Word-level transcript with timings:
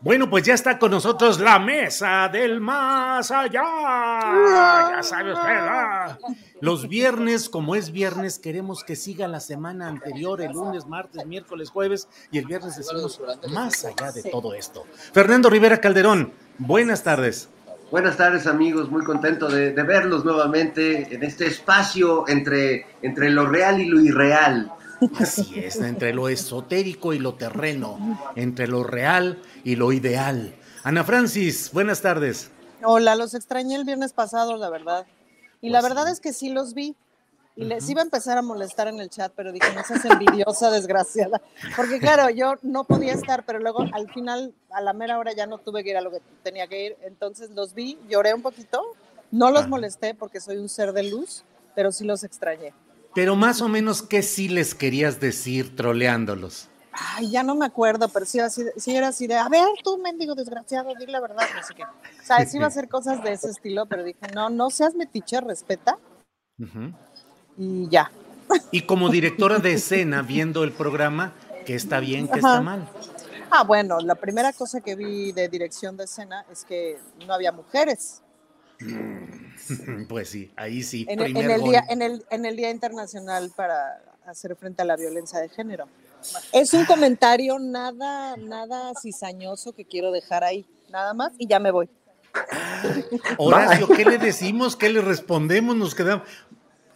Bueno, 0.00 0.30
pues 0.30 0.44
ya 0.44 0.54
está 0.54 0.78
con 0.78 0.92
nosotros 0.92 1.40
la 1.40 1.58
mesa 1.58 2.28
del 2.28 2.60
más 2.60 3.32
allá. 3.32 3.64
Ya 4.92 5.02
sabe 5.02 5.32
usted. 5.32 6.28
Los 6.60 6.88
viernes, 6.88 7.48
como 7.48 7.74
es 7.74 7.90
viernes, 7.90 8.38
queremos 8.38 8.84
que 8.84 8.94
siga 8.94 9.26
la 9.26 9.40
semana 9.40 9.88
anterior, 9.88 10.40
el 10.40 10.52
lunes, 10.52 10.86
martes, 10.86 11.26
miércoles, 11.26 11.70
jueves, 11.70 12.08
y 12.30 12.38
el 12.38 12.46
viernes 12.46 12.76
decimos 12.76 13.20
más 13.50 13.84
allá 13.84 14.12
de 14.12 14.22
todo 14.22 14.54
esto. 14.54 14.84
Fernando 15.12 15.50
Rivera 15.50 15.80
Calderón, 15.80 16.32
buenas 16.58 17.02
tardes. 17.02 17.48
Buenas 17.90 18.16
tardes 18.16 18.46
amigos, 18.46 18.90
muy 18.90 19.02
contento 19.02 19.48
de, 19.48 19.72
de 19.72 19.82
verlos 19.82 20.24
nuevamente 20.24 21.12
en 21.12 21.24
este 21.24 21.46
espacio 21.46 22.28
entre, 22.28 22.86
entre 23.02 23.30
lo 23.30 23.46
real 23.46 23.80
y 23.80 23.86
lo 23.86 24.00
irreal. 24.00 24.70
Así 25.18 25.58
es, 25.58 25.76
entre 25.76 26.12
lo 26.12 26.28
esotérico 26.28 27.12
y 27.12 27.18
lo 27.18 27.34
terreno, 27.34 28.18
entre 28.36 28.66
lo 28.66 28.82
real 28.84 29.40
y 29.64 29.76
lo 29.76 29.92
ideal. 29.92 30.54
Ana 30.82 31.04
Francis, 31.04 31.70
buenas 31.72 32.00
tardes. 32.02 32.50
Hola, 32.82 33.14
los 33.16 33.34
extrañé 33.34 33.76
el 33.76 33.84
viernes 33.84 34.12
pasado, 34.12 34.56
la 34.56 34.70
verdad. 34.70 35.06
Y 35.60 35.70
Pues 35.70 35.72
la 35.72 35.80
sí. 35.80 35.88
verdad 35.88 36.08
es 36.10 36.20
que 36.20 36.32
sí 36.32 36.48
los 36.50 36.74
vi. 36.74 36.94
Y 37.56 37.64
les 37.64 37.90
iba 37.90 38.00
a 38.00 38.04
empezar 38.04 38.38
a 38.38 38.42
molestar 38.42 38.86
en 38.86 39.00
el 39.00 39.10
chat, 39.10 39.32
pero 39.34 39.50
dije, 39.50 39.66
no 39.74 39.82
seas 39.82 40.04
envidiosa, 40.04 40.70
desgraciada. 40.70 41.40
Porque 41.76 41.98
claro, 41.98 42.30
yo 42.30 42.54
no 42.62 42.84
podía 42.84 43.12
estar, 43.14 43.44
pero 43.44 43.58
luego 43.58 43.84
al 43.92 44.08
final, 44.12 44.54
a 44.70 44.80
la 44.80 44.92
mera 44.92 45.18
hora 45.18 45.32
ya 45.32 45.46
no 45.48 45.58
tuve 45.58 45.82
que 45.82 45.90
ir 45.90 45.96
a 45.96 46.00
lo 46.00 46.12
que 46.12 46.20
tenía 46.44 46.68
que 46.68 46.86
ir. 46.86 46.96
Entonces 47.02 47.50
los 47.50 47.74
vi, 47.74 47.98
lloré 48.08 48.32
un 48.32 48.42
poquito. 48.42 48.80
No 49.32 49.50
los 49.50 49.66
molesté 49.68 50.14
porque 50.14 50.40
soy 50.40 50.56
un 50.58 50.68
ser 50.68 50.92
de 50.92 51.02
luz, 51.10 51.42
pero 51.74 51.90
sí 51.90 52.04
los 52.04 52.22
extrañé. 52.22 52.72
Pero 53.18 53.34
más 53.34 53.60
o 53.62 53.68
menos, 53.68 54.00
¿qué 54.02 54.22
sí 54.22 54.48
les 54.48 54.76
querías 54.76 55.18
decir 55.18 55.74
troleándolos? 55.74 56.68
Ay, 56.92 57.32
ya 57.32 57.42
no 57.42 57.56
me 57.56 57.66
acuerdo, 57.66 58.08
pero 58.10 58.24
sí, 58.24 58.38
así, 58.38 58.62
sí 58.76 58.94
era 58.94 59.08
así 59.08 59.26
de, 59.26 59.34
a 59.34 59.48
ver, 59.48 59.66
tú, 59.82 59.98
mendigo 59.98 60.36
desgraciado, 60.36 60.94
di 60.94 61.04
la 61.06 61.18
verdad, 61.18 61.42
no 61.52 61.60
sé 61.64 61.74
qué. 61.74 61.82
O 61.82 62.24
sea, 62.24 62.46
sí 62.46 62.58
iba 62.58 62.66
a 62.66 62.68
hacer 62.68 62.88
cosas 62.88 63.20
de 63.24 63.32
ese 63.32 63.50
estilo, 63.50 63.86
pero 63.86 64.04
dije, 64.04 64.20
no, 64.32 64.50
no 64.50 64.70
seas 64.70 64.94
metiche, 64.94 65.40
respeta 65.40 65.98
Ujú. 66.60 66.92
y 67.56 67.88
ya. 67.88 68.12
Y 68.70 68.82
como 68.82 69.08
directora 69.08 69.58
de 69.58 69.72
escena, 69.74 70.22
viendo 70.22 70.62
el 70.62 70.70
programa, 70.70 71.32
¿qué 71.66 71.74
está 71.74 71.98
bien, 71.98 72.28
qué 72.28 72.38
está 72.38 72.60
mal? 72.60 72.88
Ah, 73.50 73.64
bueno, 73.64 73.98
la 73.98 74.14
primera 74.14 74.52
cosa 74.52 74.80
que 74.80 74.94
vi 74.94 75.32
de 75.32 75.48
dirección 75.48 75.96
de 75.96 76.04
escena 76.04 76.44
es 76.52 76.64
que 76.64 77.00
no 77.26 77.34
había 77.34 77.50
mujeres. 77.50 78.22
Pues 80.08 80.28
sí, 80.30 80.50
ahí 80.56 80.82
sí, 80.82 81.04
En, 81.08 81.18
el- 81.20 81.24
primer 81.26 81.44
en 81.44 81.50
el 81.50 81.60
gol. 81.60 81.70
día, 81.70 81.84
en, 81.88 82.02
el, 82.02 82.24
en 82.30 82.44
el 82.46 82.56
Día 82.56 82.70
Internacional 82.70 83.50
para 83.54 84.00
hacer 84.26 84.54
frente 84.56 84.82
a 84.82 84.84
la 84.84 84.96
violencia 84.96 85.40
de 85.40 85.48
género. 85.48 85.86
Es 86.52 86.72
un 86.74 86.84
comentario 86.84 87.58
nada, 87.58 88.36
nada 88.36 88.92
cizañoso 89.00 89.72
que 89.72 89.84
quiero 89.84 90.10
dejar 90.10 90.44
ahí, 90.44 90.66
nada 90.90 91.14
más, 91.14 91.32
y 91.38 91.46
ya 91.46 91.58
me 91.58 91.70
voy. 91.70 91.88
Horacio, 93.38 93.88
¿qué 93.88 94.04
le 94.04 94.18
decimos? 94.18 94.76
¿Qué 94.76 94.88
le 94.90 95.00
respondemos? 95.00 95.76
Nos 95.76 95.94
quedamos. 95.94 96.26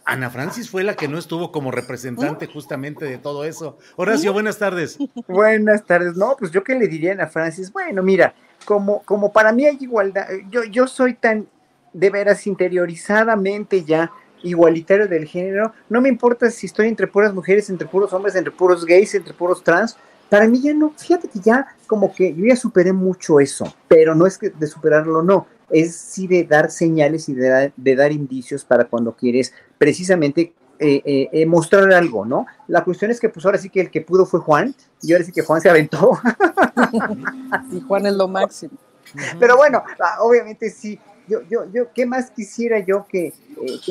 Ana 0.05 0.29
Francis 0.29 0.69
fue 0.69 0.83
la 0.83 0.95
que 0.95 1.07
no 1.07 1.17
estuvo 1.17 1.51
como 1.53 1.71
representante 1.71 2.47
justamente 2.47 3.05
de 3.05 3.17
todo 3.17 3.45
eso. 3.45 3.77
Horacio, 3.95 4.33
buenas 4.33 4.57
tardes. 4.57 4.97
Buenas 5.27 5.85
tardes. 5.85 6.15
No, 6.17 6.35
pues 6.37 6.51
yo 6.51 6.61
qué 6.63 6.75
le 6.75 6.87
diría 6.89 7.11
a 7.11 7.13
Ana 7.13 7.27
Francis. 7.27 7.71
Bueno, 7.71 8.03
mira, 8.03 8.35
como, 8.65 9.01
como 9.03 9.31
para 9.31 9.53
mí 9.53 9.65
hay 9.65 9.77
igualdad, 9.79 10.27
yo, 10.49 10.65
yo 10.65 10.87
soy 10.87 11.13
tan 11.13 11.47
de 11.93 12.09
veras 12.09 12.45
interiorizadamente 12.47 13.83
ya 13.83 14.11
igualitario 14.43 15.07
del 15.07 15.25
género, 15.25 15.71
no 15.89 16.01
me 16.01 16.09
importa 16.09 16.51
si 16.51 16.65
estoy 16.65 16.87
entre 16.89 17.07
puras 17.07 17.33
mujeres, 17.33 17.69
entre 17.69 17.87
puros 17.87 18.11
hombres, 18.11 18.35
entre 18.35 18.51
puros 18.51 18.85
gays, 18.85 19.15
entre 19.15 19.33
puros 19.33 19.63
trans, 19.63 19.95
para 20.29 20.47
mí 20.47 20.59
ya 20.61 20.73
no, 20.73 20.91
fíjate 20.97 21.27
que 21.29 21.39
ya 21.39 21.67
como 21.87 22.13
que 22.13 22.33
yo 22.33 22.45
ya 22.45 22.55
superé 22.55 22.91
mucho 22.91 23.39
eso, 23.39 23.73
pero 23.87 24.15
no 24.15 24.25
es 24.25 24.37
que 24.37 24.49
de 24.49 24.67
superarlo, 24.67 25.21
no, 25.23 25.47
es 25.69 25.95
sí 25.95 26.27
de 26.27 26.43
dar 26.43 26.71
señales 26.71 27.29
y 27.29 27.33
de, 27.35 27.47
dar- 27.47 27.73
de 27.77 27.95
dar 27.95 28.11
indicios 28.11 28.65
para 28.65 28.83
cuando 28.85 29.13
quieres 29.15 29.53
precisamente 29.77 30.53
eh, 30.79 31.01
eh, 31.05 31.29
eh, 31.31 31.45
mostrar 31.45 31.93
algo, 31.93 32.25
¿no? 32.25 32.45
La 32.67 32.83
cuestión 32.83 33.11
es 33.11 33.19
que 33.19 33.29
pues 33.29 33.45
ahora 33.45 33.57
sí 33.57 33.69
que 33.69 33.79
el 33.79 33.91
que 33.91 34.01
pudo 34.01 34.25
fue 34.25 34.39
Juan, 34.41 34.75
y 35.01 35.13
ahora 35.13 35.23
sí 35.23 35.31
que 35.31 35.41
Juan 35.43 35.61
se 35.61 35.69
aventó, 35.69 36.19
Y 37.71 37.81
Juan 37.81 38.05
es 38.07 38.13
lo 38.13 38.27
máximo. 38.27 38.73
pero 39.39 39.55
bueno, 39.55 39.83
ah, 39.99 40.17
obviamente 40.21 40.69
sí. 40.69 40.99
Yo, 41.27 41.39
yo, 41.49 41.65
yo, 41.71 41.85
¿qué 41.93 42.05
más 42.05 42.31
quisiera 42.31 42.79
yo 42.79 43.05
que, 43.07 43.27
eh, 43.27 43.33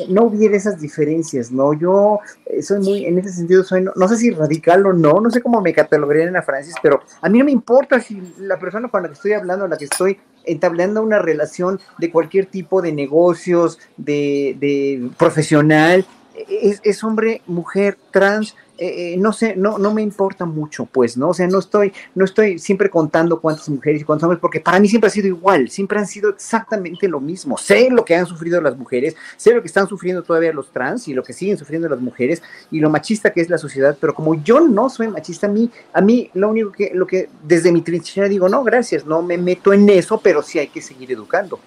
no 0.09 0.23
hubiera 0.23 0.55
esas 0.55 0.79
diferencias, 0.79 1.51
no? 1.51 1.73
Yo 1.73 2.19
eh, 2.45 2.61
soy 2.61 2.79
muy, 2.79 3.05
en 3.05 3.17
ese 3.17 3.31
sentido, 3.31 3.63
soy, 3.63 3.81
no, 3.81 3.91
no 3.95 4.07
sé 4.07 4.17
si 4.17 4.31
radical 4.31 4.85
o 4.85 4.93
no, 4.93 5.19
no 5.19 5.29
sé 5.31 5.41
cómo 5.41 5.61
me 5.61 5.73
catalogarían 5.73 6.33
la 6.33 6.43
Francis, 6.43 6.75
pero 6.81 7.01
a 7.21 7.29
mí 7.29 7.39
no 7.39 7.45
me 7.45 7.51
importa 7.51 7.99
si 7.99 8.21
la 8.37 8.59
persona 8.59 8.89
con 8.89 9.01
la 9.01 9.09
que 9.09 9.15
estoy 9.15 9.33
hablando, 9.33 9.67
la 9.67 9.77
que 9.77 9.85
estoy 9.85 10.19
entablando 10.45 11.01
una 11.01 11.19
relación 11.19 11.79
de 11.97 12.11
cualquier 12.11 12.45
tipo 12.45 12.81
de 12.81 12.91
negocios, 12.91 13.79
de, 13.97 14.55
de 14.59 15.09
profesional, 15.17 16.05
es, 16.35 16.81
es 16.83 17.03
hombre, 17.03 17.41
mujer, 17.45 17.97
trans, 18.11 18.55
eh, 18.75 19.13
eh, 19.13 19.17
no 19.17 19.31
sé, 19.33 19.55
no, 19.55 19.77
no 19.77 19.93
me 19.93 20.01
importa 20.01 20.45
mucho, 20.45 20.85
pues, 20.85 21.15
¿no? 21.15 21.29
O 21.29 21.33
sea, 21.33 21.47
no 21.47 21.59
estoy, 21.59 21.93
no 22.15 22.25
estoy 22.25 22.57
siempre 22.57 22.89
contando 22.89 23.39
cuántas 23.39 23.69
mujeres 23.69 24.01
y 24.01 24.03
cuántos 24.03 24.23
hombres, 24.23 24.41
porque 24.41 24.59
para 24.59 24.79
mí 24.79 24.87
siempre 24.87 25.09
ha 25.09 25.11
sido 25.11 25.27
igual, 25.27 25.69
siempre 25.69 25.99
han 25.99 26.07
sido 26.07 26.31
exactamente 26.31 27.07
lo 27.07 27.19
mismo. 27.19 27.55
Sé 27.57 27.89
lo 27.91 28.03
que 28.03 28.15
han 28.15 28.25
sufrido 28.25 28.59
las 28.61 28.75
mujeres, 28.75 29.15
sé 29.37 29.53
lo 29.53 29.61
que 29.61 29.67
están 29.67 29.87
sufriendo 29.87 30.23
todavía 30.23 30.51
los 30.53 30.71
trans 30.71 31.07
y 31.07 31.13
lo 31.13 31.23
que 31.23 31.33
siguen 31.33 31.57
sufriendo 31.57 31.87
las 31.87 31.99
mujeres 31.99 32.41
y 32.71 32.79
lo 32.79 32.89
machista 32.89 33.31
que 33.31 33.41
es 33.41 33.49
la 33.49 33.59
sociedad, 33.59 33.95
pero 34.01 34.15
como 34.15 34.41
yo 34.43 34.59
no 34.59 34.89
soy 34.89 35.07
machista, 35.07 35.45
a 35.45 35.51
mí, 35.51 35.69
a 35.93 36.01
mí 36.01 36.31
lo 36.33 36.49
único 36.49 36.71
que, 36.71 36.91
lo 36.95 37.05
que 37.05 37.29
desde 37.43 37.71
mi 37.71 37.81
trinchera 37.81 38.27
digo, 38.27 38.49
no, 38.49 38.63
gracias, 38.63 39.05
no 39.05 39.21
me 39.21 39.37
meto 39.37 39.71
en 39.71 39.87
eso, 39.87 40.19
pero 40.19 40.41
sí 40.41 40.57
hay 40.57 40.67
que 40.67 40.81
seguir 40.81 41.11
educando, 41.11 41.59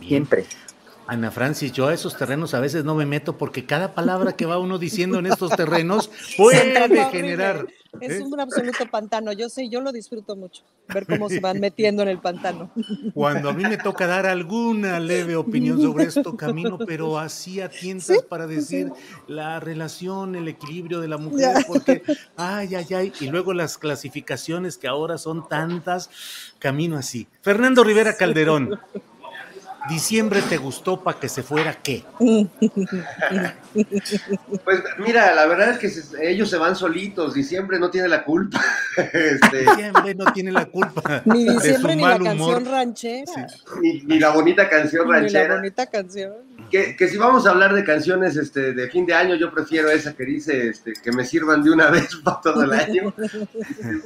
siempre. 0.00 0.46
Ana 1.12 1.30
Francis, 1.30 1.72
yo 1.72 1.88
a 1.88 1.92
esos 1.92 2.16
terrenos 2.16 2.54
a 2.54 2.60
veces 2.60 2.86
no 2.86 2.94
me 2.94 3.04
meto 3.04 3.36
porque 3.36 3.66
cada 3.66 3.94
palabra 3.94 4.32
que 4.32 4.46
va 4.46 4.56
uno 4.58 4.78
diciendo 4.78 5.18
en 5.18 5.26
estos 5.26 5.50
terrenos 5.50 6.08
puede 6.38 6.74
Horrible. 6.82 7.04
generar. 7.10 7.66
Es 8.00 8.12
¿eh? 8.12 8.22
un 8.22 8.40
absoluto 8.40 8.86
pantano. 8.90 9.30
Yo 9.34 9.50
sé, 9.50 9.68
yo 9.68 9.82
lo 9.82 9.92
disfruto 9.92 10.34
mucho, 10.36 10.62
ver 10.88 11.04
cómo 11.04 11.28
se 11.28 11.40
van 11.40 11.60
metiendo 11.60 12.00
en 12.02 12.08
el 12.08 12.18
pantano. 12.18 12.70
Cuando 13.12 13.50
a 13.50 13.52
mí 13.52 13.62
me 13.64 13.76
toca 13.76 14.06
dar 14.06 14.24
alguna 14.24 14.98
leve 15.00 15.36
opinión 15.36 15.82
sobre 15.82 16.04
esto, 16.04 16.34
camino, 16.34 16.78
pero 16.78 17.18
así 17.18 17.60
a 17.60 17.68
tientas 17.68 18.22
para 18.22 18.46
decir 18.46 18.90
la 19.28 19.60
relación, 19.60 20.34
el 20.34 20.48
equilibrio 20.48 21.00
de 21.00 21.08
la 21.08 21.18
mujer, 21.18 21.40
Ya. 21.58 21.64
porque, 21.66 22.02
ay, 22.38 22.74
ay, 22.74 22.86
ay, 22.94 23.12
y 23.20 23.26
luego 23.26 23.52
las 23.52 23.76
clasificaciones 23.76 24.78
que 24.78 24.88
ahora 24.88 25.18
son 25.18 25.46
tantas, 25.46 26.08
camino 26.58 26.96
así. 26.96 27.26
Fernando 27.42 27.84
Rivera 27.84 28.16
Calderón, 28.16 28.80
¿Diciembre 29.88 30.40
te 30.48 30.56
gustó 30.58 31.02
para 31.02 31.18
que 31.18 31.28
se 31.28 31.42
fuera 31.42 31.74
qué? 31.74 32.04
Pues 34.64 34.82
mira, 34.98 35.34
la 35.34 35.46
verdad 35.46 35.70
es 35.70 35.78
que 35.78 35.88
se- 35.88 36.28
ellos 36.30 36.50
se 36.50 36.56
van 36.58 36.76
solitos, 36.76 37.34
diciembre 37.34 37.78
no 37.78 37.90
tiene 37.90 38.08
la 38.08 38.22
culpa. 38.24 38.60
Este, 38.96 39.60
Diciembre 39.60 40.14
no 40.14 40.26
tiene 40.34 40.52
la 40.52 40.66
culpa 40.66 41.22
Ni 41.24 41.44
de 41.46 41.52
diciembre 41.54 41.92
su 41.94 41.96
ni 41.98 42.04
la 42.04 42.18
canción 42.18 42.64
ranchera. 42.66 43.46
ni, 43.80 44.02
ni 44.02 44.18
la 44.18 44.28
bonita 44.30 44.68
canción 44.68 45.06
Ni 45.06 45.12
la 45.12 45.18
ranchera. 45.20 45.54
bonita 45.56 45.86
canción. 45.86 46.32
Que, 46.72 46.96
que 46.96 47.06
si 47.06 47.18
vamos 47.18 47.46
a 47.46 47.50
hablar 47.50 47.74
de 47.74 47.84
canciones 47.84 48.34
este, 48.34 48.72
de 48.72 48.88
fin 48.88 49.04
de 49.04 49.12
año, 49.12 49.34
yo 49.34 49.52
prefiero 49.52 49.90
esa 49.90 50.14
que 50.14 50.24
dice 50.24 50.68
este, 50.68 50.94
que 50.94 51.12
me 51.12 51.26
sirvan 51.26 51.62
de 51.62 51.70
una 51.70 51.90
vez 51.90 52.16
para 52.24 52.40
todo 52.40 52.64
el 52.64 52.72
año. 52.72 53.12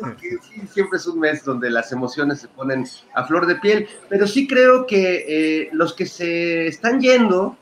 Porque 0.00 0.36
sí, 0.42 0.62
siempre 0.74 0.98
es 0.98 1.06
un 1.06 1.20
mes 1.20 1.44
donde 1.44 1.70
las 1.70 1.92
emociones 1.92 2.40
se 2.40 2.48
ponen 2.48 2.84
a 3.14 3.24
flor 3.24 3.46
de 3.46 3.54
piel. 3.54 3.88
Pero 4.08 4.26
sí 4.26 4.48
creo 4.48 4.84
que 4.84 5.24
eh, 5.28 5.68
los 5.72 5.94
que 5.94 6.06
se 6.06 6.66
están 6.66 7.00
yendo, 7.00 7.56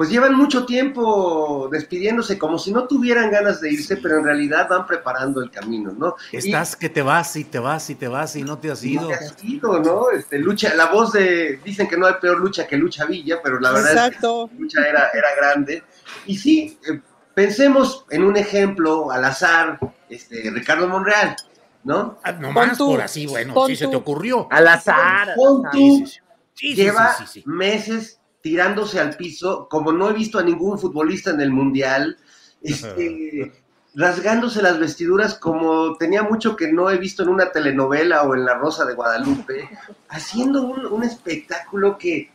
pues 0.00 0.08
llevan 0.08 0.34
mucho 0.34 0.64
tiempo 0.64 1.68
despidiéndose 1.70 2.38
como 2.38 2.58
si 2.58 2.72
no 2.72 2.86
tuvieran 2.86 3.30
ganas 3.30 3.60
de 3.60 3.70
irse, 3.70 3.98
pero 3.98 4.16
en 4.16 4.24
realidad 4.24 4.66
van 4.66 4.86
preparando 4.86 5.42
el 5.42 5.50
camino, 5.50 5.92
¿no? 5.92 6.14
Y- 6.32 6.38
Estás 6.38 6.74
que 6.74 6.88
te 6.88 7.02
vas 7.02 7.36
y 7.36 7.44
te 7.44 7.58
vas 7.58 7.90
y 7.90 7.96
te 7.96 8.08
vas 8.08 8.34
y 8.34 8.42
no 8.42 8.56
te 8.56 8.70
has 8.70 8.82
ido. 8.82 9.02
no 9.02 9.08
te 9.08 9.14
has 9.26 9.44
ido, 9.44 9.78
¿no? 9.78 10.10
Este, 10.10 10.38
lucha, 10.38 10.74
la 10.74 10.86
voz 10.86 11.12
de, 11.12 11.60
dicen 11.62 11.86
que 11.86 11.98
no 11.98 12.06
hay 12.06 12.14
peor 12.18 12.40
lucha 12.40 12.66
que 12.66 12.78
lucha 12.78 13.04
Villa, 13.04 13.40
pero 13.44 13.60
la 13.60 13.72
verdad 13.72 14.06
es 14.06 14.16
que 14.16 14.26
la 14.26 14.48
lucha 14.58 14.88
era, 14.88 15.10
era 15.12 15.28
grande. 15.36 15.82
Y 16.24 16.38
sí, 16.38 16.78
eh, 16.90 16.98
pensemos 17.34 18.06
en 18.08 18.24
un 18.24 18.38
ejemplo 18.38 19.10
al 19.10 19.22
azar, 19.22 19.78
este, 20.08 20.50
Ricardo 20.50 20.88
Monreal, 20.88 21.36
¿no? 21.84 22.16
Ah, 22.22 22.32
Nomás 22.32 22.78
tú, 22.78 22.86
por 22.86 23.02
así, 23.02 23.26
bueno, 23.26 23.66
sí 23.66 23.76
se 23.76 23.86
te 23.86 23.96
ocurrió. 23.96 24.48
Al 24.50 24.66
azar. 24.66 25.28
Al 25.28 25.36
tú, 25.36 25.66
azar. 25.66 25.72
Sí, 25.74 25.90
sí, 25.90 26.06
sí. 26.06 26.20
Sí, 26.54 26.68
sí, 26.68 26.74
lleva 26.74 27.12
sí, 27.12 27.24
sí, 27.26 27.40
sí. 27.40 27.44
meses 27.46 28.19
tirándose 28.42 29.00
al 29.00 29.16
piso, 29.16 29.68
como 29.68 29.92
no 29.92 30.10
he 30.10 30.12
visto 30.12 30.38
a 30.38 30.42
ningún 30.42 30.78
futbolista 30.78 31.30
en 31.30 31.40
el 31.40 31.50
Mundial, 31.50 32.16
este, 32.62 33.52
rasgándose 33.94 34.62
las 34.62 34.78
vestiduras 34.78 35.34
como 35.34 35.96
tenía 35.96 36.22
mucho 36.22 36.56
que 36.56 36.72
no 36.72 36.90
he 36.90 36.98
visto 36.98 37.22
en 37.22 37.30
una 37.30 37.50
telenovela 37.50 38.22
o 38.22 38.34
en 38.34 38.44
La 38.44 38.54
Rosa 38.54 38.84
de 38.84 38.94
Guadalupe, 38.94 39.68
haciendo 40.08 40.62
un, 40.62 40.86
un 40.86 41.04
espectáculo 41.04 41.98
que, 41.98 42.30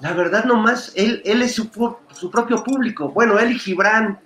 la 0.00 0.12
verdad, 0.12 0.44
nomás, 0.44 0.92
él, 0.94 1.22
él 1.24 1.42
es 1.42 1.54
su, 1.54 1.68
su 2.12 2.30
propio 2.30 2.62
público. 2.64 3.10
Bueno, 3.10 3.38
él 3.38 3.52
y 3.52 3.58
Gibran, 3.58 4.18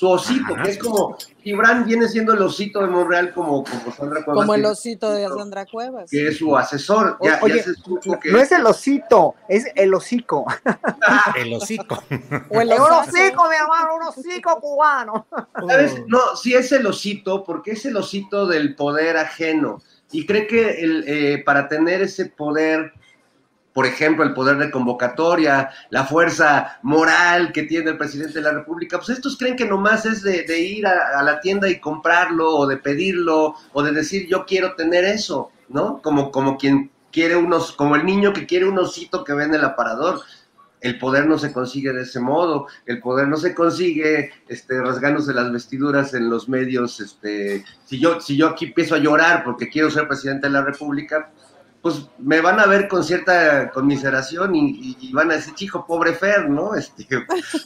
su 0.00 0.08
osito, 0.08 0.54
Ajá, 0.54 0.62
que 0.62 0.70
es 0.70 0.78
como, 0.78 1.14
Gibran 1.42 1.84
viene 1.84 2.08
siendo 2.08 2.32
el 2.32 2.40
osito 2.40 2.80
de 2.80 2.86
Monreal 2.86 3.34
como, 3.34 3.62
como 3.62 3.94
Sandra 3.94 4.24
Cuevas, 4.24 4.40
Como 4.40 4.54
el 4.54 4.64
osito 4.64 5.12
de 5.12 5.28
Sandra 5.28 5.66
Cuevas. 5.66 6.10
que 6.10 6.28
es 6.28 6.38
su 6.38 6.56
asesor. 6.56 7.18
Ya, 7.20 7.38
Oye, 7.42 7.58
ya 7.58 7.64
se 7.64 7.74
supo 7.74 8.18
que... 8.18 8.32
No 8.32 8.38
es 8.38 8.50
el 8.50 8.64
osito, 8.64 9.34
es 9.46 9.66
el 9.74 9.92
hocico. 9.92 10.46
El 11.36 11.52
hocico. 11.52 12.02
O 12.48 12.60
el 12.62 12.72
hocico, 12.72 13.48
mi 13.50 13.56
hermano, 13.56 13.96
un 13.96 14.02
hocico 14.04 14.58
cubano. 14.58 15.26
¿Sabes? 15.68 15.94
No, 16.06 16.34
sí 16.34 16.54
es 16.54 16.72
el 16.72 16.86
osito, 16.86 17.44
porque 17.44 17.72
es 17.72 17.84
el 17.84 17.94
osito 17.96 18.46
del 18.46 18.74
poder 18.74 19.18
ajeno. 19.18 19.82
Y 20.12 20.24
cree 20.24 20.46
que 20.46 20.82
el, 20.82 21.04
eh, 21.06 21.42
para 21.44 21.68
tener 21.68 22.00
ese 22.00 22.24
poder, 22.24 22.94
por 23.72 23.86
ejemplo, 23.86 24.24
el 24.24 24.34
poder 24.34 24.58
de 24.58 24.70
convocatoria, 24.70 25.70
la 25.90 26.04
fuerza 26.04 26.78
moral 26.82 27.52
que 27.52 27.62
tiene 27.62 27.90
el 27.90 27.98
presidente 27.98 28.34
de 28.34 28.44
la 28.44 28.52
República, 28.52 28.98
pues 28.98 29.10
estos 29.10 29.36
creen 29.36 29.56
que 29.56 29.66
nomás 29.66 30.06
es 30.06 30.22
de, 30.22 30.60
ir 30.60 30.86
a, 30.86 31.18
a 31.18 31.22
la 31.22 31.40
tienda 31.40 31.68
y 31.68 31.78
comprarlo, 31.78 32.50
o 32.56 32.66
de 32.66 32.78
pedirlo, 32.78 33.54
o 33.72 33.82
de 33.82 33.92
decir 33.92 34.26
yo 34.28 34.44
quiero 34.44 34.74
tener 34.74 35.04
eso, 35.04 35.50
¿no? 35.68 36.02
Como, 36.02 36.30
como 36.32 36.58
quien 36.58 36.90
quiere 37.12 37.36
unos, 37.36 37.72
como 37.72 37.96
el 37.96 38.04
niño 38.04 38.32
que 38.32 38.46
quiere 38.46 38.68
un 38.68 38.78
osito 38.78 39.24
que 39.24 39.34
ve 39.34 39.44
en 39.44 39.54
el 39.54 39.64
aparador. 39.64 40.20
El 40.80 40.98
poder 40.98 41.26
no 41.26 41.38
se 41.38 41.52
consigue 41.52 41.92
de 41.92 42.02
ese 42.02 42.20
modo, 42.20 42.66
el 42.86 43.00
poder 43.00 43.28
no 43.28 43.36
se 43.36 43.54
consigue 43.54 44.32
este, 44.48 44.80
rasgándose 44.80 45.34
las 45.34 45.52
vestiduras 45.52 46.14
en 46.14 46.30
los 46.30 46.48
medios. 46.48 47.00
Este, 47.00 47.64
si, 47.84 47.98
yo, 47.98 48.18
si 48.20 48.36
yo 48.36 48.48
aquí 48.48 48.66
empiezo 48.66 48.94
a 48.94 48.98
llorar 48.98 49.44
porque 49.44 49.68
quiero 49.68 49.90
ser 49.90 50.08
presidente 50.08 50.46
de 50.46 50.54
la 50.54 50.62
República, 50.62 51.30
pues 51.82 52.08
me 52.18 52.40
van 52.40 52.60
a 52.60 52.66
ver 52.66 52.88
con 52.88 53.02
cierta 53.04 53.70
conmiseración 53.70 54.54
y, 54.54 54.68
y- 54.70 54.96
y 55.00 55.12
van 55.12 55.30
a 55.30 55.34
decir, 55.36 55.54
chico, 55.54 55.86
pobre 55.86 56.12
Fer, 56.14 56.48
¿no? 56.50 56.74
Este, 56.76 57.06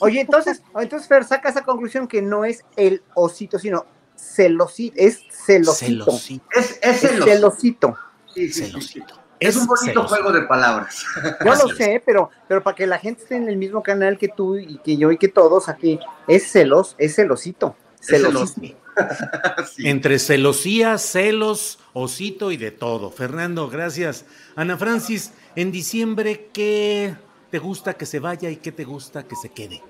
Oye, 0.00 0.20
entonces, 0.20 0.62
entonces 0.76 1.08
Fer 1.08 1.24
saca 1.24 1.48
esa 1.48 1.62
conclusión 1.64 2.06
que 2.06 2.22
no 2.22 2.44
es 2.44 2.64
el 2.76 3.02
osito, 3.14 3.58
sino 3.58 3.86
celosito, 4.16 4.94
es 4.98 5.20
celosito. 5.30 6.04
Celosito. 6.04 6.44
es, 6.54 6.78
es 6.80 6.80
Es 6.82 7.00
celos. 7.10 7.24
celosito. 7.28 7.96
Sí, 8.32 8.48
sí, 8.48 8.52
sí, 8.52 8.64
sí. 8.66 8.70
Celosito. 8.70 9.14
Es 9.40 9.56
un 9.56 9.66
bonito 9.66 9.84
celosito. 9.86 10.08
juego 10.08 10.32
de 10.32 10.42
palabras. 10.42 11.04
Yo 11.44 11.54
lo 11.54 11.68
sé, 11.74 12.00
pero, 12.06 12.30
pero 12.48 12.62
para 12.62 12.76
que 12.76 12.86
la 12.86 12.98
gente 12.98 13.22
esté 13.24 13.36
en 13.36 13.48
el 13.48 13.56
mismo 13.56 13.82
canal 13.82 14.16
que 14.16 14.28
tú 14.28 14.56
y 14.56 14.78
que 14.78 14.96
yo 14.96 15.10
y 15.10 15.18
que 15.18 15.28
todos 15.28 15.68
aquí, 15.68 15.98
es 16.28 16.50
celos, 16.50 16.94
es 16.98 17.16
celosito. 17.16 17.76
Sí. 19.74 19.88
Entre 19.88 20.20
celosía, 20.20 20.98
celos, 20.98 21.80
osito 21.94 22.52
y 22.52 22.56
de 22.56 22.70
todo. 22.70 23.10
Fernando, 23.10 23.68
gracias. 23.68 24.24
Ana 24.54 24.76
Francis, 24.76 25.32
en 25.56 25.72
diciembre, 25.72 26.48
¿qué 26.52 27.16
te 27.50 27.58
gusta 27.58 27.94
que 27.94 28.06
se 28.06 28.20
vaya 28.20 28.50
y 28.50 28.56
qué 28.56 28.70
te 28.70 28.84
gusta 28.84 29.24
que 29.24 29.34
se 29.34 29.48
quede? 29.48 29.82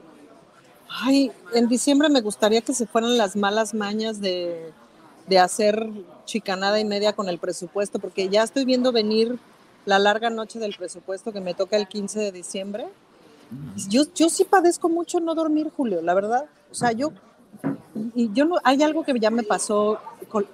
Ay, 0.89 1.33
en 1.53 1.69
diciembre 1.69 2.09
me 2.09 2.23
gustaría 2.23 2.63
que 2.63 2.73
se 2.73 2.87
fueran 2.87 3.19
las 3.19 3.37
malas 3.37 3.75
mañas 3.75 4.23
de, 4.23 4.73
de 5.27 5.39
hacer 5.39 5.87
chicanada 6.25 6.79
y 6.81 6.85
media 6.85 7.13
con 7.13 7.29
el 7.29 7.39
presupuesto, 7.39 7.99
porque 7.99 8.29
ya 8.29 8.43
estoy 8.43 8.65
viendo 8.65 8.93
venir 8.93 9.39
la 9.87 9.99
larga 9.99 10.31
noche 10.31 10.59
del 10.59 10.75
presupuesto 10.75 11.33
que 11.33 11.41
me 11.41 11.55
toca 11.55 11.77
el 11.77 11.89
15 11.89 12.21
de 12.21 12.33
diciembre. 12.33 12.87
Yo, 13.89 14.05
yo 14.15 14.31
sí 14.31 14.45
padezco 14.45 14.89
mucho 14.89 15.21
no 15.21 15.35
dormir, 15.35 15.71
Julio, 15.77 16.01
la 16.03 16.15
verdad. 16.15 16.47
O 16.71 16.75
sea, 16.75 16.93
yo, 16.93 17.13
y 18.15 18.33
yo 18.33 18.45
no, 18.45 18.57
hay 18.65 18.83
algo 18.83 19.05
que 19.05 19.19
ya 19.19 19.31
me 19.31 19.43
pasó, 19.43 19.99
con- 20.29 20.47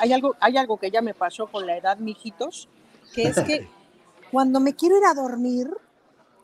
hay, 0.00 0.12
algo, 0.12 0.34
hay 0.40 0.56
algo 0.56 0.76
que 0.76 0.90
ya 0.90 1.02
me 1.02 1.14
pasó 1.14 1.46
con 1.46 1.66
la 1.66 1.76
edad, 1.76 1.98
mijitos, 1.98 2.68
que 3.14 3.24
es 3.24 3.40
que 3.40 3.68
cuando 4.30 4.60
me 4.60 4.74
quiero 4.74 4.98
ir 4.98 5.04
a 5.04 5.14
dormir, 5.14 5.70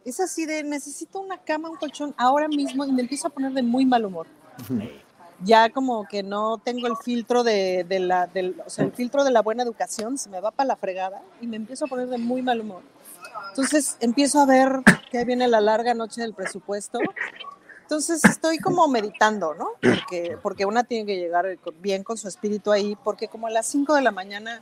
es 0.05 0.21
así 0.21 0.47
de 0.47 0.63
necesito 0.63 1.21
una 1.21 1.39
cama, 1.39 1.69
un 1.69 1.77
colchón 1.77 2.15
ahora 2.17 2.49
mismo 2.49 2.85
y 2.85 2.93
me 2.93 3.03
empiezo 3.03 3.27
a 3.27 3.31
poner 3.31 3.53
de 3.53 3.63
muy 3.63 3.85
mal 3.85 4.05
humor. 4.05 4.27
Ya 5.45 5.69
como 5.69 6.07
que 6.09 6.23
no 6.23 6.59
tengo 6.59 6.87
el 6.87 6.97
filtro 6.97 7.45
de, 7.45 7.85
de 7.87 7.99
la, 8.01 8.27
del, 8.27 8.57
o 8.65 8.71
sea, 8.71 8.85
el 8.87 8.93
filtro 8.93 9.23
de 9.23 9.31
la 9.31 9.43
buena 9.43 9.63
educación, 9.65 10.17
se 10.17 10.31
me 10.31 10.41
va 10.41 10.51
para 10.51 10.69
la 10.69 10.77
fregada 10.77 11.21
y 11.41 11.47
me 11.47 11.57
empiezo 11.57 11.85
a 11.85 11.89
poner 11.89 12.09
de 12.09 12.19
muy 12.19 12.41
mal 12.41 12.61
humor. 12.61 12.83
Entonces 13.51 13.97
empiezo 14.01 14.41
a 14.41 14.47
ver 14.47 14.81
que 15.11 15.25
viene 15.25 15.47
la 15.49 15.61
larga 15.61 15.93
noche 15.93 16.23
del 16.23 16.33
presupuesto. 16.35 17.01
Entonces 17.87 18.25
estoy 18.25 18.59
como 18.59 18.89
meditando, 18.89 19.55
¿no? 19.55 19.69
Porque, 19.81 20.37
porque 20.43 20.67
una 20.67 20.83
tiene 20.83 21.07
que 21.07 21.17
llegar 21.17 21.47
bien 21.81 22.03
con 22.03 22.19
su 22.19 22.27
espíritu 22.27 22.73
ahí, 22.73 22.97
porque 23.05 23.29
como 23.29 23.47
a 23.47 23.51
las 23.51 23.67
5 23.69 23.95
de 23.95 24.03
la 24.03 24.11
mañana 24.11 24.59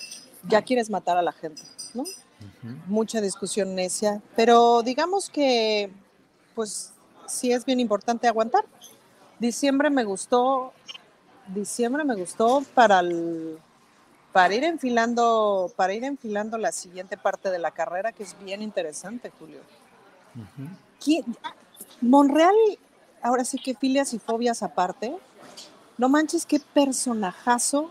ya 0.46 0.60
quieres 0.60 0.90
matar 0.90 1.16
a 1.16 1.22
la 1.22 1.32
gente, 1.32 1.62
¿no? 1.94 2.04
Mucha 2.86 3.22
discusión 3.22 3.74
necia, 3.74 4.20
pero 4.36 4.82
digamos 4.82 5.30
que, 5.30 5.90
pues, 6.54 6.92
sí 7.26 7.50
es 7.50 7.64
bien 7.64 7.80
importante 7.80 8.28
aguantar. 8.28 8.66
Diciembre 9.38 9.88
me 9.88 10.04
gustó, 10.04 10.74
diciembre 11.46 12.04
me 12.04 12.16
gustó 12.16 12.62
para 12.74 13.00
el, 13.00 13.58
para 14.34 14.54
ir 14.54 14.64
enfilando, 14.64 15.72
para 15.76 15.94
ir 15.94 16.04
enfilando 16.04 16.58
la 16.58 16.72
siguiente 16.72 17.16
parte 17.16 17.50
de 17.50 17.58
la 17.58 17.70
carrera, 17.70 18.12
que 18.12 18.22
es 18.22 18.36
bien 18.44 18.60
interesante, 18.60 19.30
Julio. 19.38 19.60
¿Quién- 21.02 21.24
Monreal, 22.02 22.54
ahora 23.24 23.44
sí 23.44 23.58
que 23.58 23.74
filias 23.74 24.12
y 24.12 24.18
fobias 24.20 24.62
aparte, 24.62 25.16
no 25.96 26.08
manches 26.08 26.46
qué 26.46 26.60
personajazo 26.60 27.90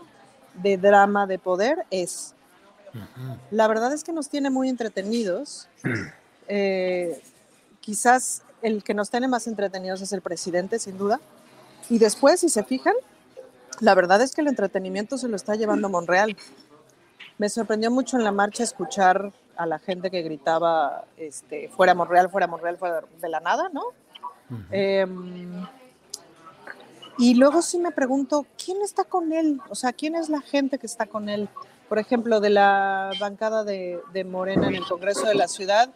de 0.54 0.78
drama 0.78 1.26
de 1.26 1.38
poder 1.38 1.84
es. 1.90 2.34
La 3.50 3.66
verdad 3.66 3.92
es 3.92 4.04
que 4.04 4.12
nos 4.12 4.28
tiene 4.28 4.48
muy 4.48 4.70
entretenidos. 4.70 5.68
Eh, 6.46 7.22
quizás 7.80 8.42
el 8.60 8.84
que 8.84 8.92
nos 8.92 9.08
tiene 9.08 9.28
más 9.28 9.46
entretenidos 9.46 10.02
es 10.02 10.12
el 10.12 10.20
presidente, 10.20 10.78
sin 10.78 10.98
duda. 10.98 11.18
Y 11.88 11.98
después, 11.98 12.40
si 12.40 12.50
se 12.50 12.62
fijan, 12.62 12.92
la 13.80 13.94
verdad 13.94 14.20
es 14.20 14.34
que 14.34 14.42
el 14.42 14.48
entretenimiento 14.48 15.16
se 15.16 15.26
lo 15.26 15.36
está 15.36 15.54
llevando 15.54 15.88
Monreal. 15.88 16.36
Me 17.38 17.48
sorprendió 17.48 17.90
mucho 17.90 18.18
en 18.18 18.24
la 18.24 18.30
marcha 18.30 18.62
escuchar 18.62 19.32
a 19.56 19.64
la 19.64 19.78
gente 19.78 20.10
que 20.10 20.20
gritaba, 20.20 21.06
este, 21.16 21.70
fuera 21.70 21.94
Monreal, 21.94 22.28
fuera 22.28 22.46
Monreal, 22.46 22.76
fuera 22.76 23.02
de 23.22 23.28
la 23.30 23.40
nada, 23.40 23.70
¿no? 23.72 23.84
Em, 24.70 25.66
y 27.18 27.34
luego 27.34 27.62
sí 27.62 27.78
me 27.78 27.92
pregunto, 27.92 28.46
¿quién 28.62 28.82
está 28.82 29.04
con 29.04 29.32
él? 29.32 29.60
O 29.68 29.74
sea, 29.74 29.92
¿quién 29.92 30.14
es 30.14 30.28
la 30.28 30.40
gente 30.40 30.78
que 30.78 30.86
está 30.86 31.06
con 31.06 31.28
él? 31.28 31.48
Por 31.88 31.98
ejemplo, 31.98 32.40
de 32.40 32.50
la 32.50 33.12
bancada 33.20 33.62
de, 33.62 34.00
de 34.12 34.24
Morena 34.24 34.68
en 34.68 34.74
el 34.74 34.84
Congreso 34.84 35.26
de 35.26 35.34
la 35.34 35.48
Ciudad, 35.48 35.90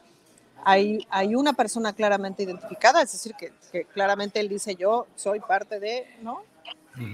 hay, 0.65 1.07
hay 1.11 1.35
una 1.35 1.53
persona 1.53 1.93
claramente 1.93 2.43
identificada, 2.43 3.03
es 3.03 3.13
decir, 3.13 3.35
que, 3.35 3.53
que 3.73 3.85
claramente 3.85 4.41
él 4.41 4.49
dice, 4.49 4.75
yo 4.75 5.07
soy 5.17 5.41
parte 5.41 5.81
de, 5.81 6.07
¿no? 6.23 6.43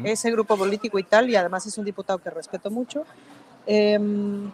Ese 0.03 0.31
grupo 0.31 0.57
político 0.57 0.99
y 0.99 1.03
tal, 1.03 1.29
y 1.29 1.37
además 1.37 1.67
es 1.67 1.77
un 1.77 1.85
diputado 1.85 2.19
que 2.19 2.31
respeto 2.31 2.71
mucho. 2.71 3.05
Em, 3.67 4.51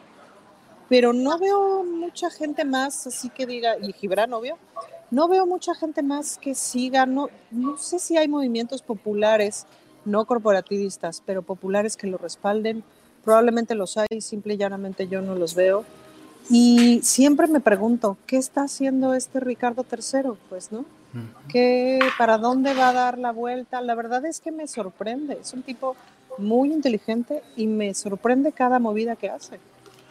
pero 0.91 1.13
no 1.13 1.39
veo 1.39 1.85
mucha 1.85 2.31
gente 2.31 2.65
más, 2.65 3.07
así 3.07 3.31
que 3.31 3.47
diga, 3.47 3.77
y 3.81 3.93
Gibran, 3.93 4.33
obvio, 4.33 4.59
no 5.13 5.29
veo 5.29 5.47
mucha 5.47 5.73
gente 5.73 6.03
más 6.03 6.37
que 6.37 6.57
siga, 6.57 7.07
no, 7.07 7.29
no 7.53 7.79
sé 7.79 8.01
si 8.01 8.17
hay 8.17 8.27
movimientos 8.27 8.83
populares, 8.83 9.67
no 10.05 10.25
corporativistas, 10.25 11.23
pero 11.25 11.43
populares 11.43 11.97
que 11.97 12.09
lo 12.09 12.19
respalden. 12.19 12.83
Probablemente 13.25 13.77
los 13.77 13.97
hay, 13.99 14.21
simple 14.21 14.55
y 14.55 14.57
llanamente 14.57 15.07
yo 15.07 15.23
no 15.23 15.37
los 15.37 15.55
veo. 15.55 15.85
Y 16.49 17.01
siempre 17.05 17.47
me 17.47 17.61
pregunto, 17.61 18.17
¿qué 18.27 18.37
está 18.37 18.63
haciendo 18.63 19.15
este 19.15 19.39
Ricardo 19.39 19.87
III? 19.89 20.33
Pues, 20.49 20.73
¿no? 20.73 20.85
¿Qué, 21.49 22.01
¿Para 22.19 22.39
dónde 22.39 22.75
va 22.75 22.89
a 22.89 22.93
dar 22.93 23.19
la 23.19 23.31
vuelta? 23.31 23.81
La 23.81 23.95
verdad 23.95 24.25
es 24.27 24.41
que 24.41 24.51
me 24.51 24.67
sorprende. 24.67 25.39
Es 25.41 25.53
un 25.53 25.63
tipo 25.63 25.95
muy 26.39 26.73
inteligente 26.73 27.45
y 27.57 27.69
me 27.69 27.95
sorprende 27.95 28.51
cada 28.51 28.81
movida 28.81 29.15
que 29.15 29.31
hace. 29.31 29.61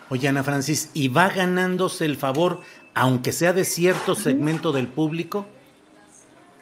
Oye, 0.10 0.28
Ana 0.28 0.44
Francis, 0.44 0.90
¿y 0.94 1.08
va 1.08 1.30
ganándose 1.30 2.06
el 2.06 2.18
favor, 2.18 2.62
aunque 2.96 3.32
sea 3.32 3.54
de 3.54 3.64
cierto 3.64 4.16
segmento 4.16 4.72
del 4.72 4.88
público? 4.88 5.46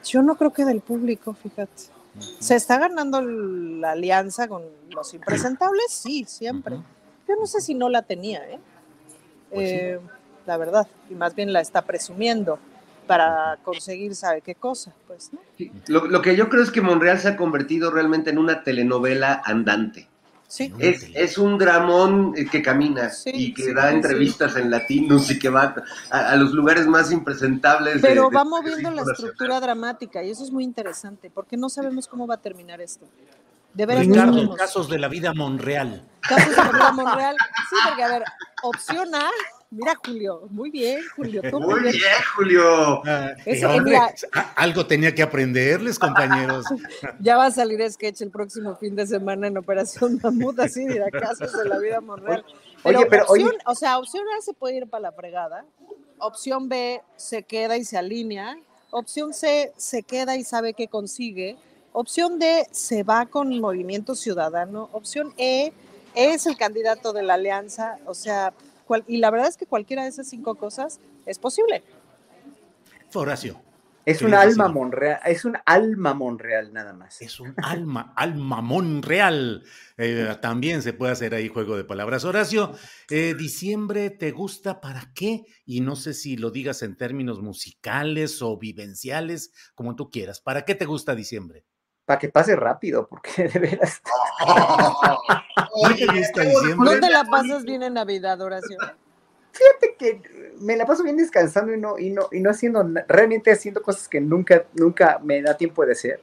Yo 0.03 0.21
no 0.21 0.35
creo 0.35 0.51
que 0.51 0.65
del 0.65 0.81
público, 0.81 1.33
fíjate. 1.33 1.83
¿Se 2.39 2.55
está 2.55 2.77
ganando 2.77 3.21
la 3.21 3.91
alianza 3.91 4.47
con 4.47 4.63
los 4.93 5.13
impresentables? 5.13 5.85
Sí, 5.89 6.25
siempre. 6.27 6.75
Yo 7.27 7.35
no 7.39 7.45
sé 7.45 7.61
si 7.61 7.73
no 7.73 7.89
la 7.89 8.01
tenía, 8.01 8.39
¿eh? 8.49 8.59
Pues 9.49 9.69
Eh, 9.71 9.99
la 10.45 10.57
verdad, 10.57 10.87
y 11.09 11.15
más 11.15 11.35
bien 11.35 11.53
la 11.53 11.61
está 11.61 11.83
presumiendo 11.83 12.59
para 13.05 13.57
conseguir 13.63 14.15
sabe 14.15 14.41
qué 14.41 14.55
cosa, 14.55 14.93
pues, 15.07 15.31
¿no? 15.31 15.39
Lo, 15.87 16.07
lo 16.07 16.21
que 16.21 16.35
yo 16.35 16.49
creo 16.49 16.63
es 16.63 16.71
que 16.71 16.81
Monreal 16.81 17.19
se 17.19 17.29
ha 17.29 17.37
convertido 17.37 17.91
realmente 17.91 18.29
en 18.29 18.37
una 18.37 18.63
telenovela 18.63 19.41
andante. 19.45 20.09
Sí. 20.47 20.73
Es, 20.79 21.05
es 21.13 21.37
un 21.37 21.57
dramón 21.57 22.33
eh, 22.37 22.45
que 22.49 22.61
camina 22.61 23.09
Sí, 23.09 23.31
y 23.33 23.53
que 23.53 23.63
sí, 23.65 23.73
da 23.73 23.89
sí. 23.89 23.95
entrevistas 23.95 24.55
en 24.55 24.71
latinos 24.71 25.29
y 25.29 25.37
que 25.37 25.49
va 25.49 25.75
a, 26.09 26.19
a 26.29 26.35
los 26.37 26.53
lugares 26.53 26.87
más 26.87 27.11
impresentables. 27.11 27.99
Pero 28.01 28.29
de- 28.29 28.35
va 28.35 28.43
de 28.45 28.49
moviendo 28.49 28.91
la 28.91 29.01
estructura 29.01 29.59
dramática 29.59 30.23
y 30.23 30.29
eso 30.29 30.43
es 30.45 30.51
muy 30.51 30.63
interesante 30.63 31.29
porque 31.29 31.57
no 31.57 31.67
sabemos 31.69 32.07
cómo 32.07 32.25
va 32.27 32.35
a 32.35 32.41
terminar 32.41 32.79
esto. 32.79 33.05
De 33.73 33.85
veras 33.85 34.07
Ricardo, 34.07 34.55
casos 34.55 34.89
de 34.89 34.97
la 34.97 35.07
vida 35.09 35.33
Monreal. 35.33 36.01
Casos 36.21 36.55
de 36.55 36.63
María 36.63 36.91
Monreal. 36.93 37.35
Sí, 37.69 37.75
porque 37.87 38.03
a 38.03 38.07
ver, 38.07 38.23
opción 38.63 39.13
A, 39.13 39.29
mira 39.69 39.95
Julio, 40.05 40.47
muy 40.49 40.69
bien, 40.71 40.99
Julio, 41.15 41.41
tú 41.49 41.59
Muy 41.59 41.81
bien, 41.81 42.01
Julio. 42.35 43.01
Ah, 43.05 43.31
Eso, 43.45 43.69
hombre, 43.69 43.83
mira. 43.91 44.13
algo 44.55 44.85
tenía 44.85 45.13
que 45.13 45.21
aprenderles, 45.21 45.99
compañeros. 45.99 46.65
Ya 47.19 47.37
va 47.37 47.47
a 47.47 47.51
salir 47.51 47.81
sketch 47.91 48.21
el 48.21 48.31
próximo 48.31 48.75
fin 48.75 48.95
de 48.95 49.05
semana 49.07 49.47
en 49.47 49.57
Operación 49.57 50.19
Mamut, 50.23 50.59
así 50.59 50.85
dirá 50.87 51.09
casos 51.11 51.51
de 51.53 51.65
la 51.65 51.79
vida 51.79 51.99
Monreal. 52.01 52.43
Pero, 52.83 52.99
Oye, 52.99 53.07
pero, 53.09 53.23
opción, 53.25 53.49
oye. 53.49 53.57
o 53.65 53.75
sea, 53.75 53.97
opción 53.97 54.23
A 54.37 54.41
se 54.41 54.53
puede 54.53 54.77
ir 54.77 54.87
para 54.87 55.01
la 55.01 55.11
fregada, 55.11 55.65
opción 56.19 56.69
B 56.69 57.01
se 57.15 57.43
queda 57.43 57.77
y 57.77 57.83
se 57.83 57.97
alinea, 57.97 58.57
opción 58.91 59.33
C 59.33 59.73
se 59.77 60.03
queda 60.03 60.35
y 60.37 60.43
sabe 60.43 60.73
qué 60.73 60.87
consigue, 60.87 61.57
opción 61.91 62.39
D 62.39 62.67
se 62.71 63.03
va 63.03 63.25
con 63.25 63.59
Movimiento 63.59 64.15
Ciudadano, 64.15 64.89
opción 64.93 65.33
E 65.37 65.73
es 66.15 66.45
el 66.45 66.57
candidato 66.57 67.13
de 67.13 67.23
la 67.23 67.33
alianza, 67.35 67.97
o 68.05 68.13
sea, 68.13 68.53
cual- 68.87 69.03
y 69.07 69.17
la 69.17 69.29
verdad 69.29 69.47
es 69.49 69.57
que 69.57 69.67
cualquiera 69.67 70.03
de 70.03 70.09
esas 70.09 70.27
cinco 70.27 70.55
cosas 70.55 70.99
es 71.27 71.37
posible. 71.37 71.83
Horacio, 73.13 73.61
Es 74.05 74.21
un 74.21 74.33
alma 74.33 74.65
decir. 74.65 74.73
Monreal, 74.73 75.19
es 75.25 75.43
un 75.45 75.57
alma 75.65 76.13
Monreal 76.13 76.71
nada 76.71 76.93
más. 76.93 77.21
es 77.21 77.39
un 77.39 77.55
alma, 77.63 78.13
alma 78.15 78.61
Monreal. 78.61 79.63
Eh, 79.97 80.35
también 80.41 80.81
se 80.81 80.93
puede 80.93 81.11
hacer 81.13 81.33
ahí 81.33 81.47
juego 81.47 81.75
de 81.75 81.83
palabras. 81.83 82.23
Horacio, 82.25 82.73
eh, 83.09 83.33
diciembre, 83.37 84.09
¿te 84.11 84.31
gusta 84.31 84.79
para 84.81 85.11
qué? 85.15 85.45
Y 85.65 85.81
no 85.81 85.95
sé 85.95 86.13
si 86.13 86.37
lo 86.37 86.51
digas 86.51 86.83
en 86.83 86.95
términos 86.95 87.41
musicales 87.41 88.41
o 88.41 88.57
vivenciales, 88.57 89.51
como 89.73 89.95
tú 89.95 90.09
quieras. 90.09 90.41
¿Para 90.41 90.63
qué 90.63 90.75
te 90.75 90.85
gusta 90.85 91.15
diciembre? 91.15 91.65
Para 92.07 92.19
que 92.19 92.29
pase 92.29 92.55
rápido, 92.55 93.05
porque 93.05 93.47
de 93.49 93.59
veras. 93.59 94.01
¿No 96.77 96.99
te 96.99 97.09
la 97.09 97.25
pasas 97.25 97.65
bien 97.65 97.83
en 97.83 97.95
Navidad, 97.95 98.39
Horacio? 98.39 98.77
Fíjate 99.51 99.95
que 99.99 100.21
me 100.61 100.77
la 100.77 100.85
paso 100.85 101.03
bien 101.03 101.17
descansando 101.17 101.73
y 101.73 101.77
no, 101.77 101.99
y 101.99 102.11
no, 102.11 102.29
y 102.31 102.39
no 102.39 102.49
haciendo, 102.49 102.81
realmente 103.09 103.51
haciendo 103.51 103.81
cosas 103.81 104.07
que 104.07 104.21
nunca, 104.21 104.63
nunca 104.73 105.19
me 105.21 105.41
da 105.41 105.57
tiempo 105.57 105.85
de 105.85 105.91
hacer. 105.91 106.21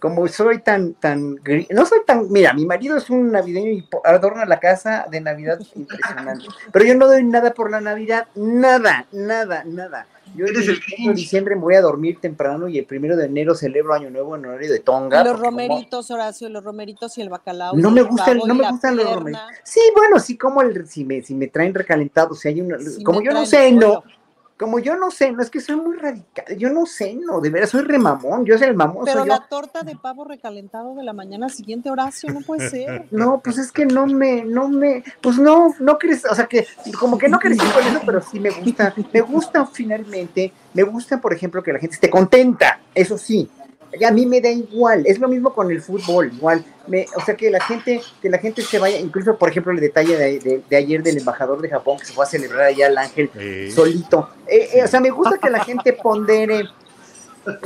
Como 0.00 0.26
soy 0.26 0.58
tan, 0.58 0.94
tan, 0.94 1.36
no 1.70 1.86
soy 1.86 2.00
tan, 2.04 2.28
mira, 2.32 2.52
mi 2.52 2.66
marido 2.66 2.96
es 2.96 3.08
un 3.08 3.30
navideño 3.30 3.70
y 3.70 3.88
adorna 4.02 4.44
la 4.44 4.58
casa 4.58 5.06
de 5.08 5.20
Navidad 5.20 5.60
impresionante, 5.76 6.46
pero 6.72 6.84
yo 6.84 6.96
no 6.96 7.06
doy 7.06 7.22
nada 7.22 7.54
por 7.54 7.70
la 7.70 7.80
Navidad, 7.80 8.26
nada, 8.34 9.06
nada, 9.12 9.62
nada. 9.64 10.08
Yo 10.34 10.46
Eres 10.46 10.66
el 10.68 10.74
el 10.74 10.80
21 10.80 11.10
de 11.10 11.14
diciembre 11.14 11.54
me 11.56 11.62
voy 11.62 11.74
a 11.74 11.80
dormir 11.82 12.18
temprano 12.20 12.68
y 12.68 12.78
el 12.78 12.86
primero 12.86 13.16
de 13.16 13.26
enero 13.26 13.54
celebro 13.54 13.92
Año 13.92 14.08
Nuevo 14.10 14.36
en 14.36 14.46
horario 14.46 14.72
de 14.72 14.80
Tonga. 14.80 15.20
Y 15.20 15.24
los 15.24 15.34
como- 15.34 15.44
romeritos, 15.44 16.10
Horacio, 16.10 16.48
los 16.48 16.64
romeritos 16.64 17.18
y 17.18 17.22
el 17.22 17.28
bacalao. 17.28 17.76
no 17.76 17.90
me 17.90 18.02
gustan, 18.02 18.38
no 18.46 18.54
me 18.54 18.68
gustan 18.70 18.96
los 18.96 19.12
romeritos. 19.12 19.44
Sí, 19.64 19.80
bueno, 19.94 20.18
sí, 20.18 20.38
como 20.38 20.62
el, 20.62 20.86
si 20.86 21.04
me, 21.04 21.22
si 21.22 21.34
me 21.34 21.48
traen 21.48 21.74
recalentados, 21.74 22.40
si 22.40 22.48
hay 22.48 22.60
una, 22.60 22.78
Sí 22.78 23.02
como 23.02 23.20
yo 23.22 23.32
no 23.32 23.44
traen 23.44 23.78
como 24.62 24.78
yo 24.78 24.96
no 24.96 25.10
sé, 25.10 25.32
no 25.32 25.42
es 25.42 25.50
que 25.50 25.60
soy 25.60 25.74
muy 25.74 25.96
radical, 25.96 26.44
yo 26.56 26.70
no 26.70 26.86
sé, 26.86 27.14
no, 27.14 27.40
de 27.40 27.50
veras 27.50 27.70
soy 27.70 27.82
remamón, 27.82 28.44
yo 28.44 28.56
soy 28.56 28.68
el 28.68 28.76
mamón, 28.76 29.04
Pero 29.04 29.24
la 29.24 29.38
yo. 29.38 29.44
torta 29.48 29.82
de 29.82 29.96
pavo 29.96 30.24
recalentado 30.24 30.94
de 30.94 31.02
la 31.02 31.12
mañana 31.12 31.48
siguiente, 31.48 31.90
Horacio, 31.90 32.32
no 32.32 32.40
puede 32.40 32.70
ser. 32.70 33.06
No, 33.12 33.40
pues 33.40 33.58
es 33.58 33.72
que 33.72 33.84
no 33.84 34.06
me, 34.06 34.44
no 34.44 34.68
me, 34.68 35.02
pues 35.20 35.36
no, 35.38 35.74
no 35.80 35.98
crees, 35.98 36.24
o 36.24 36.34
sea 36.34 36.46
que, 36.46 36.66
como 36.98 37.18
que 37.18 37.28
no 37.28 37.38
crecí 37.38 37.58
con 37.58 37.84
eso, 37.84 38.00
pero 38.06 38.22
sí 38.22 38.38
me 38.38 38.50
gusta, 38.50 38.94
me 39.12 39.20
gusta 39.20 39.66
finalmente, 39.66 40.52
me 40.74 40.84
gusta, 40.84 41.20
por 41.20 41.32
ejemplo, 41.32 41.62
que 41.62 41.72
la 41.72 41.78
gente 41.80 41.94
esté 41.94 42.08
contenta, 42.08 42.80
eso 42.94 43.18
sí, 43.18 43.50
a 44.06 44.10
mí 44.10 44.26
me 44.26 44.40
da 44.40 44.48
igual, 44.50 45.04
es 45.06 45.18
lo 45.18 45.28
mismo 45.28 45.52
con 45.52 45.70
el 45.70 45.80
fútbol, 45.82 46.32
igual, 46.32 46.64
me, 46.86 47.06
o 47.16 47.20
sea 47.24 47.34
que 47.36 47.50
la 47.50 47.60
gente, 47.60 48.00
que 48.20 48.30
la 48.30 48.38
gente 48.38 48.62
se 48.62 48.78
vaya, 48.78 48.98
incluso 48.98 49.36
por 49.36 49.50
ejemplo 49.50 49.72
el 49.72 49.80
detalle 49.80 50.16
de, 50.16 50.38
de- 50.38 50.62
de 50.68 50.76
ayer 50.76 51.02
del 51.02 51.18
embajador 51.18 51.60
de 51.60 51.68
Japón 51.68 51.98
que 51.98 52.06
se 52.06 52.12
fue 52.12 52.24
a 52.24 52.28
celebrar 52.28 52.62
allá 52.62 52.86
al 52.86 52.98
ángel 52.98 53.30
solito, 53.70 54.30
Eh, 54.46 54.68
eh, 54.74 54.82
o 54.84 54.88
sea 54.88 55.00
me 55.00 55.10
gusta 55.10 55.36
que 55.38 55.50
la 55.50 55.62
gente 55.64 55.92
pondere 55.92 56.64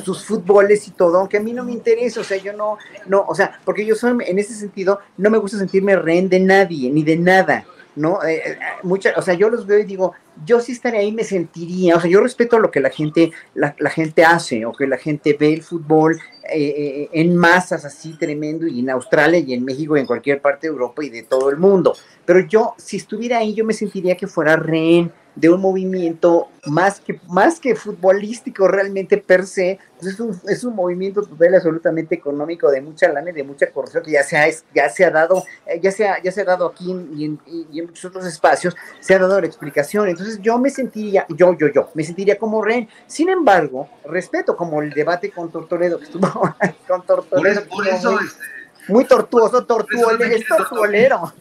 sus 0.03 0.25
fútboles 0.25 0.89
y 0.89 0.93
todo, 0.93 1.19
aunque 1.19 1.37
a 1.37 1.41
mí 1.41 1.53
no 1.53 1.63
me 1.63 1.73
interesa, 1.73 2.21
o 2.21 2.25
sea, 2.25 2.39
yo 2.39 2.53
no, 2.55 2.79
no, 3.07 3.25
o 3.29 3.35
sea, 3.35 3.61
porque 3.65 3.85
yo 3.85 3.95
soy, 3.95 4.17
en 4.27 4.39
ese 4.39 4.55
sentido, 4.55 5.01
no 5.19 5.29
me 5.29 5.37
gusta 5.39 5.59
sentirme 5.59 5.95
rehén 5.97 6.29
de 6.31 6.41
nadie, 6.41 6.91
ni 6.91 7.03
de 7.03 7.17
nada, 7.17 7.65
¿no? 7.97 8.23
Eh, 8.23 8.43
eh, 8.47 8.59
mucha, 8.83 9.15
o 9.17 9.23
sea, 9.23 9.35
yo 9.35 9.49
los 9.49 9.67
veo 9.67 9.79
y 9.81 9.85
digo, 9.85 10.13
yo 10.45 10.61
sí 10.61 10.73
estaría 10.73 11.01
ahí, 11.01 11.13
me 11.13 11.25
sentiría, 11.25 11.97
o 11.97 12.01
sea, 12.01 12.11
yo 12.11 12.21
respeto 12.21 12.59
lo 12.59 12.71
que 12.71 12.81
la 12.81 12.91
gente, 12.91 13.33
la, 13.55 13.75
la 13.79 13.91
gente 13.91 14.25
hace, 14.25 14.65
o 14.67 14.73
que 14.73 14.87
la 14.87 14.99
gente 14.99 15.37
ve 15.39 15.55
el 15.55 15.63
fútbol 15.63 16.21
eh, 16.53 16.75
eh, 16.77 17.09
en 17.13 17.37
masas 17.37 17.85
así 17.85 18.13
tremendo, 18.19 18.67
y 18.67 18.81
en 18.81 18.91
Australia, 18.91 19.41
y 19.41 19.55
en 19.55 19.65
México, 19.65 19.97
y 19.97 20.01
en 20.01 20.07
cualquier 20.07 20.41
parte 20.41 20.67
de 20.67 20.73
Europa, 20.73 21.05
y 21.05 21.11
de 21.11 21.23
todo 21.23 21.51
el 21.51 21.57
mundo, 21.57 21.97
pero 22.25 22.41
yo, 22.41 22.75
si 22.77 22.99
estuviera 22.99 23.39
ahí, 23.39 23.55
yo 23.55 23.65
me 23.65 23.73
sentiría 23.73 24.17
que 24.17 24.27
fuera 24.27 24.57
rehén 24.57 25.11
de 25.37 25.51
un 25.51 25.61
movimiento 25.61 26.49
más 26.65 26.99
que, 26.99 27.21
más 27.29 27.61
que 27.61 27.77
futbolístico 27.77 28.67
realmente 28.69 29.19
per 29.19 29.47
se, 29.47 29.79
pues 30.01 30.15
es, 30.15 30.21
un, 30.21 30.41
es 30.49 30.65
un 30.65 30.75
movimiento 30.75 31.23
total 31.23 31.55
absolutamente 31.55 32.15
económico 32.15 32.71
de 32.71 32.81
mucha 32.81 33.09
lana 33.09 33.31
y 33.31 33.35
de 33.35 33.45
mucha 33.45 33.71
corrupción 33.71 34.03
que 34.03 34.13
ya 34.13 34.23
se 34.23 34.37
ha, 34.39 34.47
ya 34.75 34.89
se 34.89 35.05
ha 35.05 35.11
dado, 35.11 35.45
eh, 35.67 35.79
ya 35.81 35.93
se 35.93 36.09
ha, 36.09 36.23
ya 36.23 36.33
se 36.33 36.41
ha 36.41 36.45
dado 36.45 36.67
aquí 36.67 36.91
y, 37.15 37.27
en, 37.27 37.39
y- 37.47 37.79
en 37.81 37.87
muchos 37.87 38.07
otros 38.07 38.27
espacios, 38.27 38.75
se 39.01 39.15
ha 39.15 39.19
dado 39.19 39.39
la 39.41 39.47
explicación. 39.47 40.09
Entonces 40.09 40.41
yo 40.41 40.59
me 40.59 40.71
sentiría, 40.71 41.27
yo, 41.29 41.57
yo, 41.59 41.69
yo, 41.69 41.91
me 41.95 42.03
sentiría 42.03 42.39
como 42.39 42.63
rehén. 42.65 42.89
Sin 43.07 43.29
embargo, 43.29 43.89
respeto 44.07 44.57
como 44.57 44.81
el 44.83 44.91
debate 44.91 45.31
con 45.31 45.53
Tortoledo, 45.53 45.99
que 45.99 46.05
estuvo 46.05 46.27
con 46.89 47.05
Tortoledo. 47.05 47.63
por 47.69 47.87
eso 47.87 48.19
este, 48.21 48.41
muy 48.89 49.05
tortuoso, 49.05 49.67
Por 49.67 49.87
eso 49.91 50.07
tortuolero, 50.07 50.37
es 50.37 50.47
tortuolero. 50.47 51.33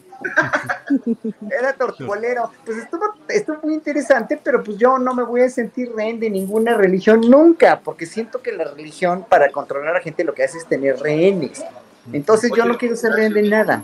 Era 1.50 1.72
tortuolero. 1.74 2.50
Pues 2.64 2.78
estuvo, 2.78 3.04
estuvo 3.28 3.58
muy 3.62 3.74
interesante, 3.74 4.40
pero 4.42 4.62
pues 4.62 4.78
yo 4.78 4.98
no 4.98 5.14
me 5.14 5.22
voy 5.22 5.42
a 5.42 5.48
sentir 5.50 5.92
rehén 5.94 6.18
de 6.18 6.30
ninguna 6.30 6.74
religión 6.74 7.20
nunca, 7.20 7.80
porque 7.80 8.06
siento 8.06 8.42
que 8.42 8.52
la 8.52 8.64
religión 8.64 9.24
para 9.28 9.50
controlar 9.50 9.90
a 9.90 9.98
la 9.98 10.00
gente 10.00 10.24
lo 10.24 10.34
que 10.34 10.44
hace 10.44 10.58
es 10.58 10.66
tener 10.66 10.98
rehenes. 10.98 11.64
Entonces 12.12 12.50
yo 12.56 12.64
no 12.64 12.78
quiero 12.78 12.96
ser 12.96 13.12
rehén 13.12 13.34
de 13.34 13.42
nada. 13.42 13.82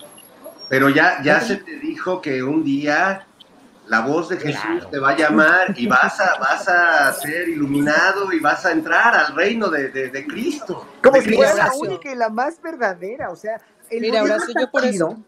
pero 0.68 0.88
ya, 0.88 1.20
ya 1.22 1.40
se 1.40 1.56
te 1.56 1.78
dijo 1.78 2.22
que 2.22 2.42
un 2.42 2.64
día 2.64 3.26
la 3.92 4.00
voz 4.00 4.30
de 4.30 4.38
Jesús 4.38 4.88
te 4.90 4.98
va 4.98 5.10
a 5.10 5.16
llamar 5.18 5.74
y 5.76 5.86
vas 5.86 6.18
a, 6.18 6.38
vas 6.38 6.66
a 6.66 7.12
ser 7.12 7.46
iluminado 7.50 8.32
y 8.32 8.40
vas 8.40 8.64
a 8.64 8.72
entrar 8.72 9.14
al 9.14 9.36
reino 9.36 9.68
de, 9.68 9.90
de- 9.90 10.08
de 10.08 10.26
Cristo. 10.26 10.88
Como 11.02 11.16
De 11.16 11.22
si 11.22 11.34
fuera 11.34 11.52
la 11.54 11.74
única 11.74 12.10
y 12.10 12.14
la 12.16 12.30
más 12.30 12.58
verdadera. 12.62 13.28
O 13.28 13.36
sea, 13.36 13.60
el 13.90 14.00
Mira, 14.00 14.22
Horacio, 14.22 14.54
yo 14.58 14.70
por 14.70 14.86
eso, 14.86 15.18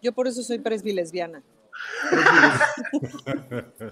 yo 0.00 0.12
por 0.12 0.28
eso 0.28 0.40
soy 0.44 0.60
presbilesbiana. 0.60 1.42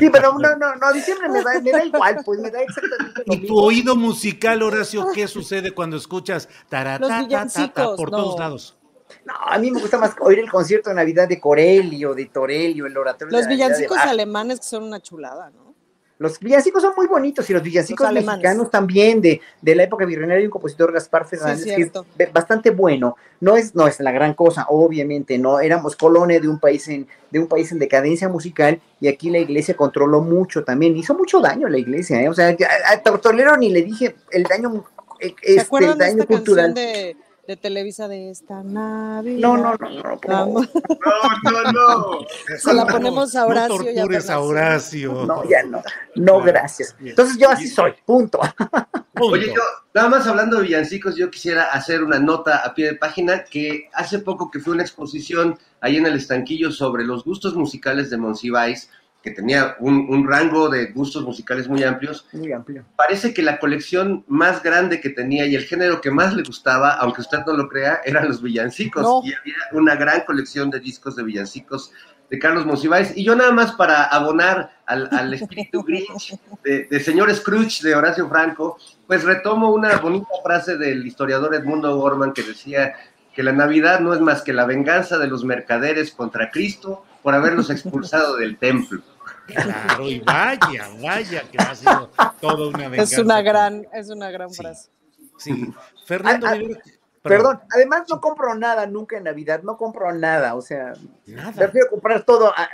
Sí, 0.00 0.10
pero 0.10 0.36
no, 0.38 0.56
no, 0.56 0.74
no, 0.74 0.92
diciembre 0.92 1.28
me 1.28 1.42
da, 1.42 1.60
me 1.60 1.70
da 1.70 1.84
igual, 1.84 2.16
pues 2.24 2.40
me 2.40 2.50
da 2.50 2.62
exactamente 2.62 3.22
lo 3.26 3.34
¿Y 3.34 3.46
tu 3.46 3.58
oído 3.60 3.94
musical, 3.96 4.62
Horacio, 4.62 5.06
qué 5.14 5.28
sucede 5.28 5.72
cuando 5.72 5.96
escuchas 5.96 6.48
taratata 6.68 7.20
villancicos, 7.22 7.96
por 7.96 8.10
no. 8.10 8.16
todos 8.16 8.40
lados? 8.40 8.76
No, 9.24 9.32
a 9.34 9.58
mí 9.58 9.70
me 9.70 9.80
gusta 9.80 9.98
más 9.98 10.12
oír 10.20 10.38
el 10.38 10.50
concierto 10.50 10.90
de 10.90 10.96
Navidad 10.96 11.28
de 11.28 11.40
Corelio, 11.40 12.14
de 12.14 12.26
Torelio, 12.26 12.86
el 12.86 12.96
oratorio. 12.96 13.32
Los 13.32 13.42
de 13.42 13.50
Navidad 13.50 13.68
de 13.68 13.74
villancicos 13.74 13.98
alemanes 13.98 14.60
que 14.60 14.66
son 14.66 14.82
una 14.84 15.00
chulada, 15.00 15.50
¿no? 15.50 15.64
Los 16.16 16.38
villancicos 16.38 16.80
son 16.80 16.92
muy 16.96 17.08
bonitos 17.08 17.50
y 17.50 17.52
los 17.52 17.60
villancicos 17.62 18.10
Los 18.12 18.24
mexicanos 18.24 18.70
también, 18.70 19.20
de, 19.20 19.40
de 19.60 19.74
la 19.74 19.82
época 19.82 20.04
virreinaria, 20.04 20.38
hay 20.38 20.44
un 20.46 20.50
compositor, 20.52 20.92
Gaspar 20.92 21.26
Fernández, 21.26 21.64
que 21.64 21.82
es 22.24 22.32
bastante 22.32 22.70
bueno. 22.70 23.16
No 23.40 23.56
es, 23.56 23.74
no 23.74 23.88
es 23.88 23.98
la 23.98 24.12
gran 24.12 24.32
cosa, 24.32 24.64
obviamente, 24.68 25.36
no 25.38 25.58
éramos 25.58 25.96
colonia 25.96 26.38
de 26.38 26.48
un 26.48 26.60
país 26.60 26.86
en, 26.86 27.08
de 27.30 27.38
un 27.40 27.48
país 27.48 27.72
en 27.72 27.80
decadencia 27.80 28.28
musical, 28.28 28.80
y 29.00 29.08
aquí 29.08 29.28
la 29.28 29.38
iglesia 29.38 29.76
controló 29.76 30.20
mucho 30.20 30.62
también, 30.62 30.96
hizo 30.96 31.14
mucho 31.14 31.40
daño 31.40 31.68
la 31.68 31.78
iglesia, 31.78 32.22
¿eh? 32.22 32.28
o 32.28 32.32
sea, 32.32 32.56
ya- 32.56 32.70
a 32.88 33.02
Tortolero 33.02 33.56
ni 33.56 33.70
le 33.70 33.82
dije 33.82 34.14
el 34.30 34.44
daño, 34.44 34.84
eh, 35.18 35.34
¿Se 35.42 35.56
este, 35.56 35.76
el 35.78 35.98
daño 35.98 36.12
esta 36.22 36.26
cultural. 36.26 36.74
canción 36.74 36.74
de, 36.74 37.16
de 37.46 37.56
Televisa 37.56 38.08
de 38.08 38.30
esta 38.30 38.62
Navidad? 38.62 39.38
No, 39.40 39.56
no, 39.56 39.74
no, 39.74 40.18
no. 40.26 40.46
No, 40.46 40.62
no, 41.50 41.72
no. 41.72 42.18
Se 42.58 42.72
la 42.72 42.86
ponemos 42.86 43.34
a 43.36 43.46
Horacio 43.46 43.76
tortures 43.76 44.30
a. 44.30 44.36
No, 44.36 45.48
ya 45.48 45.62
no, 45.64 45.82
no, 46.16 46.40
gracias. 46.40 46.96
Entonces 47.00 47.38
yo 47.38 47.50
así 47.50 47.68
soy, 47.68 47.92
punto. 48.04 48.40
Punto. 49.14 49.34
Oye, 49.34 49.46
yo, 49.54 49.62
nada 49.92 50.08
más 50.08 50.26
hablando 50.26 50.56
de 50.56 50.64
villancicos, 50.64 51.16
yo 51.16 51.30
quisiera 51.30 51.64
hacer 51.64 52.02
una 52.02 52.18
nota 52.18 52.58
a 52.58 52.74
pie 52.74 52.86
de 52.86 52.94
página 52.96 53.44
que 53.44 53.88
hace 53.92 54.18
poco 54.18 54.50
que 54.50 54.58
fue 54.58 54.74
una 54.74 54.82
exposición 54.82 55.58
ahí 55.80 55.96
en 55.96 56.06
el 56.06 56.16
estanquillo 56.16 56.72
sobre 56.72 57.04
los 57.04 57.24
gustos 57.24 57.54
musicales 57.54 58.10
de 58.10 58.16
Monsiváis, 58.16 58.90
que 59.24 59.30
tenía 59.30 59.74
un, 59.80 60.06
un 60.10 60.28
rango 60.28 60.68
de 60.68 60.92
gustos 60.92 61.24
musicales 61.24 61.66
muy 61.66 61.82
amplios. 61.82 62.26
Muy 62.32 62.52
amplio. 62.52 62.84
Parece 62.94 63.32
que 63.32 63.40
la 63.40 63.58
colección 63.58 64.22
más 64.28 64.62
grande 64.62 65.00
que 65.00 65.08
tenía 65.08 65.46
y 65.46 65.54
el 65.54 65.64
género 65.64 66.02
que 66.02 66.10
más 66.10 66.34
le 66.34 66.42
gustaba, 66.42 66.90
aunque 66.90 67.22
usted 67.22 67.38
no 67.46 67.54
lo 67.54 67.66
crea, 67.66 68.02
eran 68.04 68.28
los 68.28 68.42
villancicos. 68.42 69.02
No. 69.02 69.22
Y 69.24 69.32
había 69.32 69.54
una 69.72 69.96
gran 69.96 70.24
colección 70.26 70.68
de 70.68 70.78
discos 70.78 71.16
de 71.16 71.22
villancicos 71.22 71.90
de 72.28 72.38
Carlos 72.38 72.66
Monsiváis. 72.66 73.16
Y 73.16 73.24
yo 73.24 73.34
nada 73.34 73.50
más 73.50 73.72
para 73.72 74.04
abonar 74.04 74.72
al, 74.84 75.08
al 75.10 75.32
espíritu 75.32 75.82
Grinch 75.86 76.38
de, 76.62 76.84
de 76.84 77.00
señor 77.00 77.34
Scrooge 77.34 77.82
de 77.82 77.94
Horacio 77.94 78.28
Franco, 78.28 78.76
pues 79.06 79.24
retomo 79.24 79.70
una 79.70 79.96
bonita 79.96 80.28
frase 80.44 80.76
del 80.76 81.06
historiador 81.06 81.54
Edmundo 81.54 81.96
Gorman 81.96 82.34
que 82.34 82.42
decía 82.42 82.94
que 83.34 83.42
la 83.42 83.52
Navidad 83.52 84.00
no 84.00 84.12
es 84.12 84.20
más 84.20 84.42
que 84.42 84.52
la 84.52 84.66
venganza 84.66 85.16
de 85.16 85.28
los 85.28 85.44
mercaderes 85.44 86.12
contra 86.12 86.50
Cristo 86.50 87.04
por 87.22 87.34
haberlos 87.34 87.70
expulsado 87.70 88.36
del 88.36 88.58
templo. 88.58 89.00
Claro, 89.46 90.08
y 90.08 90.20
vaya, 90.20 90.88
vaya, 91.02 91.42
que 91.50 91.58
ha 91.58 91.74
sido 91.74 92.10
toda 92.40 92.68
una 92.68 92.88
venganza. 92.88 93.14
Es 93.14 93.18
una 93.18 93.42
gran, 93.42 93.86
es 93.92 94.08
una 94.10 94.30
gran 94.30 94.50
Sí. 94.50 94.56
frase. 94.62 94.90
Sí. 95.38 95.74
Fernando 96.06 96.46
Ah, 96.46 96.54
ah, 96.54 96.90
Perdón, 97.22 97.60
además 97.74 98.02
no 98.10 98.20
compro 98.20 98.54
nada 98.54 98.86
nunca 98.86 99.16
en 99.16 99.24
Navidad, 99.24 99.62
no 99.62 99.78
compro 99.78 100.12
nada, 100.12 100.54
o 100.54 100.60
sea, 100.60 100.92
Nada. 101.26 101.52
prefiero 101.52 101.88
comprar 101.88 102.22
todo 102.24 102.48
a, 102.54 102.64
a- 102.64 102.68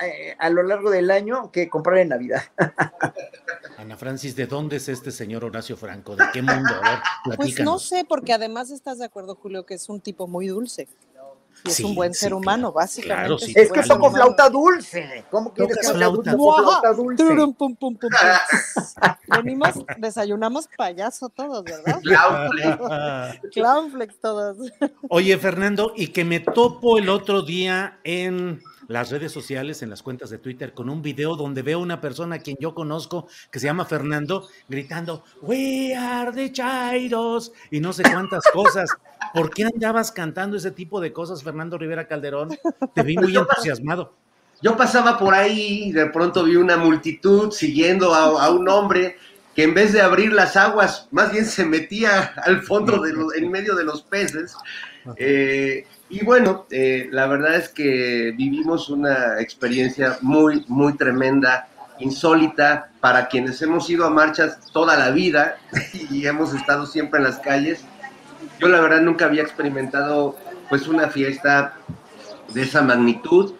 a 0.45 0.51
lo 0.51 0.65
largo 0.65 0.91
del 0.91 1.13
año 1.13 1.53
que 1.53 1.69
comprar 1.69 1.99
en 1.99 2.09
Navidad. 2.09 2.43
Ana 3.79 3.97
Francis, 3.97 4.35
¿de 4.35 4.47
dónde 4.47 4.77
es 4.77 4.89
este 4.89 5.13
señor 5.13 5.45
Horacio 5.45 5.77
Franco? 5.77 6.17
¿De 6.17 6.25
qué 6.33 6.43
mundo? 6.43 6.69
A 6.83 6.91
ver, 7.29 7.37
Pues 7.37 7.61
no 7.61 7.79
sé, 7.79 8.05
porque 8.09 8.33
además 8.33 8.71
estás 8.73 8.99
de 8.99 9.05
acuerdo, 9.05 9.37
Julio, 9.37 9.65
que 9.65 9.75
es 9.75 9.89
un 9.89 10.01
tipo 10.01 10.27
muy 10.27 10.49
dulce. 10.49 10.89
Y 11.65 11.69
es 11.69 11.75
Sí, 11.77 11.85
un 11.85 11.95
buen 11.95 12.15
sí, 12.15 12.21
ser 12.21 12.35
humano, 12.35 12.73
claro, 12.73 12.73
básicamente. 12.73 13.27
claro, 13.27 13.39
sí, 13.39 13.53
Es 13.57 13.71
que 13.73 13.83
toco 13.83 14.11
flauta 14.11 14.49
dulce. 14.49 15.25
¿Cómo 15.31 15.53
quieres 15.53 15.77
que 15.77 15.83
sea 15.85 15.95
flauta. 15.95 16.33
flauta 16.33 16.93
dulce. 16.93 17.25
turum, 17.25 17.55
pum, 17.55 17.77
pum, 17.77 17.97
pum, 17.97 18.11
pum. 18.11 18.11
Venimos, 19.29 19.71
desayunamos 19.99 20.69
payaso 20.77 21.29
todos, 21.29 21.65
¿verdad? 21.65 22.01
Clownflex 23.53 24.21
todos. 24.21 24.57
Oye, 25.09 25.37
Fernando, 25.39 25.93
y 25.97 26.09
que 26.09 26.25
me 26.25 26.41
topo 26.41 26.99
el 26.99 27.09
otro 27.09 27.43
día 27.43 27.99
en 28.05 28.61
las 28.89 29.11
redes 29.11 29.31
sociales, 29.31 29.83
en 29.83 29.91
las 29.91 30.03
cuentas 30.03 30.31
de 30.31 30.39
Twitter, 30.39 30.75
con 30.75 30.91
un 30.91 31.01
video 31.01 31.37
donde 31.37 31.63
veo 31.63 31.79
una 31.79 32.01
persona 32.01 32.37
a 32.37 32.39
quien 32.41 32.57
yo 32.59 32.75
conozco, 32.75 33.29
que 33.53 33.61
se 33.61 33.67
llama 33.67 33.85
Fernando, 33.85 34.49
gritando, 34.69 35.23
We 35.43 35.95
are 35.95 36.33
the 36.33 36.51
Chairos, 36.51 37.53
y 37.71 37.79
no 37.79 37.93
sé 37.93 38.03
cuántas 38.03 38.43
cosas. 38.53 38.91
¿Por 39.33 39.51
qué 39.51 39.65
andabas 39.65 40.11
cantando 40.13 40.57
ese 40.57 40.71
tipo 40.71 41.01
de 41.01 41.13
cosas, 41.13 41.43
Fernando 41.43 41.79
Rivera 41.79 42.07
Calderón? 42.07 42.49
Te 42.95 43.03
vi 43.03 43.17
muy 43.17 43.37
entusiasmado. 43.37 44.13
Yo 44.63 44.77
pasaba 44.77 45.19
por 45.19 45.33
ahí 45.35 45.85
y 45.85 45.93
de 45.93 46.07
pronto 46.07 46.45
vi 46.45 46.57
una 46.57 46.77
multitud 46.77 47.51
siguiendo 47.51 48.15
a, 48.15 48.45
a 48.45 48.51
un 48.51 48.69
hombre 48.69 49.17
que 49.55 49.63
en 49.65 49.75
vez 49.75 49.93
de 49.93 50.01
abrir 50.03 50.33
las 50.33 50.57
aguas, 50.57 51.09
más 51.11 51.33
bien 51.33 51.45
se 51.47 51.65
metía 51.65 52.35
al 52.45 52.63
fondo, 52.63 53.01
de 53.01 53.13
los- 53.13 53.35
en 53.35 53.51
medio 53.51 53.75
de 53.75 53.85
los 53.85 54.03
peces. 54.03 54.55
Eh, 55.17 55.87
y 56.11 56.25
bueno, 56.25 56.67
eh, 56.71 57.09
la 57.11 57.27
verdad 57.27 57.55
es 57.57 57.69
que 57.71 58.35
vivimos 58.37 58.91
una 58.91 59.41
experiencia 59.41 60.19
muy, 60.21 60.65
muy 60.69 60.95
tremenda, 60.97 61.69
insólita, 61.99 62.91
para 63.01 63.29
quienes 63.29 63.61
hemos 63.63 63.89
ido 63.89 64.05
a 64.05 64.11
marchas 64.11 64.59
toda 64.73 64.97
la 64.97 65.11
vida 65.11 65.57
y 66.11 66.27
hemos 66.27 66.53
estado 66.55 66.85
siempre 66.87 67.19
en 67.19 67.25
las 67.25 67.39
calles. 67.39 67.85
Yo 68.61 68.69
la 68.69 68.81
verdad 68.81 69.01
nunca 69.01 69.25
había 69.25 69.43
experimentado 69.43 70.37
pues 70.69 70.87
una 70.87 71.09
fiesta 71.09 71.79
de 72.53 72.63
esa 72.63 72.83
magnitud. 72.83 73.55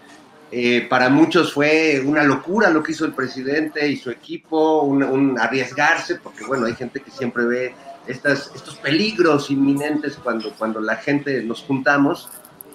Eh, 0.53 0.87
para 0.91 1.09
muchos 1.09 1.55
fue 1.55 2.03
una 2.05 2.25
locura 2.25 2.71
lo 2.71 2.83
que 2.83 2.93
hizo 2.93 3.05
el 3.05 3.15
presidente 3.15 3.89
y 3.89 3.97
su 3.97 4.11
equipo, 4.11 4.83
un, 4.83 5.39
arriesgarse, 5.39 6.17
porque 6.17 6.45
bueno, 6.45 6.67
hay 6.67 6.75
gente 6.75 7.01
que 7.01 7.11
siempre 7.11 7.45
ve 7.45 7.75
estas, 8.07 8.51
estos 8.55 8.77
peligros 8.77 9.51
inminentes 9.51 10.17
cuando, 10.17 10.53
cuando 10.53 10.81
la 10.81 10.97
gente 10.97 11.43
nos 11.45 11.63
juntamos, 11.63 12.29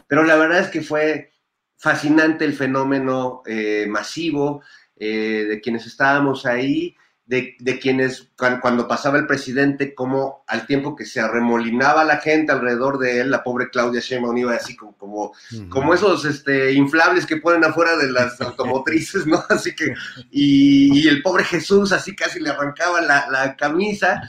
pero 0.08 0.24
la 0.24 0.36
verdad 0.36 0.62
es 0.62 0.70
que 0.70 0.82
fue 0.82 1.32
fascinante 1.78 2.46
el 2.46 2.54
fenómeno 2.54 3.44
eh, 3.46 3.86
masivo 3.90 4.62
eh, 4.96 5.46
de 5.50 5.62
quienes 5.62 5.86
estábamos 5.86 6.46
ahí, 6.46 6.96
de, 7.26 7.56
de 7.60 7.80
quienes 7.80 8.30
cuan- 8.38 8.60
cuando 8.60 8.88
pasaba 8.88 9.18
el 9.18 9.26
presidente, 9.28 9.96
como 9.96 10.44
al 10.48 10.68
tiempo 10.68 10.96
que 10.96 11.06
se 11.06 11.20
arremolinaba 11.20 12.04
la 12.04 12.18
gente 12.18 12.52
alrededor 12.52 13.00
de 13.00 13.22
él, 13.22 13.32
la 13.32 13.44
pobre 13.44 13.70
Claudia 13.70 14.00
Sheinbaum 14.02 14.38
iba 14.38 14.54
así 14.54 14.76
como, 14.76 14.96
como 14.98 15.34
como 15.70 15.94
esos 15.94 16.24
este, 16.26 16.74
inflables 16.74 17.26
que 17.26 17.38
ponen 17.38 17.64
afuera 17.64 17.98
de 17.98 18.12
las 18.12 18.40
automotrices, 18.42 19.26
¿no? 19.26 19.44
Así 19.50 19.74
que, 19.76 19.94
y, 20.32 21.00
y 21.04 21.08
el 21.08 21.22
pobre 21.22 21.44
Jesús 21.44 21.92
así 21.92 22.16
casi 22.16 22.40
le 22.40 22.50
arrancaba 22.52 23.02
la, 23.02 23.28
la 23.30 23.56
camisa, 23.56 24.22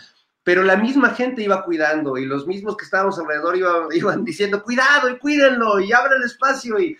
pero 0.42 0.62
la 0.62 0.76
misma 0.76 1.10
gente 1.10 1.42
iba 1.42 1.64
cuidando 1.64 2.16
y 2.16 2.24
los 2.24 2.46
mismos 2.46 2.76
que 2.76 2.84
estábamos 2.84 3.18
alrededor 3.18 3.56
iban, 3.56 3.88
iban 3.92 4.24
diciendo, 4.24 4.62
cuidado 4.62 5.10
y 5.10 5.18
cuídenlo 5.18 5.80
y 5.80 5.92
abran 5.92 6.18
el 6.20 6.24
espacio 6.26 6.78
y, 6.80 6.96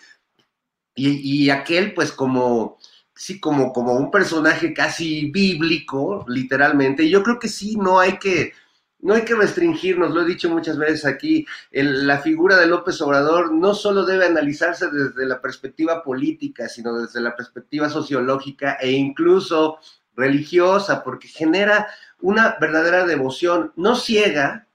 y, 0.95 1.45
y 1.45 1.51
aquel 1.51 1.95
pues 1.95 2.11
como, 2.13 2.79
sí, 3.17 3.41
como, 3.41 3.73
como 3.73 3.95
un 3.95 4.11
personaje 4.11 4.73
casi 4.73 5.31
bíblico, 5.31 6.25
literalmente, 6.29 7.03
y 7.03 7.11
yo 7.11 7.23
creo 7.23 7.39
que 7.39 7.49
sí, 7.49 7.77
no 7.77 7.99
hay 7.99 8.19
que... 8.19 8.53
No 8.99 9.13
hay 9.15 9.25
que 9.27 9.35
restringirnos, 9.35 10.13
lo 10.13 10.23
he 10.23 10.25
dicho 10.25 10.49
muchas 10.49 10.79
veces 10.79 11.05
aquí, 11.05 11.47
la 11.71 12.19
figura 12.19 12.57
de 12.57 12.67
López 12.67 13.01
Obrador 13.03 13.53
no 13.53 13.75
solo 13.75 14.07
debe 14.07 14.25
analizarse 14.25 14.91
desde 14.91 15.27
la 15.27 15.41
perspectiva 15.41 16.03
política, 16.03 16.67
sino 16.69 16.99
desde 16.99 17.21
la 17.21 17.37
perspectiva 17.37 17.91
sociológica 17.91 18.79
e 18.81 18.93
incluso 18.93 19.79
religiosa, 20.17 21.05
porque 21.05 21.29
genera 21.29 21.87
una 22.21 22.57
verdadera 22.59 23.05
devoción, 23.05 23.71
no 23.77 23.97
ciega, 23.97 24.66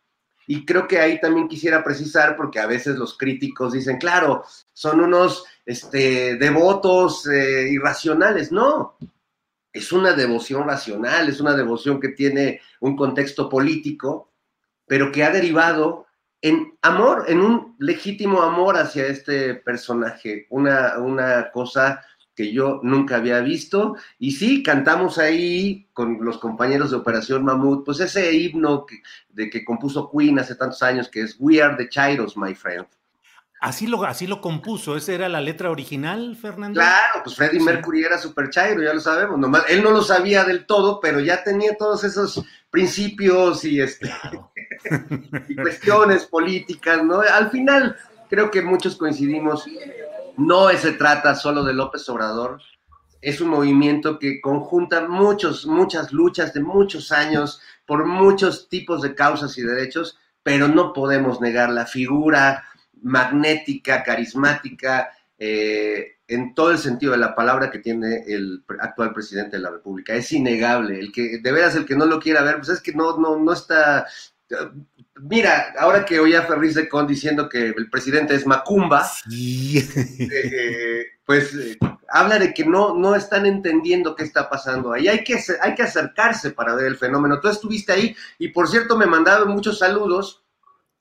y 0.51 0.65
creo 0.65 0.85
que 0.85 0.99
ahí 0.99 1.17
también 1.17 1.47
quisiera 1.47 1.81
precisar, 1.81 2.35
porque 2.35 2.59
a 2.59 2.67
veces 2.67 2.97
los 2.97 3.17
críticos 3.17 3.71
dicen, 3.71 3.97
claro, 3.97 4.43
son 4.73 4.99
unos 4.99 5.45
este, 5.65 6.35
devotos 6.35 7.25
eh, 7.25 7.69
irracionales, 7.71 8.51
no, 8.51 8.97
es 9.71 9.93
una 9.93 10.11
devoción 10.11 10.67
racional, 10.67 11.29
es 11.29 11.39
una 11.39 11.55
devoción 11.55 12.01
que 12.01 12.09
tiene 12.09 12.59
un 12.81 12.97
contexto 12.97 13.47
político, 13.47 14.33
pero 14.85 15.09
que 15.09 15.23
ha 15.23 15.31
derivado 15.31 16.07
en 16.41 16.77
amor, 16.81 17.23
en 17.29 17.39
un 17.39 17.77
legítimo 17.79 18.41
amor 18.41 18.75
hacia 18.75 19.07
este 19.07 19.55
personaje, 19.55 20.47
una, 20.49 20.97
una 20.97 21.49
cosa 21.51 22.03
que 22.35 22.51
yo 22.53 22.79
nunca 22.83 23.17
había 23.17 23.39
visto. 23.41 23.95
Y 24.19 24.31
sí, 24.31 24.63
cantamos 24.63 25.17
ahí 25.17 25.87
con 25.93 26.23
los 26.23 26.37
compañeros 26.37 26.91
de 26.91 26.97
Operación 26.97 27.43
Mamut, 27.43 27.85
pues 27.85 27.99
ese 27.99 28.33
himno 28.33 28.85
que, 28.85 29.01
de 29.29 29.49
que 29.49 29.65
compuso 29.65 30.09
Queen 30.09 30.39
hace 30.39 30.55
tantos 30.55 30.81
años, 30.83 31.09
que 31.09 31.21
es 31.21 31.35
We 31.39 31.61
are 31.61 31.75
the 31.77 31.89
Chairos, 31.89 32.37
my 32.37 32.55
friend. 32.55 32.85
Así 33.59 33.85
lo, 33.85 34.03
así 34.05 34.25
lo 34.25 34.41
compuso, 34.41 34.97
¿esa 34.97 35.13
era 35.13 35.29
la 35.29 35.39
letra 35.39 35.69
original, 35.69 36.35
Fernando? 36.35 36.79
Claro, 36.79 37.21
pues 37.23 37.35
Freddie 37.35 37.59
Sí. 37.59 37.65
Mercury 37.65 38.03
era 38.03 38.17
super 38.17 38.49
chairo, 38.49 38.81
ya 38.81 38.91
lo 38.91 38.99
sabemos. 38.99 39.37
Nomás, 39.37 39.65
él 39.69 39.83
no 39.83 39.91
lo 39.91 40.01
sabía 40.01 40.43
del 40.43 40.65
todo, 40.65 40.99
pero 40.99 41.19
ya 41.19 41.43
tenía 41.43 41.77
todos 41.77 42.03
esos 42.03 42.43
principios 42.71 43.63
y, 43.63 43.79
este, 43.79 44.09
Claro. 44.21 44.51
y 45.47 45.55
cuestiones 45.55 46.25
políticas, 46.25 47.03
¿no? 47.03 47.19
Al 47.19 47.51
final, 47.51 47.95
creo 48.31 48.49
que 48.49 48.63
muchos 48.63 48.95
coincidimos, 48.95 49.67
no 50.37 50.69
se 50.69 50.93
trata 50.93 51.35
solo 51.35 51.63
de 51.63 51.73
López 51.73 52.07
Obrador, 52.09 52.61
es 53.21 53.39
un 53.39 53.49
movimiento 53.49 54.17
que 54.17 54.41
conjunta 54.41 55.07
muchos, 55.07 55.67
muchas 55.67 56.11
luchas 56.11 56.53
de 56.53 56.61
muchos 56.61 57.11
años 57.11 57.61
por 57.85 58.05
muchos 58.05 58.67
tipos 58.67 59.01
de 59.01 59.13
causas 59.13 59.57
y 59.57 59.61
derechos, 59.61 60.17
pero 60.41 60.67
no 60.67 60.91
podemos 60.91 61.39
negar 61.39 61.69
la 61.69 61.85
figura 61.85 62.63
magnética, 63.01 64.03
carismática, 64.03 65.11
eh, 65.37 66.17
en 66.27 66.53
todo 66.55 66.71
el 66.71 66.77
sentido 66.77 67.11
de 67.11 67.17
la 67.17 67.35
palabra 67.35 67.69
que 67.69 67.79
tiene 67.79 68.23
el 68.25 68.63
actual 68.79 69.13
presidente 69.13 69.57
de 69.57 69.63
la 69.63 69.71
República. 69.71 70.13
Es 70.13 70.31
innegable. 70.31 70.97
El 70.97 71.11
que, 71.11 71.39
de 71.39 71.51
veras, 71.51 71.75
el 71.75 71.85
que 71.85 71.95
no 71.95 72.05
lo 72.05 72.19
quiera 72.19 72.41
ver, 72.41 72.57
pues 72.57 72.69
es 72.69 72.81
que 72.81 72.93
no, 72.93 73.17
no, 73.17 73.37
no 73.37 73.53
está. 73.53 74.07
Mira, 75.23 75.75
ahora 75.77 76.03
que 76.03 76.19
oía 76.19 76.39
a 76.39 76.45
Ferriz 76.47 76.73
de 76.73 76.89
Con 76.89 77.05
diciendo 77.05 77.47
que 77.47 77.67
el 77.67 77.89
presidente 77.91 78.33
es 78.33 78.47
Macumba, 78.47 79.07
eh, 79.31 81.05
pues 81.23 81.53
eh, 81.53 81.77
habla 82.09 82.39
de 82.39 82.51
que 82.53 82.65
no, 82.65 82.95
no 82.95 83.15
están 83.15 83.45
entendiendo 83.45 84.15
qué 84.15 84.23
está 84.23 84.49
pasando 84.49 84.91
ahí. 84.91 85.07
Hay 85.07 85.23
que, 85.23 85.37
hay 85.61 85.75
que 85.75 85.83
acercarse 85.83 86.51
para 86.51 86.73
ver 86.73 86.87
el 86.87 86.97
fenómeno. 86.97 87.39
Tú 87.39 87.49
estuviste 87.49 87.91
ahí 87.91 88.15
y, 88.39 88.47
por 88.47 88.67
cierto, 88.67 88.97
me 88.97 89.05
mandaron 89.05 89.49
muchos 89.49 89.77
saludos. 89.77 90.43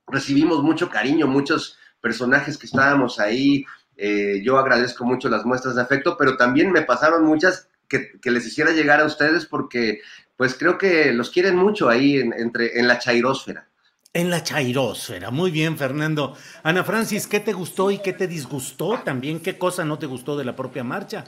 Recibimos 0.06 0.62
mucho 0.62 0.90
cariño, 0.90 1.26
muchos 1.26 1.78
personajes 2.02 2.58
que 2.58 2.66
estábamos 2.66 3.18
ahí. 3.20 3.64
Eh, 3.96 4.42
yo 4.44 4.58
agradezco 4.58 5.04
mucho 5.06 5.30
las 5.30 5.46
muestras 5.46 5.76
de 5.76 5.82
afecto, 5.82 6.18
pero 6.18 6.36
también 6.36 6.72
me 6.72 6.82
pasaron 6.82 7.24
muchas 7.24 7.70
que, 7.88 8.18
les 8.24 8.46
hiciera 8.46 8.72
llegar 8.72 9.00
a 9.00 9.06
ustedes 9.06 9.46
porque 9.46 10.02
pues 10.36 10.54
creo 10.54 10.76
que 10.76 11.12
los 11.12 11.30
quieren 11.30 11.56
mucho 11.56 11.88
ahí 11.88 12.18
en, 12.18 12.34
entre, 12.34 12.78
en 12.78 12.86
la 12.86 12.98
chairósfera. 12.98 13.69
En 14.12 14.28
la 14.28 14.42
chairósfera, 14.42 15.30
muy 15.30 15.52
bien 15.52 15.78
Fernando. 15.78 16.34
Ana 16.64 16.82
Francis, 16.82 17.28
¿qué 17.28 17.38
te 17.38 17.52
gustó 17.52 17.92
y 17.92 17.98
qué 17.98 18.12
te 18.12 18.26
disgustó? 18.26 18.98
También, 19.04 19.38
¿qué 19.38 19.56
cosa 19.56 19.84
no 19.84 20.00
te 20.00 20.06
gustó 20.06 20.36
de 20.36 20.44
la 20.44 20.56
propia 20.56 20.82
marcha? 20.82 21.22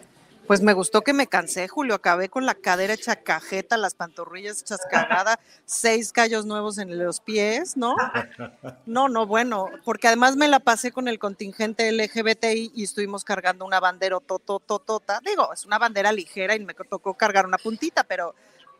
Pues 0.49 0.63
me 0.63 0.73
gustó 0.73 1.03
que 1.03 1.13
me 1.13 1.29
cansé, 1.29 1.69
Julio. 1.69 1.95
Acabé 1.95 2.29
con 2.29 2.45
la 2.45 2.57
cadera 2.57 2.95
hecha 2.95 3.15
cajeta, 3.15 3.77
las 3.77 3.95
pantorrillas 3.95 4.63
hechas 4.63 4.81
cagada, 4.91 5.39
seis 5.65 6.11
callos 6.11 6.45
nuevos 6.45 6.79
en 6.79 6.99
los 6.99 7.21
pies, 7.21 7.77
¿no? 7.77 7.95
No, 8.87 9.09
no, 9.09 9.29
bueno, 9.29 9.69
porque 9.85 10.09
además 10.09 10.35
me 10.35 10.49
la 10.49 10.59
pasé 10.59 10.91
con 10.91 11.07
el 11.07 11.21
contingente 11.21 11.93
LGBTI 11.93 12.73
y 12.75 12.83
estuvimos 12.83 13.23
cargando 13.23 13.65
una 13.65 13.79
bandera 13.79 14.19
totototota. 14.19 15.21
Digo, 15.25 15.53
es 15.53 15.65
una 15.65 15.79
bandera 15.79 16.11
ligera 16.11 16.57
y 16.57 16.65
me 16.65 16.75
tocó 16.75 17.15
cargar 17.15 17.47
una 17.47 17.59
puntita, 17.59 18.03
pero 18.03 18.35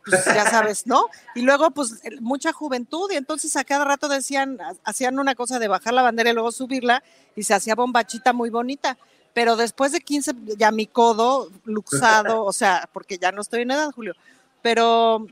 pues 0.05 0.25
ya 0.25 0.49
sabes, 0.49 0.85
¿no? 0.87 1.07
Y 1.35 1.41
luego, 1.41 1.71
pues, 1.71 2.01
mucha 2.19 2.51
juventud, 2.51 3.09
y 3.11 3.15
entonces 3.15 3.55
a 3.55 3.63
cada 3.63 3.85
rato 3.85 4.07
decían, 4.07 4.57
hacían 4.83 5.19
una 5.19 5.35
cosa 5.35 5.59
de 5.59 5.67
bajar 5.67 5.93
la 5.93 6.01
bandera 6.01 6.29
y 6.29 6.33
luego 6.33 6.51
subirla, 6.51 7.03
y 7.35 7.43
se 7.43 7.53
hacía 7.53 7.75
bombachita 7.75 8.33
muy 8.33 8.49
bonita 8.49 8.97
pero 9.33 9.55
después 9.55 9.91
de 9.91 10.01
15, 10.01 10.31
ya 10.57 10.71
mi 10.71 10.85
codo 10.85 11.49
luxado, 11.65 12.43
o 12.43 12.53
sea, 12.53 12.87
porque 12.93 13.17
ya 13.17 13.31
no 13.31 13.41
estoy 13.41 13.63
en 13.63 13.71
edad, 13.71 13.91
Julio, 13.91 14.13
pero 14.61 15.25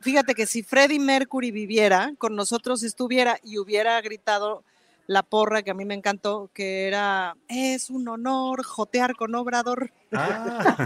fíjate 0.00 0.34
que 0.34 0.46
si 0.46 0.62
Freddie 0.62 1.00
Mercury 1.00 1.50
viviera, 1.50 2.12
con 2.18 2.36
nosotros 2.36 2.82
estuviera 2.82 3.38
y 3.42 3.58
hubiera 3.58 4.00
gritado 4.00 4.62
la 5.08 5.24
porra 5.24 5.62
que 5.62 5.72
a 5.72 5.74
mí 5.74 5.84
me 5.84 5.94
encantó, 5.94 6.50
que 6.54 6.86
era, 6.86 7.36
es 7.48 7.90
un 7.90 8.06
honor 8.08 8.62
jotear 8.62 9.16
con 9.16 9.34
Obrador. 9.34 9.92
Ah. 10.12 10.76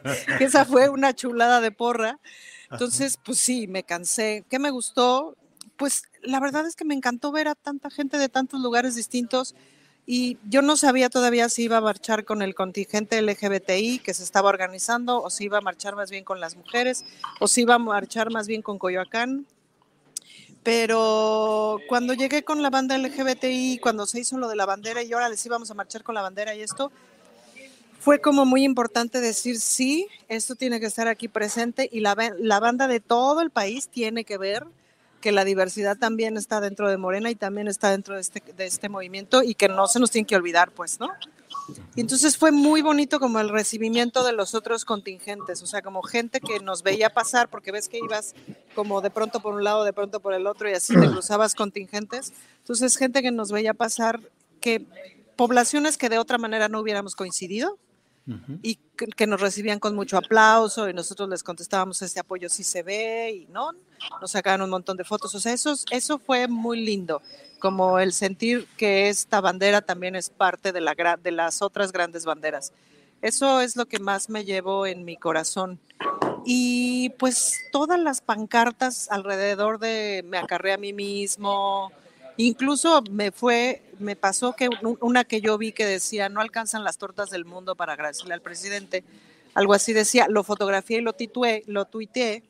esa 0.40 0.64
fue 0.64 0.88
una 0.88 1.14
chulada 1.14 1.60
de 1.60 1.70
porra. 1.70 2.18
Entonces, 2.70 3.18
pues 3.24 3.38
sí, 3.38 3.66
me 3.66 3.82
cansé. 3.82 4.44
¿Qué 4.48 4.58
me 4.58 4.70
gustó? 4.70 5.36
Pues 5.76 6.02
la 6.22 6.40
verdad 6.40 6.66
es 6.66 6.76
que 6.76 6.84
me 6.84 6.94
encantó 6.94 7.32
ver 7.32 7.48
a 7.48 7.54
tanta 7.54 7.90
gente 7.90 8.18
de 8.18 8.28
tantos 8.28 8.60
lugares 8.60 8.94
distintos 8.94 9.54
y 10.06 10.38
yo 10.48 10.62
no 10.62 10.76
sabía 10.76 11.08
todavía 11.08 11.48
si 11.48 11.64
iba 11.64 11.76
a 11.76 11.80
marchar 11.80 12.24
con 12.24 12.42
el 12.42 12.54
contingente 12.54 13.20
LGBTI 13.22 14.00
que 14.00 14.14
se 14.14 14.24
estaba 14.24 14.48
organizando 14.48 15.22
o 15.22 15.30
si 15.30 15.44
iba 15.44 15.58
a 15.58 15.60
marchar 15.60 15.94
más 15.94 16.10
bien 16.10 16.24
con 16.24 16.40
las 16.40 16.56
mujeres 16.56 17.04
o 17.38 17.46
si 17.46 17.62
iba 17.62 17.74
a 17.74 17.78
marchar 17.78 18.30
más 18.32 18.46
bien 18.48 18.62
con 18.62 18.78
Coyoacán. 18.78 19.46
Pero 20.62 21.78
cuando 21.88 22.12
llegué 22.12 22.42
con 22.42 22.60
la 22.60 22.70
banda 22.70 22.98
LGBTI, 22.98 23.78
cuando 23.80 24.06
se 24.06 24.20
hizo 24.20 24.36
lo 24.36 24.48
de 24.48 24.56
la 24.56 24.66
bandera 24.66 25.02
y 25.02 25.12
ahora 25.12 25.28
les 25.28 25.44
íbamos 25.46 25.70
a 25.70 25.74
marchar 25.74 26.02
con 26.02 26.14
la 26.14 26.22
bandera 26.22 26.54
y 26.54 26.60
esto, 26.60 26.92
fue 28.00 28.20
como 28.20 28.46
muy 28.46 28.64
importante 28.64 29.20
decir, 29.20 29.60
sí, 29.60 30.08
esto 30.28 30.54
tiene 30.54 30.80
que 30.80 30.86
estar 30.86 31.06
aquí 31.06 31.28
presente 31.28 31.88
y 31.92 32.00
la, 32.00 32.16
la 32.38 32.58
banda 32.58 32.88
de 32.88 32.98
todo 32.98 33.42
el 33.42 33.50
país 33.50 33.88
tiene 33.88 34.24
que 34.24 34.38
ver 34.38 34.66
que 35.20 35.32
la 35.32 35.44
diversidad 35.44 35.98
también 35.98 36.38
está 36.38 36.62
dentro 36.62 36.88
de 36.88 36.96
Morena 36.96 37.30
y 37.30 37.34
también 37.34 37.68
está 37.68 37.90
dentro 37.90 38.14
de 38.14 38.22
este, 38.22 38.42
de 38.56 38.64
este 38.64 38.88
movimiento 38.88 39.42
y 39.42 39.54
que 39.54 39.68
no 39.68 39.86
se 39.86 40.00
nos 40.00 40.10
tiene 40.10 40.26
que 40.26 40.34
olvidar, 40.34 40.72
pues, 40.72 40.98
¿no? 40.98 41.10
Y 41.94 42.00
entonces 42.00 42.38
fue 42.38 42.52
muy 42.52 42.80
bonito 42.80 43.20
como 43.20 43.38
el 43.38 43.50
recibimiento 43.50 44.24
de 44.24 44.32
los 44.32 44.54
otros 44.54 44.86
contingentes, 44.86 45.62
o 45.62 45.66
sea, 45.66 45.82
como 45.82 46.02
gente 46.02 46.40
que 46.40 46.58
nos 46.60 46.82
veía 46.82 47.10
pasar, 47.10 47.50
porque 47.50 47.70
ves 47.70 47.88
que 47.88 47.98
ibas 47.98 48.34
como 48.74 49.02
de 49.02 49.10
pronto 49.10 49.40
por 49.40 49.54
un 49.54 49.62
lado, 49.62 49.84
de 49.84 49.92
pronto 49.92 50.20
por 50.20 50.32
el 50.32 50.46
otro 50.46 50.70
y 50.70 50.72
así 50.72 50.94
te 50.98 51.06
cruzabas 51.06 51.54
contingentes. 51.54 52.32
Entonces, 52.60 52.96
gente 52.96 53.20
que 53.20 53.30
nos 53.30 53.52
veía 53.52 53.74
pasar, 53.74 54.20
que 54.60 54.86
poblaciones 55.36 55.98
que 55.98 56.08
de 56.08 56.18
otra 56.18 56.38
manera 56.38 56.68
no 56.68 56.80
hubiéramos 56.80 57.14
coincidido, 57.14 57.78
y 58.62 58.76
que, 59.16 59.26
nos 59.26 59.40
recibían 59.40 59.78
con 59.78 59.94
mucho 59.94 60.16
aplauso 60.16 60.88
y 60.88 60.94
nosotros 60.94 61.28
les 61.28 61.42
contestábamos 61.42 62.00
este 62.02 62.20
apoyo 62.20 62.48
sí 62.48 62.62
se 62.62 62.82
ve 62.82 63.30
y 63.32 63.46
no, 63.46 63.72
nos 64.20 64.30
sacaban 64.30 64.62
un 64.62 64.70
montón 64.70 64.96
de 64.96 65.04
fotos. 65.04 65.34
O 65.34 65.40
sea, 65.40 65.52
eso, 65.52 65.74
eso 65.90 66.18
fue 66.18 66.46
muy 66.46 66.80
lindo, 66.80 67.22
como 67.58 67.98
el 67.98 68.12
sentir 68.12 68.66
que 68.76 69.08
esta 69.08 69.40
bandera 69.40 69.82
también 69.82 70.16
es 70.16 70.30
parte 70.30 70.72
de, 70.72 70.80
la, 70.80 70.94
de 71.20 71.30
las 71.32 71.62
otras 71.62 71.92
grandes 71.92 72.24
banderas. 72.24 72.72
Eso 73.22 73.60
es 73.60 73.76
lo 73.76 73.86
que 73.86 73.98
más 73.98 74.30
me 74.30 74.44
llevo 74.44 74.86
en 74.86 75.04
mi 75.04 75.16
corazón. 75.16 75.78
Y 76.44 77.10
pues 77.18 77.54
todas 77.70 78.00
las 78.00 78.20
pancartas 78.22 79.10
alrededor 79.10 79.78
de 79.78 80.24
me 80.26 80.38
acarré 80.38 80.72
a 80.72 80.78
mí 80.78 80.92
mismo, 80.92 81.92
Incluso 82.42 83.02
me 83.10 83.32
fue, 83.32 83.82
me 83.98 84.16
pasó 84.16 84.54
que 84.54 84.70
una 85.00 85.24
que 85.24 85.42
yo 85.42 85.58
vi 85.58 85.72
que 85.72 85.84
decía, 85.84 86.30
no 86.30 86.40
alcanzan 86.40 86.84
las 86.84 86.96
tortas 86.96 87.28
del 87.28 87.44
mundo 87.44 87.76
para 87.76 87.92
agradecerle 87.92 88.32
al 88.32 88.40
presidente, 88.40 89.04
algo 89.52 89.74
así 89.74 89.92
decía, 89.92 90.26
lo 90.26 90.42
fotografié 90.42 90.98
y 90.98 91.00
lo 91.02 91.12
titué, 91.12 91.64
lo 91.66 91.84
tuiteé, 91.84 92.42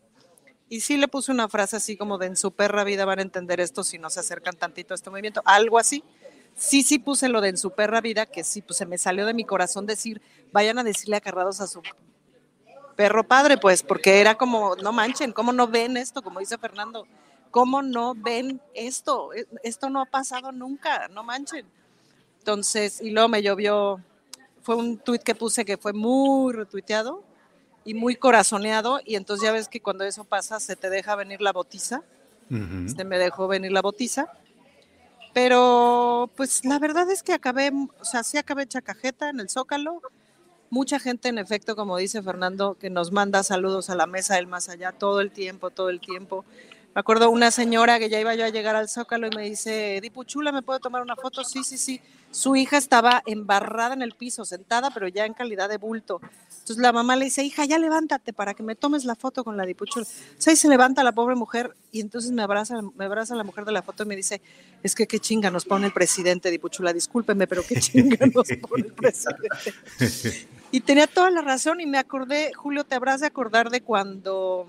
y 0.69 0.83
sí 0.83 0.97
le 0.97 1.09
puse 1.09 1.33
una 1.33 1.49
frase 1.49 1.75
así 1.75 1.97
como 1.97 2.19
de 2.19 2.27
en 2.27 2.37
su 2.37 2.53
perra 2.53 2.85
vida 2.85 3.05
van 3.05 3.19
a 3.19 3.23
entender 3.23 3.59
esto 3.59 3.83
si 3.83 3.99
no 3.99 4.11
se 4.11 4.21
acercan 4.21 4.55
tantito 4.55 4.95
a 4.95 4.97
este 4.97 5.11
movimiento, 5.11 5.43
algo 5.45 5.77
así. 5.77 6.05
Sí, 6.55 6.85
sí 6.85 7.01
puse 7.01 7.29
lo 7.29 7.41
de 7.41 7.49
en 7.49 7.59
su 7.59 7.73
perra 7.73 8.01
vida, 8.01 8.27
que 8.27 8.45
sí, 8.45 8.63
pues 8.63 8.77
se 8.77 8.87
me 8.87 8.97
salió 8.97 9.27
de 9.27 9.35
mi 9.35 9.45
corazón 9.45 9.87
decir, 9.87 10.23
vayan 10.53 10.79
a 10.79 10.85
decirle 10.85 11.17
acarrados 11.17 11.61
a 11.61 11.67
su 11.67 11.83
perro 12.95 13.27
padre, 13.27 13.57
pues, 13.57 13.83
porque 13.83 14.21
era 14.21 14.37
como, 14.37 14.77
no 14.77 14.93
manchen, 14.93 15.33
¿cómo 15.33 15.53
no 15.53 15.67
ven 15.67 15.97
esto? 15.97 16.23
Como 16.23 16.39
dice 16.39 16.59
Fernando, 16.59 17.09
¿cómo 17.51 17.83
no 17.83 18.15
ven 18.15 18.61
esto? 18.75 19.33
E, 19.35 19.47
esto 19.63 19.91
no 19.91 20.01
ha 20.01 20.07
pasado 20.07 20.53
nunca, 20.53 21.09
no 21.09 21.23
manchen. 21.23 21.67
Entonces, 22.39 23.01
y 23.01 23.11
luego 23.11 23.29
me 23.29 23.43
llovió, 23.43 24.01
fue 24.63 24.77
un 24.77 24.99
tuit 24.99 25.23
que 25.23 25.35
puse 25.35 25.65
que 25.65 25.77
fue 25.77 25.93
muy 25.93 26.53
retuiteado 26.53 27.23
y 27.85 27.95
muy 27.95 28.17
corazoneado, 28.17 29.01
y 29.05 29.17
entonces 29.17 29.45
ya 29.45 29.53
ves 29.53 29.69
que 29.69 29.81
cuando 29.81 30.05
eso 30.05 30.25
pasa 30.25 30.61
se 30.61 30.77
te 30.77 30.91
deja 30.91 31.17
venir 31.17 31.41
la 31.41 31.53
botiza, 31.53 32.03
se 32.51 33.05
me 33.05 33.17
dejó 33.17 33.47
venir 33.47 33.71
la 33.71 33.81
botiza, 33.81 34.33
pero 35.33 36.29
pues 36.37 36.65
la 36.65 36.81
verdad 36.81 37.09
es 37.11 37.23
que 37.23 37.33
acabé, 37.33 37.71
o 38.01 38.05
sea, 38.05 38.25
sí 38.25 38.39
acabé 38.39 38.67
chacajeta 38.67 39.31
en 39.31 39.39
el 39.39 39.49
Zócalo, 39.49 40.03
mucha 40.69 40.99
gente 40.99 41.29
en 41.29 41.39
efecto, 41.39 41.77
como 41.77 41.97
dice 41.97 42.23
Fernando, 42.23 42.75
que 42.75 42.91
nos 42.91 43.13
manda 43.13 43.43
saludos 43.43 43.89
a 43.91 43.95
la 43.95 44.07
mesa 44.07 44.35
del 44.37 44.47
más 44.47 44.69
allá 44.69 44.93
todo 44.93 45.21
el 45.21 45.31
tiempo, 45.31 45.71
todo 45.71 45.91
el 45.91 46.01
tiempo, 46.01 46.45
me 46.95 47.01
acuerdo 47.01 47.31
una 47.31 47.53
señora 47.53 48.01
que 48.01 48.09
ya 48.09 48.19
iba 48.19 48.35
yo 48.35 48.45
a 48.45 48.49
llegar 48.49 48.75
al 48.75 48.89
Zócalo 48.89 49.29
y 49.29 49.37
me 49.37 49.43
dice, 49.45 50.01
Dipu 50.03 50.25
Chula, 50.25 50.51
¿me 50.51 50.63
puedo 50.63 50.81
tomar 50.81 51.03
una 51.03 51.15
foto? 51.15 51.45
Sí, 51.45 51.63
sí, 51.63 51.79
sí. 51.79 52.01
Su 52.33 52.57
hija 52.57 52.77
estaba 52.79 53.23
embarrada 53.27 53.95
en 53.95 54.03
el 54.03 54.13
piso, 54.15 54.45
sentada, 54.45 54.91
pero 54.91 55.07
ya 55.07 55.25
en 55.25 55.35
calidad 55.35 55.69
de 55.69 55.79
bulto. 55.79 56.21
Entonces 56.51 56.79
la 56.79 56.93
mamá 56.93 57.15
le 57.15 57.27
dice, 57.27 57.45
hija, 57.45 57.65
ya 57.65 57.79
levántate 57.79 58.33
para 58.33 58.55
que 58.55 58.65
me 58.65 58.75
tomes 58.75 59.05
la 59.05 59.15
foto 59.15 59.45
con 59.45 59.57
la 59.57 59.65
Dipuchula. 59.67 60.05
Entonces 60.07 60.49
ahí 60.49 60.57
se 60.57 60.69
levanta 60.69 61.05
la 61.05 61.13
pobre 61.13 61.37
mujer 61.37 61.77
y 61.93 62.01
entonces 62.01 62.33
me 62.33 62.43
abraza, 62.43 62.81
me 62.97 63.05
abraza 63.05 63.37
la 63.37 63.45
mujer 63.45 63.65
de 63.65 63.73
la 63.73 63.83
foto 63.83 64.03
y 64.03 64.07
me 64.07 64.17
dice, 64.17 64.43
es 64.83 64.95
que 64.97 65.07
qué 65.07 65.21
chinga 65.21 65.51
nos 65.51 65.65
pone 65.65 65.87
el 65.87 65.93
presidente 65.93 66.51
Dipuchula, 66.51 66.93
discúlpeme, 66.93 67.47
pero 67.47 67.63
qué 67.63 67.81
chinga 67.81 68.27
nos 68.35 68.49
pone 68.69 68.87
el 68.87 68.95
presidente. 68.95 70.49
Y 70.73 70.81
tenía 70.81 71.07
toda 71.07 71.31
la 71.31 71.41
razón 71.43 71.81
y 71.81 71.87
me 71.87 71.99
acordé, 71.99 72.53
Julio, 72.53 72.85
te 72.85 72.97
habrás 72.97 73.21
de 73.21 73.27
acordar 73.27 73.71
de 73.71 73.81
cuando 73.81 74.67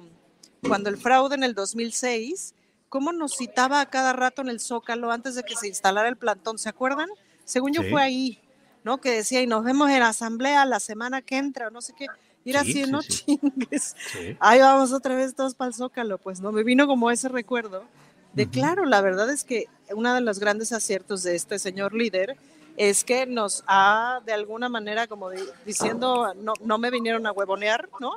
cuando 0.67 0.89
el 0.89 0.97
fraude 0.97 1.35
en 1.35 1.43
el 1.43 1.53
2006, 1.53 2.53
cómo 2.89 3.11
nos 3.11 3.37
citaba 3.37 3.81
a 3.81 3.89
cada 3.89 4.13
rato 4.13 4.41
en 4.41 4.49
el 4.49 4.59
Zócalo 4.59 5.11
antes 5.11 5.35
de 5.35 5.43
que 5.43 5.55
se 5.55 5.67
instalara 5.67 6.09
el 6.09 6.17
plantón, 6.17 6.59
¿se 6.59 6.69
acuerdan? 6.69 7.09
Según 7.45 7.73
yo 7.73 7.83
fue 7.89 8.01
ahí, 8.01 8.39
¿no? 8.83 8.99
Que 8.99 9.11
decía, 9.11 9.41
y 9.41 9.47
nos 9.47 9.63
vemos 9.63 9.89
en 9.89 10.03
asamblea 10.03 10.65
la 10.65 10.79
semana 10.79 11.21
que 11.21 11.37
entra, 11.37 11.69
no 11.69 11.81
sé 11.81 11.93
qué. 11.97 12.07
Y 12.43 12.51
era 12.51 12.61
así, 12.61 12.83
no 12.83 13.01
chingues. 13.03 13.95
Ahí 14.39 14.59
vamos 14.59 14.91
otra 14.93 15.15
vez 15.15 15.35
todos 15.35 15.55
para 15.55 15.69
el 15.69 15.73
Zócalo, 15.73 16.17
pues, 16.17 16.41
¿no? 16.41 16.51
Me 16.51 16.63
vino 16.63 16.87
como 16.87 17.11
ese 17.11 17.29
recuerdo 17.29 17.85
de, 18.33 18.49
claro, 18.49 18.85
la 18.85 19.01
verdad 19.01 19.29
es 19.29 19.43
que 19.43 19.67
uno 19.93 20.13
de 20.13 20.21
los 20.21 20.39
grandes 20.39 20.71
aciertos 20.71 21.23
de 21.23 21.35
este 21.35 21.59
señor 21.59 21.93
líder 21.93 22.37
es 22.77 23.03
que 23.03 23.25
nos 23.25 23.63
ha, 23.67 24.21
de 24.25 24.33
alguna 24.33 24.69
manera, 24.69 25.07
como 25.07 25.29
diciendo, 25.65 26.33
no, 26.35 26.53
no 26.63 26.77
me 26.77 26.89
vinieron 26.89 27.27
a 27.27 27.31
huevonear, 27.31 27.89
¿no? 27.99 28.13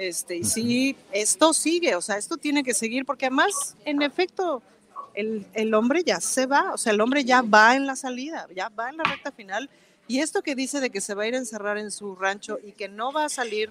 Este, 0.00 0.38
y 0.38 0.44
sí, 0.44 0.96
esto 1.12 1.52
sigue, 1.52 1.94
o 1.94 2.00
sea, 2.00 2.16
esto 2.16 2.38
tiene 2.38 2.64
que 2.64 2.72
seguir, 2.72 3.04
porque 3.04 3.26
además, 3.26 3.76
en 3.84 4.00
efecto, 4.00 4.62
el, 5.12 5.44
el 5.52 5.74
hombre 5.74 6.02
ya 6.02 6.20
se 6.20 6.46
va, 6.46 6.72
o 6.72 6.78
sea, 6.78 6.94
el 6.94 7.02
hombre 7.02 7.22
ya 7.22 7.42
va 7.42 7.76
en 7.76 7.84
la 7.84 7.94
salida, 7.96 8.46
ya 8.56 8.70
va 8.70 8.88
en 8.88 8.96
la 8.96 9.04
recta 9.04 9.30
final. 9.30 9.68
Y 10.08 10.20
esto 10.20 10.40
que 10.40 10.54
dice 10.54 10.80
de 10.80 10.88
que 10.88 11.02
se 11.02 11.12
va 11.12 11.24
a 11.24 11.26
ir 11.26 11.34
a 11.34 11.38
encerrar 11.38 11.76
en 11.76 11.90
su 11.90 12.16
rancho 12.16 12.58
y 12.64 12.72
que 12.72 12.88
no 12.88 13.12
va 13.12 13.26
a 13.26 13.28
salir 13.28 13.68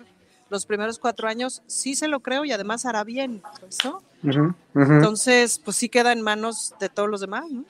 los 0.52 0.68
primeros 0.68 1.00
cuatro 1.00 1.28
años, 1.28 1.64
sí 1.66 1.96
se 1.96 2.08
lo 2.08 2.20
creo 2.20 2.46
y 2.46 2.52
además 2.52 2.86
hará 2.86 3.04
bien, 3.04 3.42
pues, 3.60 3.80
¿no? 3.84 4.04
Entonces, 4.76 5.58
pues 5.58 5.78
sí 5.78 5.90
queda 5.90 6.12
en 6.12 6.22
manos 6.22 6.76
de 6.80 6.90
todos 6.90 7.10
los 7.10 7.22
demás, 7.22 7.50
¿no? 7.50 7.66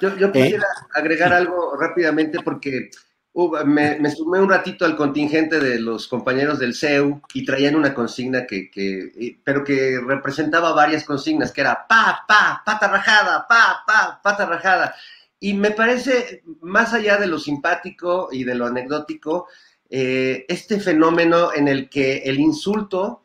Yo, 0.00 0.16
yo 0.16 0.32
quisiera 0.32 0.64
agregar 0.94 1.34
algo 1.34 1.76
rápidamente 1.76 2.38
porque 2.42 2.90
me, 3.34 4.10
sumé 4.10 4.40
un 4.40 4.48
ratito 4.48 4.84
al 4.84 4.96
contingente 4.96 5.60
de 5.60 5.78
los 5.78 6.08
compañeros 6.08 6.58
del 6.58 6.74
CEU 6.74 7.22
y 7.32 7.44
traían 7.44 7.76
una 7.76 7.94
consigna 7.94 8.46
que, 8.46 8.70
eh, 8.74 9.38
pero 9.44 9.62
que 9.62 10.00
representaba 10.04 10.72
varias 10.72 11.04
consignas, 11.04 11.52
que 11.52 11.60
era 11.60 11.86
pa, 11.86 12.24
pa, 12.26 12.62
pata 12.64 12.88
rajada, 12.88 13.46
pa, 13.48 13.82
pa, 13.86 14.20
pata 14.22 14.46
rajada. 14.46 14.94
Y 15.38 15.54
me 15.54 15.70
parece, 15.70 16.42
más 16.60 16.92
allá 16.92 17.16
de 17.16 17.26
lo 17.26 17.38
simpático 17.38 18.28
y 18.32 18.44
de 18.44 18.54
lo 18.54 18.66
anecdótico, 18.66 19.46
eh, 19.88 20.44
este 20.48 20.80
fenómeno 20.80 21.52
en 21.54 21.68
el 21.68 21.88
que 21.88 22.18
el 22.18 22.38
insulto 22.38 23.22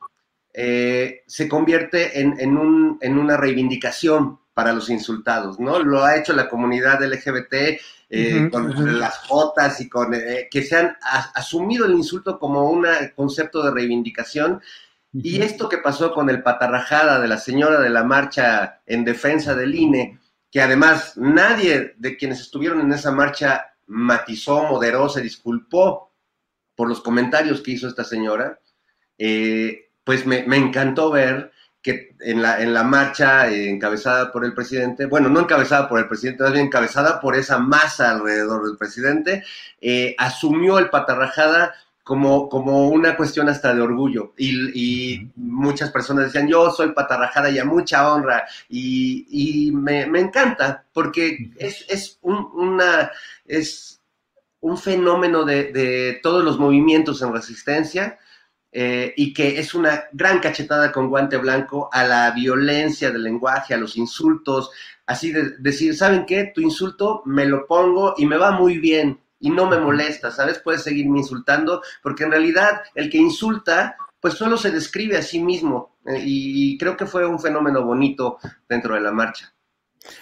eh, 0.54 1.24
se 1.28 1.50
convierte 1.50 2.20
en 2.22 2.58
una 2.58 3.38
reivindicación 3.38 4.40
para 4.56 4.72
los 4.74 4.90
insultados, 4.90 5.60
¿no? 5.60 5.80
Lo 5.80 6.04
ha 6.04 6.16
hecho 6.16 6.34
la 6.34 6.48
comunidad 6.50 7.04
LGBT 7.04 7.54
eh, 8.10 8.50
con 8.50 8.98
las 9.00 9.18
jotas 9.28 9.82
y 9.82 9.90
con 9.90 10.14
eh, 10.14 10.48
que 10.50 10.64
se 10.64 10.78
han 10.78 10.96
a- 11.04 11.32
asumido 11.36 11.86
el 11.86 11.92
insulto 11.94 12.40
como 12.40 12.72
un 12.72 12.88
concepto 13.16 13.62
de 13.62 13.72
reivindicación. 13.72 14.62
Y 15.14 15.42
esto 15.42 15.68
que 15.68 15.80
pasó 15.80 16.14
con 16.14 16.30
el 16.30 16.42
patarrajada 16.42 17.20
de 17.20 17.28
la 17.28 17.38
señora 17.38 17.82
de 17.82 17.90
la 17.90 18.04
marcha 18.06 18.82
en 18.86 19.04
defensa 19.04 19.56
del 19.56 19.76
INE, 19.76 20.20
que 20.50 20.62
además 20.62 21.18
nadie 21.18 21.94
de 21.98 22.16
quienes 22.16 22.40
estuvieron 22.40 22.80
en 22.80 22.94
esa 22.94 23.12
marcha 23.12 23.76
matizó, 23.88 24.64
moderó, 24.64 25.10
se 25.10 25.22
disculpó 25.22 26.14
por 26.76 26.88
los 26.88 27.02
comentarios 27.02 27.60
que 27.62 27.72
hizo 27.72 27.88
esta 27.90 28.06
señora, 28.06 28.60
eh, 29.18 29.90
pues 30.06 30.26
me, 30.26 30.44
me 30.44 30.58
encantó 30.58 31.12
ver 31.12 31.52
que 31.86 32.16
en 32.20 32.42
la, 32.42 32.60
en 32.64 32.74
la 32.74 32.84
marcha 32.84 33.48
eh, 33.48 33.70
encabezada 33.70 34.32
por 34.32 34.44
el 34.44 34.56
presidente, 34.56 35.06
bueno, 35.06 35.30
no 35.30 35.42
encabezada 35.42 35.88
por 35.88 36.00
el 36.00 36.08
presidente, 36.08 36.42
más 36.42 36.52
bien 36.52 36.66
encabezada 36.66 37.20
por 37.22 37.36
esa 37.36 37.60
masa 37.60 38.10
alrededor 38.10 38.66
del 38.66 38.76
presidente, 38.76 39.44
eh, 39.80 40.16
asumió 40.18 40.80
el 40.80 40.90
patarrajada 40.90 41.76
como, 42.04 42.50
como 42.50 42.90
una 42.90 43.16
cuestión 43.16 43.50
hasta 43.50 43.76
de 43.76 43.82
orgullo. 43.82 44.34
Y, 44.36 44.72
y 44.74 45.32
muchas 45.36 45.92
personas 45.92 46.26
decían, 46.26 46.48
yo 46.48 46.72
soy 46.72 46.92
patarrajada 46.92 47.52
y 47.52 47.60
a 47.60 47.66
mucha 47.66 48.12
honra. 48.12 48.48
Y, 48.68 49.68
y 49.68 49.72
me, 49.72 50.08
me 50.08 50.22
encanta, 50.22 50.86
porque 50.92 51.52
es, 51.56 51.86
es 51.88 52.18
un, 52.24 52.50
una, 52.56 53.12
es 53.46 54.02
un 54.60 54.80
fenómeno 54.80 55.46
de, 55.46 55.72
de 55.72 56.20
todos 56.24 56.44
los 56.44 56.58
movimientos 56.58 57.22
en 57.22 57.32
resistencia 57.32 58.18
eh, 58.78 59.14
y 59.16 59.34
que 59.34 59.58
es 59.58 59.74
una 59.74 60.04
gran 60.12 60.40
cachetada 60.40 60.92
con 60.92 61.08
guante 61.08 61.38
blanco 61.38 61.88
a 61.94 62.04
la 62.04 62.30
violencia 62.32 63.10
del 63.10 63.24
lenguaje, 63.24 63.74
a 63.74 63.78
los 63.78 63.96
insultos, 63.96 64.70
así 65.06 65.32
de 65.32 65.52
decir, 65.60 65.96
¿saben 65.96 66.26
qué? 66.26 66.52
Tu 66.54 66.60
insulto 66.60 67.22
me 67.24 67.46
lo 67.46 67.68
pongo 67.68 68.16
y 68.18 68.26
me 68.26 68.36
va 68.36 68.52
muy 68.52 68.78
bien 68.80 69.22
y 69.40 69.50
no 69.50 69.66
me 69.66 69.80
molesta, 69.80 70.30
¿sabes? 70.30 70.60
Puedes 70.60 70.84
seguirme 70.84 71.20
insultando, 71.20 71.82
porque 72.04 72.26
en 72.26 72.32
realidad 72.32 72.82
el 72.96 73.10
que 73.10 73.18
insulta, 73.18 73.96
pues 74.20 74.34
solo 74.34 74.58
se 74.58 74.72
describe 74.72 75.16
a 75.16 75.22
sí 75.22 75.42
mismo 75.42 75.96
eh, 76.06 76.22
y 76.22 76.78
creo 76.78 76.98
que 76.98 77.06
fue 77.06 77.26
un 77.26 77.40
fenómeno 77.40 77.82
bonito 77.82 78.40
dentro 78.68 78.96
de 78.96 79.00
la 79.00 79.14
marcha. 79.14 79.55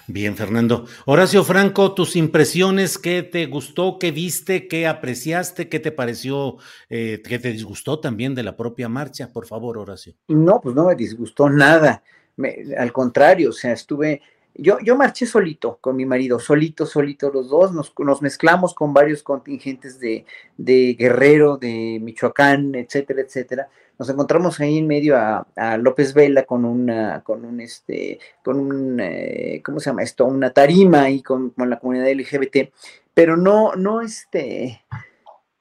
Bien, 0.08 0.36
Fernando. 0.36 0.86
Horacio 1.06 1.44
Franco, 1.44 1.94
tus 1.94 2.16
impresiones, 2.16 2.98
¿qué 2.98 3.24
te 3.24 3.46
gustó, 3.48 3.98
qué 4.00 4.12
viste, 4.12 4.68
qué 4.68 4.88
apreciaste, 4.88 5.70
qué 5.70 5.80
te 5.80 5.92
pareció, 5.92 6.58
eh, 6.90 7.22
qué 7.28 7.40
te 7.40 7.52
disgustó 7.52 8.00
también 8.00 8.36
de 8.36 8.44
la 8.44 8.56
propia 8.56 8.90
marcha? 8.90 9.32
Por 9.32 9.46
favor, 9.46 9.78
Horacio. 9.78 10.14
No, 10.28 10.60
pues 10.62 10.76
no 10.76 10.86
me 10.86 10.96
disgustó 10.96 11.50
nada. 11.50 12.04
Me- 12.36 12.58
al 12.78 12.92
contrario, 12.92 13.50
o 13.50 13.54
sea, 13.54 13.74
estuve, 13.74 14.22
yo, 14.56 14.78
yo 14.80 14.96
marché 14.96 15.26
solito 15.26 15.78
con 15.82 15.96
mi 15.96 16.06
marido, 16.06 16.40
solito, 16.40 16.86
solito 16.86 17.32
los 17.32 17.50
dos, 17.50 17.74
nos, 17.74 17.94
nos 17.98 18.22
mezclamos 18.22 18.74
con 18.74 18.94
varios 18.94 19.24
contingentes 19.24 20.00
de, 20.00 20.26
de 20.58 20.96
Guerrero, 20.98 21.58
de 21.58 22.00
Michoacán, 22.02 22.76
etcétera, 22.76 23.22
etcétera. 23.22 23.70
Nos 23.98 24.10
encontramos 24.10 24.60
ahí 24.60 24.78
en 24.80 24.88
medio 24.88 25.18
a, 25.18 25.48
a 25.56 25.78
López 25.78 26.14
Vela 26.14 26.44
con 26.44 26.66
una, 26.66 27.22
con 27.24 27.46
un 27.46 27.62
este, 27.62 28.20
con 28.44 28.60
un, 28.60 29.00
eh, 29.00 29.62
¿cómo 29.64 29.80
se 29.80 29.90
llama 29.90 30.04
esto? 30.04 30.26
Una 30.26 30.52
tarima 30.52 31.04
ahí 31.04 31.22
con, 31.22 31.52
con 31.52 31.70
la 31.70 31.80
comunidad 31.80 32.12
LGBT, 32.12 32.72
pero 33.14 33.38
no, 33.38 33.74
no 33.76 34.02
este, 34.02 34.84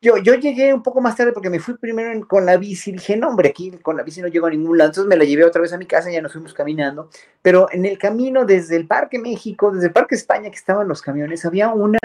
yo, 0.02 0.16
yo 0.16 0.34
llegué 0.34 0.74
un 0.74 0.82
poco 0.82 1.00
más 1.00 1.14
tarde 1.14 1.32
porque 1.32 1.48
me 1.48 1.60
fui 1.60 1.78
primero 1.78 2.26
con 2.26 2.44
la 2.44 2.56
bici. 2.56 2.90
Dije, 2.90 3.16
no, 3.16 3.28
hombre, 3.28 3.50
aquí 3.50 3.70
con 3.82 3.96
la 3.96 4.02
bici 4.02 4.20
no 4.20 4.26
llego 4.26 4.48
a 4.48 4.50
ningún 4.50 4.76
lado. 4.76 4.90
Entonces 4.90 5.08
me 5.08 5.16
la 5.16 5.24
llevé 5.24 5.44
otra 5.44 5.62
vez 5.62 5.72
a 5.72 5.78
mi 5.78 5.86
casa 5.86 6.10
y 6.10 6.14
ya 6.14 6.20
nos 6.20 6.32
fuimos 6.32 6.52
caminando. 6.52 7.08
Pero 7.40 7.68
en 7.70 7.86
el 7.86 7.98
camino 7.98 8.44
desde 8.44 8.74
el 8.74 8.88
Parque 8.88 9.20
México, 9.20 9.70
desde 9.70 9.86
el 9.86 9.92
Parque 9.92 10.16
España, 10.16 10.50
que 10.50 10.56
estaban 10.56 10.88
los 10.88 11.02
camiones, 11.02 11.44
había 11.44 11.68
una, 11.68 12.00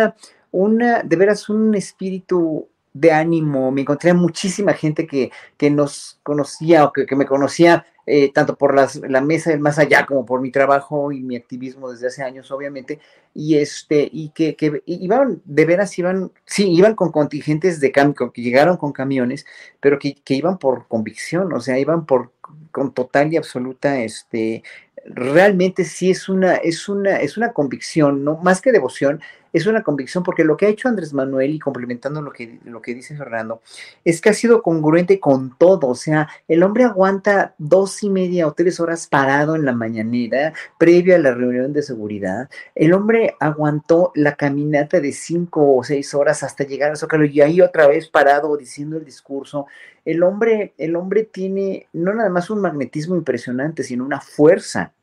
una, 0.51 1.01
de 1.01 1.15
veras, 1.15 1.49
un 1.49 1.73
espíritu 1.73 2.69
de 2.99 3.11
ánimo. 3.11 3.71
Me 3.71 3.81
encontré 3.81 4.11
a 4.11 4.13
muchísima 4.13 4.73
gente 4.73 5.07
que, 5.07 5.31
que 5.57 5.69
nos 5.69 6.19
conocía 6.23 6.85
o 6.85 6.93
que, 6.93 7.05
que 7.05 7.15
me 7.15 7.25
conocía 7.25 7.85
eh, 8.09 8.31
tanto 8.31 8.55
por 8.57 8.73
las- 8.73 8.95
la 8.95 9.19
mesa 9.21 9.49
del 9.49 9.59
más 9.59 9.77
allá 9.79 10.05
como 10.05 10.25
por 10.25 10.39
mi 10.41 10.49
trabajo 10.51 11.11
y 11.11 11.21
mi 11.21 11.35
activismo 11.35 11.91
desde 11.91 12.07
hace 12.07 12.23
años, 12.23 12.49
obviamente, 12.51 12.99
y 13.33 13.57
este, 13.57 14.07
y 14.11 14.29
que, 14.29 14.55
que 14.55 14.81
iban, 14.85 15.41
de 15.43 15.65
veras 15.65 15.97
iban, 15.99 16.31
sí, 16.45 16.71
iban 16.71 16.95
con 16.95 17.11
contingentes 17.11 17.79
de 17.81 17.91
cambio, 17.91 18.31
que 18.31 18.41
llegaron 18.41 18.77
con 18.77 18.93
camiones, 18.93 19.45
pero 19.81 19.99
que, 19.99 20.15
que 20.23 20.35
iban 20.35 20.57
por 20.57 20.87
convicción, 20.87 21.51
o 21.53 21.59
sea, 21.59 21.77
iban 21.79 22.05
por 22.05 22.31
con 22.71 22.93
total 22.93 23.33
y 23.33 23.37
absoluta, 23.37 23.99
este, 23.99 24.63
realmente 25.05 25.83
sí 25.85 26.11
es 26.11 26.29
una, 26.29 26.55
es 26.55 26.89
una, 26.89 27.17
es 27.21 27.37
una 27.37 27.53
convicción, 27.53 28.23
no 28.23 28.37
más 28.37 28.61
que 28.61 28.71
devoción, 28.71 29.21
es 29.57 29.65
una 29.65 29.83
convicción 29.83 30.23
porque 30.23 30.43
lo 30.43 30.57
que 30.57 30.65
ha 30.65 30.69
hecho 30.69 30.87
Andrés 30.87 31.13
Manuel 31.13 31.53
y 31.53 31.59
complementando 31.59 32.21
lo 32.21 32.31
que, 32.31 32.59
lo 32.63 32.81
que 32.81 32.93
dice 32.93 33.15
Fernando, 33.15 33.61
es 34.05 34.21
que 34.21 34.29
ha 34.29 34.33
sido 34.33 34.61
congruente 34.61 35.19
con 35.19 35.57
todo, 35.57 35.87
o 35.87 35.95
sea, 35.95 36.27
el 36.47 36.63
hombre 36.63 36.85
aguanta 36.85 37.53
dos 37.57 38.03
y 38.03 38.09
media 38.09 38.47
o 38.47 38.53
tres 38.53 38.79
horas 38.79 39.07
parado 39.07 39.55
en 39.55 39.65
la 39.65 39.73
mañanera 39.73 40.53
previo 40.77 41.15
a 41.15 41.19
la 41.19 41.33
reunión 41.33 41.73
de 41.73 41.81
seguridad, 41.81 42.49
el 42.75 42.93
hombre 42.93 43.35
aguantó 43.39 44.11
la 44.15 44.35
caminata 44.35 44.99
de 44.99 45.11
cinco 45.11 45.75
o 45.75 45.83
seis 45.83 46.13
horas 46.13 46.43
hasta 46.43 46.63
llegar 46.63 46.91
al 46.91 46.97
Zócalo 46.97 47.25
y 47.25 47.41
ahí 47.41 47.61
otra 47.61 47.87
vez 47.87 48.07
parado 48.07 48.55
diciendo 48.57 48.97
el 48.97 49.05
discurso. 49.05 49.67
El 50.05 50.23
hombre, 50.23 50.73
el 50.77 50.95
hombre 50.95 51.23
tiene 51.23 51.87
no 51.93 52.13
nada 52.13 52.29
más 52.29 52.49
un 52.49 52.61
magnetismo 52.61 53.15
impresionante, 53.15 53.83
sino 53.83 54.05
una 54.05 54.21
fuerza 54.21 54.93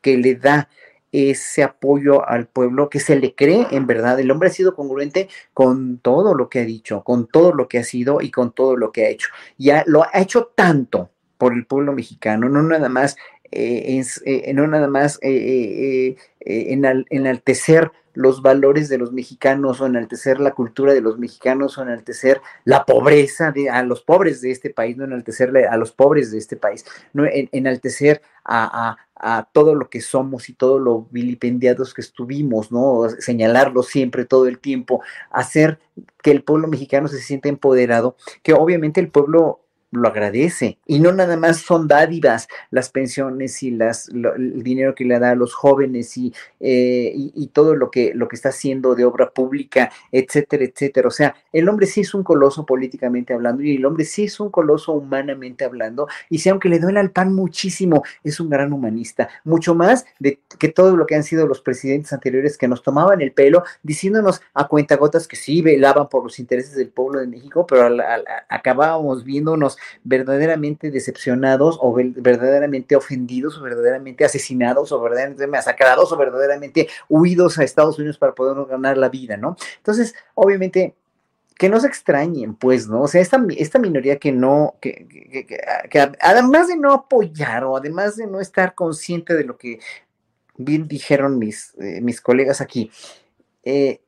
que 0.00 0.16
le 0.16 0.34
da 0.34 0.68
ese 1.12 1.62
apoyo 1.62 2.26
al 2.26 2.46
pueblo, 2.46 2.88
que 2.88 2.98
se 3.00 3.16
le 3.16 3.34
cree 3.34 3.66
en 3.70 3.86
verdad. 3.86 4.18
El 4.18 4.30
hombre 4.30 4.48
ha 4.48 4.52
sido 4.52 4.74
congruente 4.74 5.28
con 5.54 5.98
todo 5.98 6.34
lo 6.34 6.48
que 6.48 6.60
ha 6.60 6.64
dicho, 6.64 7.04
con 7.04 7.26
todo 7.28 7.52
lo 7.52 7.68
que 7.68 7.78
ha 7.78 7.84
sido 7.84 8.20
y 8.20 8.30
con 8.30 8.52
todo 8.52 8.76
lo 8.76 8.90
que 8.92 9.04
ha 9.06 9.08
hecho. 9.10 9.28
Ya 9.58 9.84
lo 9.86 10.02
ha 10.04 10.20
hecho 10.20 10.50
tanto 10.54 11.10
por 11.38 11.52
el 11.52 11.66
pueblo 11.66 11.92
mexicano, 11.92 12.48
no 12.48 12.62
nada 12.62 12.88
más 12.88 13.16
eh, 13.50 13.98
es, 13.98 14.22
eh, 14.24 14.50
no 14.54 14.66
nada 14.66 14.88
más 14.88 15.18
eh, 15.20 15.28
eh, 15.30 16.16
eh, 16.40 16.74
enal- 16.74 17.06
enaltecer 17.10 17.92
los 18.14 18.40
valores 18.42 18.88
de 18.88 18.98
los 18.98 19.12
mexicanos 19.12 19.80
o 19.80 19.86
enaltecer 19.86 20.38
la 20.40 20.52
cultura 20.52 20.92
de 20.94 21.00
los 21.00 21.18
mexicanos 21.18 21.76
o 21.76 21.82
enaltecer 21.82 22.40
la 22.64 22.84
pobreza 22.84 23.50
de 23.50 23.68
a 23.70 23.82
los 23.82 24.02
pobres 24.02 24.40
de 24.40 24.50
este 24.50 24.70
país, 24.70 24.96
no 24.96 25.04
enaltecerle 25.04 25.66
a 25.66 25.76
los 25.76 25.92
pobres 25.92 26.30
de 26.30 26.38
este 26.38 26.56
país, 26.56 26.84
no 27.12 27.26
en- 27.26 27.48
enaltecer 27.52 28.22
a- 28.44 28.96
a 29.22 29.48
todo 29.52 29.76
lo 29.76 29.88
que 29.88 30.00
somos 30.00 30.48
y 30.48 30.52
todo 30.52 30.80
lo 30.80 31.06
vilipendiados 31.12 31.94
que 31.94 32.00
estuvimos, 32.00 32.72
¿no? 32.72 33.08
Señalarlo 33.20 33.84
siempre, 33.84 34.24
todo 34.24 34.48
el 34.48 34.58
tiempo, 34.58 35.00
hacer 35.30 35.78
que 36.22 36.32
el 36.32 36.42
pueblo 36.42 36.66
mexicano 36.66 37.06
se 37.06 37.18
sienta 37.18 37.48
empoderado, 37.48 38.16
que 38.42 38.52
obviamente 38.52 39.00
el 39.00 39.10
pueblo 39.10 39.61
lo 39.92 40.08
agradece. 40.08 40.78
Y 40.86 40.98
no 41.00 41.12
nada 41.12 41.36
más 41.36 41.58
son 41.58 41.86
dádivas 41.86 42.48
las 42.70 42.88
pensiones 42.90 43.62
y 43.62 43.70
las 43.70 44.08
lo- 44.12 44.34
el 44.34 44.62
dinero 44.62 44.94
que 44.94 45.04
le 45.04 45.18
da 45.18 45.30
a 45.30 45.34
los 45.34 45.54
jóvenes 45.54 46.16
y, 46.16 46.32
eh, 46.60 47.12
y, 47.14 47.46
todo 47.52 47.74
lo 47.76 47.90
que 47.90 48.12
lo 48.14 48.28
que 48.28 48.36
está 48.36 48.48
haciendo 48.48 48.94
de 48.94 49.04
obra 49.04 49.30
pública 49.30 49.90
etcétera 50.10 50.64
etcétera. 50.64 51.08
O 51.08 51.10
sea 51.10 51.34
el 51.52 51.68
hombre 51.68 51.86
sí 51.86 52.00
es 52.00 52.14
un 52.14 52.22
coloso 52.24 52.64
políticamente 52.66 53.34
hablando 53.34 53.62
y 53.62 53.76
el 53.76 53.84
hombre 53.84 54.04
sí 54.06 54.24
es 54.24 54.40
un 54.40 54.50
coloso 54.50 54.92
humanamente 54.92 55.64
hablando. 55.64 56.08
Y 56.30 56.38
si 56.38 56.48
aunque 56.48 56.68
le 56.70 56.78
duele 56.78 56.98
al 57.00 57.10
pan 57.10 57.34
muchísimo 57.34 58.02
es 58.24 58.40
un 58.40 58.48
gran 58.50 58.72
humanista. 58.72 59.28
Mucho 59.44 59.74
más 59.74 60.06
de 60.18 60.40
que 60.58 60.68
todo 60.68 60.96
lo 60.96 61.06
que 61.06 61.14
han 61.16 61.22
sido 61.24 61.46
los 61.46 61.60
presidentes 61.60 62.12
anteriores 62.12 62.56
que 62.56 62.68
nos 62.68 62.82
tomaban 62.82 63.20
el 63.20 63.32
pelo 63.32 63.62
diciéndonos 63.82 64.40
a 64.54 64.66
cuentagotas 64.68 65.28
que 65.28 65.36
sí 65.36 65.60
velaban 65.60 66.08
por 66.08 66.22
los 66.24 66.38
intereses 66.38 66.74
del 66.76 66.88
pueblo 66.88 67.20
de 67.20 67.26
México 67.26 67.66
pero 67.66 67.84
al- 67.86 68.00
al- 68.00 68.24
a- 68.26 68.46
acabábamos 68.48 69.24
viéndonos 69.24 69.76
verdaderamente 70.04 70.90
decepcionados 70.90 71.78
o 71.80 71.94
verdaderamente 71.94 72.96
ofendidos 72.96 73.58
o 73.58 73.62
verdaderamente 73.62 74.24
asesinados 74.24 74.92
o 74.92 75.00
verdaderamente 75.00 75.46
masacrados 75.46 76.12
o 76.12 76.16
verdaderamente 76.16 76.88
huidos 77.08 77.58
a 77.58 77.64
Estados 77.64 77.98
Unidos 77.98 78.18
para 78.18 78.34
poder 78.34 78.66
ganar 78.68 78.98
la 78.98 79.08
vida, 79.08 79.36
¿no? 79.36 79.56
Entonces, 79.78 80.14
obviamente, 80.34 80.94
que 81.58 81.68
no 81.68 81.78
se 81.78 81.86
extrañen, 81.86 82.54
pues, 82.54 82.88
¿no? 82.88 83.02
O 83.02 83.08
sea, 83.08 83.20
esta, 83.20 83.40
esta 83.56 83.78
minoría 83.78 84.18
que 84.18 84.32
no, 84.32 84.74
que, 84.80 85.46
que, 85.88 86.10
además 86.20 86.68
de 86.68 86.76
no 86.76 86.92
apoyar 86.92 87.64
o 87.64 87.76
además 87.76 88.16
de 88.16 88.26
no 88.26 88.40
estar 88.40 88.74
consciente 88.74 89.34
de 89.34 89.44
lo 89.44 89.56
que 89.56 89.78
bien 90.56 90.88
dijeron 90.88 91.38
mis, 91.38 91.74
eh, 91.78 92.00
mis 92.00 92.20
colegas 92.20 92.60
aquí, 92.60 92.90
eh, 93.62 94.00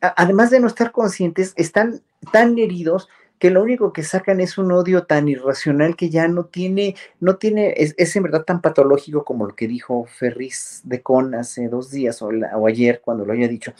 además 0.00 0.50
de 0.50 0.60
no 0.60 0.68
estar 0.68 0.92
conscientes, 0.92 1.54
están 1.56 2.02
tan 2.32 2.58
heridos 2.58 3.08
que 3.38 3.50
lo 3.50 3.62
único 3.62 3.92
que 3.92 4.02
sacan 4.02 4.40
es 4.40 4.58
un 4.58 4.72
odio 4.72 5.04
tan 5.04 5.28
irracional 5.28 5.96
que 5.96 6.10
ya 6.10 6.28
no 6.28 6.46
tiene, 6.46 6.96
no 7.20 7.36
tiene, 7.36 7.74
es, 7.76 8.16
en 8.16 8.22
verdad 8.22 8.44
tan 8.44 8.60
patológico 8.60 9.24
como 9.24 9.46
lo 9.46 9.54
que 9.54 9.68
dijo 9.68 10.06
Ferris 10.06 10.80
de 10.84 11.02
Con 11.02 11.34
hace 11.34 11.68
dos 11.68 11.90
días 11.90 12.22
o, 12.22 12.28
o 12.28 12.66
ayer 12.66 13.00
cuando 13.04 13.24
lo 13.24 13.32
haya 13.32 13.48
dicho 13.48 13.72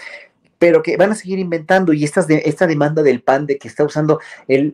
pero 0.59 0.83
que 0.83 0.97
van 0.97 1.13
a 1.13 1.15
seguir 1.15 1.39
inventando 1.39 1.93
y 1.93 2.05
estas 2.05 2.27
de, 2.27 2.43
esta 2.47 2.67
demanda 2.67 3.03
del 3.03 3.23
PAN 3.23 3.47
de 3.47 3.59
que 3.59 3.69
está 3.69 3.85
usando 3.85 4.21
el, 4.49 4.73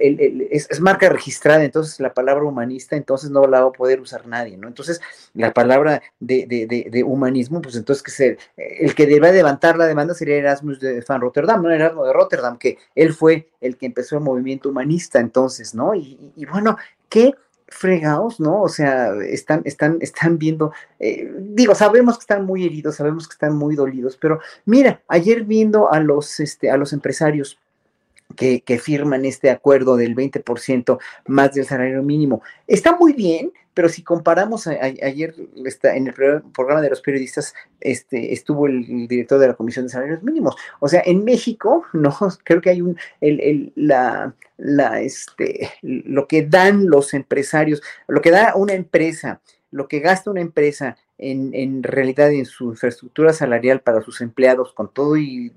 es, 0.51 0.81
marca 0.81 1.09
registrada, 1.09 1.65
entonces 1.65 1.99
la 2.01 2.15
palabra 2.15 2.45
humanista, 2.45 2.97
entonces 2.97 3.31
no 3.31 3.47
la 3.47 3.63
va 3.63 3.69
a 3.69 3.73
poder 3.73 4.01
usar 4.01 4.27
nadie, 4.27 4.57
¿no? 4.57 4.69
Entonces 4.69 5.01
la 5.35 5.53
palabra 5.53 6.03
de, 6.21 7.05
humanismo, 7.07 7.61
pues 7.61 7.77
entonces 7.77 8.03
que 8.03 8.11
se, 8.11 8.39
el 8.57 8.95
que 8.95 9.07
debe 9.07 9.33
levantar 9.33 9.77
la 9.77 9.87
demanda 9.87 10.15
sería 10.15 10.37
Erasmus 10.37 10.81
de 10.81 11.05
Van 11.07 11.21
Rotterdam, 11.21 11.63
¿no? 11.63 11.71
Erasmus 11.71 12.07
de 12.07 12.13
Rotterdam, 12.13 12.59
que 12.59 12.79
él 12.95 13.13
fue 13.13 13.49
el 13.61 13.77
que 13.77 13.87
empezó 13.87 14.17
el 14.17 14.23
movimiento 14.23 14.69
humanista 14.69 15.21
entonces, 15.21 15.75
¿no? 15.75 15.95
Y 15.95 16.47
bueno, 16.51 16.77
¿qué 17.09 17.35
fregados, 17.73 18.39
¿no? 18.39 18.63
O 18.63 18.69
sea, 18.69 19.15
están, 19.23 19.63
están, 19.65 19.99
están 20.01 20.39
viendo, 20.39 20.73
eh, 20.99 21.33
digo, 21.39 21.75
sabemos 21.75 22.19
que 22.19 22.23
están 22.23 22.45
muy 22.45 22.65
heridos, 22.65 22.97
sabemos 22.97 23.27
que 23.27 23.33
están 23.33 23.57
muy 23.57 23.75
dolidos, 23.75 24.17
pero 24.17 24.41
mira, 24.65 25.01
ayer 25.09 25.45
viendo 25.45 25.91
a 25.91 26.01
los, 26.01 26.39
este, 26.41 26.71
a 26.71 26.77
los 26.77 26.93
empresarios 26.93 27.59
que, 28.35 28.63
firman 28.79 29.25
este 29.25 29.51
acuerdo 29.51 29.97
del 29.97 30.15
20% 30.15 30.99
más 31.27 31.55
del 31.55 31.67
salario 31.67 32.03
mínimo. 32.03 32.43
Está 32.67 32.97
muy 32.97 33.13
bien, 33.13 33.53
pero 33.75 33.89
si 33.89 34.03
comparamos, 34.03 34.67
ayer 34.67 35.35
está, 35.65 35.97
en 35.97 36.09
el 36.09 36.15
programa 36.15 36.83
de 36.83 36.91
los 36.91 37.01
periodistas 37.01 37.55
este, 37.81 38.33
estuvo 38.33 38.67
el, 38.67 39.09
director 39.09 39.39
de 39.39 39.49
la 39.49 39.55
Comisión 39.55 39.87
de 39.87 39.93
Salarios 39.93 40.23
Mínimos. 40.23 40.57
O 40.81 40.89
sea, 40.89 41.03
en 41.05 41.25
México, 41.25 41.85
no, 41.93 42.17
creo 42.45 42.61
que 42.61 42.71
hay 42.71 42.83
un, 42.83 42.97
el, 43.21 43.41
el, 43.41 43.73
la, 43.77 44.35
la, 44.59 45.01
este, 45.01 45.71
lo 45.83 46.27
que 46.27 46.43
dan 46.47 46.87
los 46.87 47.15
empresarios, 47.15 47.83
lo 48.09 48.21
que 48.21 48.31
da 48.31 48.55
una 48.57 48.75
empresa, 48.75 49.41
lo 49.71 49.89
que 49.89 50.01
gasta 50.01 50.31
una 50.31 50.43
empresa 50.43 50.97
en, 51.19 51.83
realidad 51.83 52.33
en 52.33 52.47
su 52.47 52.71
infraestructura 52.71 53.33
salarial 53.33 53.81
para 53.81 54.03
sus 54.03 54.21
empleados, 54.21 54.73
con 54.73 54.93
todo 54.93 55.17
y, 55.17 55.53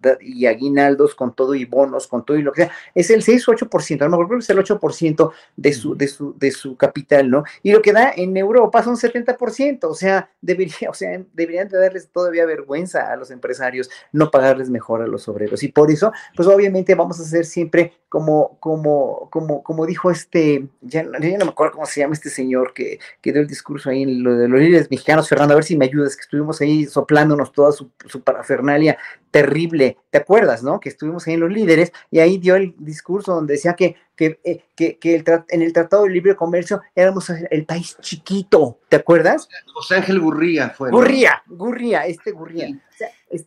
aguinaldos, 0.47 1.15
con 1.15 1.33
todo 1.33 1.55
y 1.55 1.65
bonos, 1.65 2.07
con 2.07 2.23
todo 2.23 2.37
y 2.37 2.43
lo 2.43 2.51
que 2.51 2.63
sea, 2.63 2.71
es 2.93 3.09
el 3.09 3.23
6 3.23 3.47
o 3.49 3.53
8%, 3.53 4.01
a 4.01 4.05
lo 4.05 4.11
mejor 4.11 4.27
creo 4.27 4.39
que 4.39 4.43
es 4.43 4.49
el 4.49 4.59
8% 4.59 5.31
de 5.55 5.73
su, 5.73 5.95
de, 5.95 6.07
su, 6.07 6.37
de 6.37 6.51
su 6.51 6.75
capital, 6.75 7.29
¿no? 7.29 7.43
Y 7.63 7.71
lo 7.71 7.81
que 7.81 7.93
da 7.93 8.11
en 8.15 8.35
Europa 8.37 8.83
son 8.83 8.95
70%, 8.95 9.85
o 9.85 9.95
sea, 9.95 10.29
debería, 10.41 10.89
o 10.89 10.93
sea, 10.93 11.21
deberían 11.33 11.67
de 11.67 11.79
darles 11.79 12.09
todavía 12.09 12.45
vergüenza 12.45 13.11
a 13.11 13.15
los 13.15 13.31
empresarios 13.31 13.89
no 14.11 14.29
pagarles 14.31 14.69
mejor 14.69 15.01
a 15.01 15.07
los 15.07 15.27
obreros. 15.27 15.63
Y 15.63 15.69
por 15.69 15.91
eso, 15.91 16.11
pues 16.35 16.47
obviamente 16.47 16.95
vamos 16.95 17.19
a 17.19 17.23
hacer 17.23 17.45
siempre 17.45 17.93
como, 18.09 18.57
como, 18.59 19.29
como, 19.31 19.63
como 19.63 19.85
dijo 19.85 20.11
este, 20.11 20.67
ya, 20.81 21.03
no 21.03 21.19
me 21.19 21.43
acuerdo 21.43 21.73
cómo 21.73 21.85
se 21.85 22.01
llama 22.01 22.13
este 22.13 22.29
señor 22.29 22.73
que, 22.73 22.99
que 23.21 23.31
dio 23.31 23.41
el 23.41 23.47
discurso 23.47 23.89
ahí 23.89 24.03
en 24.03 24.23
lo 24.23 24.35
de 24.35 24.47
los 24.47 24.59
líderes 24.59 24.89
mexicanos, 24.89 25.27
Fernando 25.27 25.54
a 25.55 25.59
ver 25.59 25.63
si 25.65 25.77
me 25.77 25.85
ayudas, 25.85 26.15
que 26.15 26.21
estuvimos 26.21 26.61
ahí 26.61 26.85
soplándonos 26.85 27.51
toda 27.51 27.71
su, 27.71 27.89
parafernalia 28.23 28.97
terrible, 29.31 29.97
¿te 30.09 30.17
acuerdas, 30.17 30.63
no? 30.63 30.79
Que 30.79 30.89
estuvimos 30.89 31.27
ahí 31.27 31.33
en 31.33 31.39
los 31.41 31.51
líderes 31.51 31.91
y 32.11 32.19
ahí 32.19 32.37
dio 32.37 32.55
el 32.55 32.75
discurso 32.77 33.33
donde 33.33 33.53
decía 33.53 33.73
que, 33.73 33.95
que, 34.15 34.39
eh, 34.43 34.63
que, 34.75 35.23
en 35.49 35.61
el 35.61 35.73
Tratado 35.73 36.03
de 36.03 36.09
Libre 36.09 36.35
Comercio 36.35 36.81
éramos 36.95 37.29
el 37.29 37.65
país 37.65 37.97
chiquito, 38.01 38.79
¿te 38.89 38.97
acuerdas? 38.97 39.49
José 39.73 39.95
Ángel 39.95 40.19
Gurría 40.19 40.69
fue. 40.69 40.91
Gurría, 40.91 41.43
Gurría, 41.47 42.05
este 42.05 42.31
Gurría. 42.31 42.67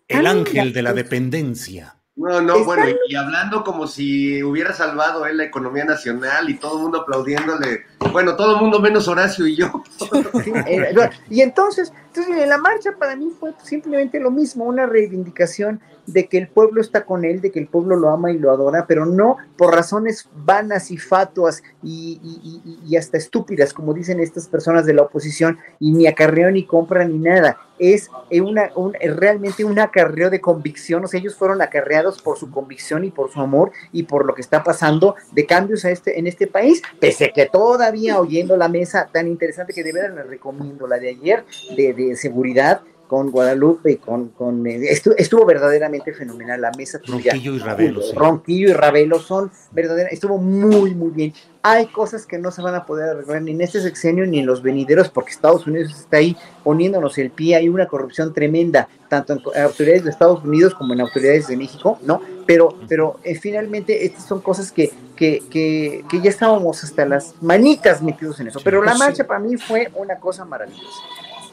el 0.09 0.27
ángel 0.27 0.73
de 0.73 0.83
la 0.83 0.93
dependencia. 0.93 1.98
No, 2.19 2.41
no, 2.41 2.65
bueno, 2.65 2.83
y, 3.09 3.15
hablando 3.15 3.63
como 3.63 3.87
si 3.87 4.43
hubiera 4.43 4.75
salvado 4.75 5.25
él 5.25 5.37
la 5.37 5.45
economía 5.45 5.85
nacional 5.85 6.51
y 6.51 6.59
todo 6.59 6.77
el 6.77 6.83
mundo 6.83 7.03
aplaudiéndole, 7.03 7.85
bueno, 8.13 8.35
todo 8.35 8.57
el 8.57 8.61
mundo 8.61 8.81
menos 8.81 9.07
Horacio 9.07 9.47
y 9.47 9.55
yo. 9.55 9.85
y 11.31 11.41
entonces, 11.43 11.93
entonces 12.09 12.49
la 12.49 12.59
marcha 12.59 12.91
para 12.99 13.15
mí 13.15 13.31
fue 13.39 13.53
simplemente 13.63 14.19
lo 14.19 14.33
mismo, 14.33 14.65
una 14.65 14.85
reivindicación 14.85 15.81
de 16.09 16.27
que 16.27 16.39
el 16.39 16.49
pueblo 16.49 16.81
está 16.81 17.05
con 17.05 17.25
él, 17.25 17.41
de 17.41 17.53
que 17.53 17.61
el 17.61 17.69
pueblo 17.69 17.95
lo 17.95 18.11
ama 18.11 18.33
y 18.33 18.39
lo 18.39 18.51
adora, 18.51 18.87
pero 18.89 19.07
no 19.07 19.37
por 19.57 19.75
razones 19.75 20.29
vanas 20.35 20.91
y 20.91 20.97
fatuas 20.97 21.63
y, 21.85 22.97
hasta 22.97 23.19
estúpidas, 23.19 23.73
como 23.73 23.95
dicen 23.95 24.19
estas 24.19 24.49
personas 24.49 24.87
de 24.87 24.95
la 24.95 25.03
oposición, 25.03 25.59
y 25.79 25.93
ni 25.93 26.09
acarreo 26.09 26.51
ni 26.51 26.65
compra 26.65 27.05
ni 27.05 27.19
nada. 27.19 27.59
Es 27.79 28.11
una, 28.31 28.71
un, 28.75 28.95
realmente 28.95 29.65
un 29.65 29.79
acarreo 29.79 30.31
de 30.31 30.41
convicción, 30.41 31.05
o 31.05 31.09
sea, 31.09 31.21
ellos 31.21 31.37
fueron 31.37 31.63
acarreados 31.63 32.21
por 32.21 32.39
su 32.39 32.51
convicción 32.51 33.05
y 33.05 33.11
por 33.11 33.31
su 33.31 33.41
amor 33.41 33.73
y 33.93 34.05
por 34.05 34.27
lo 34.27 34.35
que 34.35 34.41
está 34.41 34.65
pasando 34.65 35.15
de 35.33 35.47
cambios 35.47 35.85
a 35.85 35.91
este, 35.91 36.19
en 36.19 36.27
este 36.27 36.47
país, 36.47 36.83
pese 37.01 37.33
que 37.33 37.47
todavía 37.47 38.21
oyendo 38.21 38.57
la 38.57 38.69
mesa 38.69 39.09
tan 39.13 39.29
interesante 39.29 39.73
que 39.73 39.85
de 39.85 39.93
verdad 39.93 40.17
les 40.17 40.27
recomiendo, 40.27 40.87
la 40.87 40.99
de 40.99 41.11
ayer, 41.11 41.45
de, 41.77 41.95
de 41.95 42.17
seguridad, 42.17 42.83
con 43.09 43.31
Guadalupe 43.31 43.93
y 43.93 43.97
con, 43.97 44.29
con 44.29 44.65
estuvo, 44.67 45.47
verdaderamente 45.47 46.13
fenomenal 46.13 46.61
la 46.61 46.71
mesa 46.77 47.01
Ronquillo 47.05 47.55
y 47.55 47.59
Ravelo. 47.59 48.01
Ronquillo 48.15 48.69
y 48.69 48.73
Ravelo 48.75 49.19
son 49.19 49.51
verdaderas, 49.73 50.13
estuvo 50.13 50.39
muy, 50.39 50.95
muy 50.95 51.11
bien. 51.11 51.33
Hay 51.63 51.87
cosas 51.87 52.27
que 52.27 52.39
no 52.39 52.51
se 52.51 52.63
van 52.63 52.75
a 52.75 52.87
poder 52.87 53.11
arreglar 53.11 53.43
ni 53.43 53.53
en 53.53 53.63
este 53.63 53.81
sexenio 53.81 54.27
ni 54.27 54.41
en 54.41 54.47
los 54.47 54.63
venideros, 54.63 55.09
porque 55.09 55.31
Estados 55.31 55.67
Unidos 55.67 55.93
está 55.99 56.19
ahí 56.19 56.37
poniéndonos 56.63 57.19
el 57.19 57.31
pie. 57.31 57.57
Hay 57.57 57.69
una 57.69 57.87
corrupción 57.87 58.33
tremenda, 58.33 58.89
tanto 59.09 59.33
en 59.33 59.63
autoridades 59.63 60.05
de 60.05 60.11
Estados 60.11 60.45
Unidos 60.45 60.75
como 60.75 60.93
en 60.93 61.01
autoridades 61.01 61.49
de 61.49 61.57
México, 61.57 61.99
¿no? 62.03 62.21
Pero, 62.47 62.79
pero 62.89 63.19
eh, 63.25 63.35
finalmente 63.35 64.05
estas 64.05 64.25
son 64.25 64.41
cosas 64.41 64.71
que, 64.71 64.93
que, 65.17 65.43
que, 65.51 66.05
que, 66.09 66.21
ya 66.21 66.31
estábamos 66.31 66.85
hasta 66.85 67.05
las 67.05 67.35
manitas 67.43 68.03
metidos 68.03 68.39
en 68.41 68.49
eso. 68.49 68.61
Pero 68.63 68.83
la 68.83 68.95
marcha 68.95 69.27
para 69.27 69.41
mí 69.41 69.57
fue 69.57 69.91
una 69.95 70.17
cosa 70.17 70.45
maravillosa. 70.45 71.03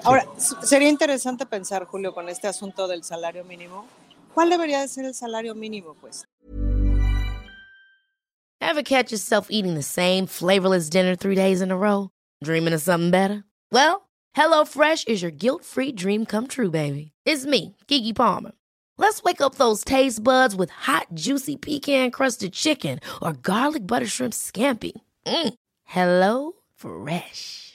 Ahora, 0.06 0.28
sería 0.38 0.90
interesante 0.90 1.48
pensar, 1.48 1.86
Julio, 1.86 2.14
con 2.14 2.30
este 2.30 2.48
asunto 2.48 2.88
del 2.88 3.04
salario 3.04 3.44
mínimo. 3.44 3.88
¿Cuál 4.36 4.52
debería 4.52 4.82
de 4.82 4.88
ser 4.88 5.06
el 5.06 5.16
salario 5.16 5.56
mínimo, 5.56 5.96
pues? 5.96 6.26
Ever 8.62 8.84
catch 8.84 9.12
yourself 9.12 9.48
eating 9.50 9.74
the 9.74 9.82
same 9.82 10.28
flavorless 10.28 10.90
dinner 10.90 11.16
three 11.16 11.36
days 11.36 11.62
in 11.62 11.72
a 11.72 11.78
row? 11.78 12.10
Dreaming 12.44 12.74
of 12.74 12.82
something 12.82 13.10
better? 13.10 13.46
Well, 13.72 14.08
HelloFresh 14.36 15.08
is 15.08 15.22
your 15.24 15.32
guilt-free 15.32 15.94
dream 15.94 16.26
come 16.26 16.48
true, 16.48 16.70
baby. 16.70 17.12
It's 17.26 17.46
me, 17.46 17.76
Kiki 17.88 18.14
Palmer. 18.14 18.52
Let's 18.98 19.24
wake 19.24 19.42
up 19.42 19.56
those 19.56 19.84
taste 19.84 20.24
buds 20.24 20.56
with 20.56 20.70
hot, 20.70 21.08
juicy 21.16 21.56
pecan-crusted 21.58 22.54
chicken 22.54 23.00
or 23.22 23.34
garlic 23.34 23.88
butter 23.88 24.08
shrimp 24.08 24.34
scampi. 24.34 24.94
Mm. 25.26 25.54
Hello 25.84 26.54
Fresh. 26.76 27.75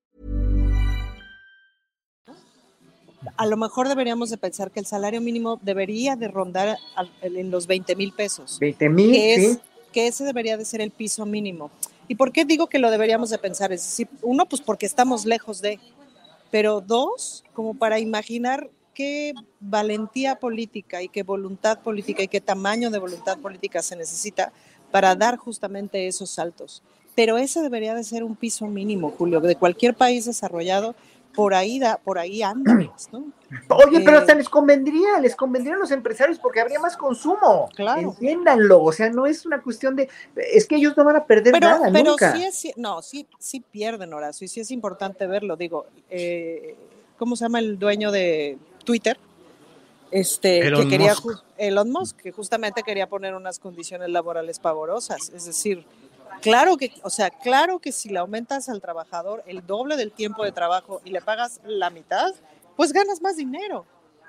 A 3.37 3.45
lo 3.45 3.57
mejor 3.57 3.87
deberíamos 3.87 4.29
de 4.29 4.37
pensar 4.37 4.71
que 4.71 4.79
el 4.79 4.85
salario 4.85 5.21
mínimo 5.21 5.59
debería 5.61 6.15
de 6.15 6.27
rondar 6.27 6.77
en 7.21 7.51
los 7.51 7.67
20 7.67 7.95
mil 7.95 8.13
pesos. 8.13 8.57
20 8.59 8.89
mil, 8.89 9.13
sí. 9.13 9.59
Que 9.91 10.07
ese 10.07 10.23
debería 10.23 10.57
de 10.57 10.65
ser 10.65 10.81
el 10.81 10.91
piso 10.91 11.25
mínimo. 11.25 11.69
¿Y 12.07 12.15
por 12.15 12.31
qué 12.31 12.45
digo 12.45 12.67
que 12.67 12.79
lo 12.79 12.91
deberíamos 12.91 13.29
de 13.29 13.37
pensar? 13.37 13.71
Es 13.71 13.83
decir, 13.83 14.07
uno, 14.21 14.45
pues 14.45 14.61
porque 14.61 14.85
estamos 14.85 15.25
lejos 15.25 15.61
de, 15.61 15.79
pero 16.49 16.81
dos, 16.81 17.43
como 17.53 17.73
para 17.73 17.99
imaginar 17.99 18.69
qué 18.93 19.33
valentía 19.59 20.35
política 20.35 21.01
y 21.01 21.09
qué 21.09 21.23
voluntad 21.23 21.79
política 21.79 22.23
y 22.23 22.27
qué 22.27 22.41
tamaño 22.41 22.89
de 22.89 22.99
voluntad 22.99 23.37
política 23.37 23.81
se 23.81 23.95
necesita 23.95 24.51
para 24.91 25.15
dar 25.15 25.37
justamente 25.37 26.07
esos 26.07 26.29
saltos. 26.29 26.83
Pero 27.15 27.37
ese 27.37 27.61
debería 27.61 27.93
de 27.93 28.03
ser 28.03 28.23
un 28.23 28.35
piso 28.35 28.67
mínimo, 28.67 29.13
Julio, 29.17 29.41
de 29.41 29.55
cualquier 29.55 29.93
país 29.95 30.25
desarrollado, 30.25 30.95
por 31.33 31.53
ahí, 31.53 31.79
da, 31.79 31.97
por 31.97 32.19
ahí 32.19 32.41
andan, 32.43 32.91
¿no? 33.11 33.25
Oye, 33.69 33.99
pero 33.99 34.17
Eh, 34.17 34.19
hasta 34.19 34.33
les 34.33 34.47
convendría, 34.47 35.19
les 35.19 35.35
convendría 35.35 35.75
a 35.75 35.77
los 35.77 35.91
empresarios 35.91 36.39
porque 36.39 36.61
habría 36.61 36.79
más 36.79 36.95
consumo. 36.95 37.69
Claro. 37.75 38.01
Entiéndanlo, 38.01 38.81
o 38.81 38.91
sea, 38.91 39.09
no 39.09 39.25
es 39.25 39.45
una 39.45 39.61
cuestión 39.61 39.95
de, 39.95 40.09
es 40.35 40.65
que 40.65 40.75
ellos 40.77 40.95
no 40.95 41.03
van 41.03 41.17
a 41.17 41.25
perder 41.25 41.53
pero, 41.53 41.67
nada 41.67 41.89
pero 41.91 42.11
nunca. 42.11 42.33
sí 42.35 42.43
es, 42.43 42.77
no, 42.77 43.01
sí, 43.01 43.27
sí 43.39 43.59
pierden, 43.59 44.13
Horacio, 44.13 44.45
y 44.45 44.47
sí 44.47 44.59
es 44.61 44.71
importante 44.71 45.27
verlo. 45.27 45.57
Digo, 45.57 45.85
eh, 46.09 46.75
¿cómo 47.17 47.35
se 47.35 47.45
llama 47.45 47.59
el 47.59 47.77
dueño 47.77 48.11
de 48.11 48.57
Twitter? 48.85 49.17
Este, 50.11 50.59
Elon 50.67 50.83
que 50.83 50.89
quería, 50.89 51.13
Musk. 51.23 51.43
Elon 51.57 51.89
Musk, 51.91 52.17
que 52.17 52.31
justamente 52.31 52.83
quería 52.83 53.07
poner 53.07 53.33
unas 53.33 53.59
condiciones 53.59 54.09
laborales 54.09 54.59
pavorosas. 54.59 55.29
Es 55.33 55.45
decir, 55.45 55.85
claro 56.41 56.77
que, 56.77 56.91
o 57.03 57.09
sea, 57.09 57.29
claro 57.29 57.79
que 57.79 57.91
si 57.91 58.09
le 58.09 58.19
aumentas 58.19 58.67
al 58.69 58.81
trabajador 58.81 59.43
el 59.47 59.65
doble 59.65 59.95
del 59.97 60.11
tiempo 60.11 60.43
de 60.43 60.51
trabajo 60.51 61.01
y 61.05 61.11
le 61.11 61.21
pagas 61.21 61.61
la 61.65 61.89
mitad, 61.89 62.33
pues 62.75 62.91
ganas 62.93 63.21
más 63.21 63.37
dinero. 63.37 63.85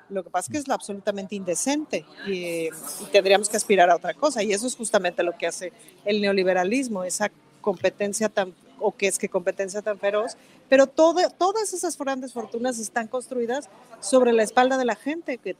Lo 0.09 0.23
que 0.23 0.31
pasa 0.31 0.47
es 0.47 0.53
que 0.53 0.59
es 0.59 0.69
absolutamente 0.69 1.35
indecente 1.35 2.05
y, 2.27 2.69
tendríamos 3.13 3.49
que 3.49 3.57
aspirar 3.57 3.89
a 3.91 3.97
otra 3.97 4.13
cosa. 4.15 4.43
Y 4.43 4.53
eso 4.53 4.67
es 4.67 4.77
justamente 4.77 5.23
lo 5.23 5.37
que 5.39 5.47
hace 5.47 5.73
el 6.05 6.21
neoliberalismo, 6.21 7.05
esa 7.05 7.31
competencia 7.63 8.29
tan, 8.29 8.55
o 8.79 8.93
que 8.95 9.07
es 9.07 9.19
que 9.19 9.29
competencia 9.29 9.81
tan 9.81 9.99
feroz, 9.99 10.37
pero 10.69 10.87
todo- 10.87 11.31
todas 11.31 11.73
esas 11.73 11.97
grandes 11.97 12.33
fortunas 12.33 12.79
están 12.79 13.07
construidas 13.09 13.71
sobre 14.01 14.33
la 14.33 14.43
espalda 14.43 14.77
de 14.77 14.85
la 14.85 14.97
gente 14.97 15.39
que- 15.39 15.57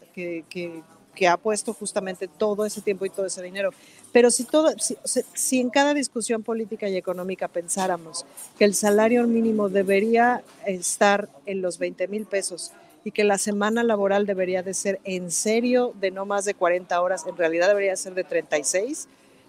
que- 0.51 0.83
que 1.15 1.29
ha 1.29 1.37
puesto 1.37 1.75
justamente 1.75 2.29
todo 2.29 2.65
ese 2.65 2.81
tiempo 2.81 3.05
y 3.05 3.11
todo 3.11 3.27
ese 3.27 3.43
dinero. 3.43 3.71
Pero 4.13 4.31
si, 4.31 4.45
todo, 4.45 4.71
si, 4.79 4.97
si 5.35 5.61
en 5.61 5.71
cada 5.71 5.95
discusión 5.95 6.43
política 6.43 6.89
y 6.89 6.97
económica 6.97 7.49
pensáramos 7.49 8.25
que 8.59 8.65
el 8.65 8.75
salario 8.75 9.27
mínimo 9.27 9.69
debería 9.69 10.43
estar 10.67 11.29
en 11.47 11.63
los 11.63 11.79
20 11.79 12.09
mil 12.09 12.27
pesos 12.27 12.73
y 13.05 13.11
que 13.11 13.25
la 13.25 13.39
semana 13.39 13.83
laboral 13.83 14.27
debería 14.27 14.63
de 14.63 14.75
ser 14.75 15.01
en 15.05 15.31
serio 15.31 15.93
de 16.01 16.11
no 16.11 16.25
más 16.25 16.45
de 16.45 16.55
40 16.55 17.01
horas, 17.01 17.27
en 17.27 17.37
realidad 17.37 17.69
debería 17.69 17.97
ser 17.97 18.15
de 18.15 18.25
36, 18.25 19.09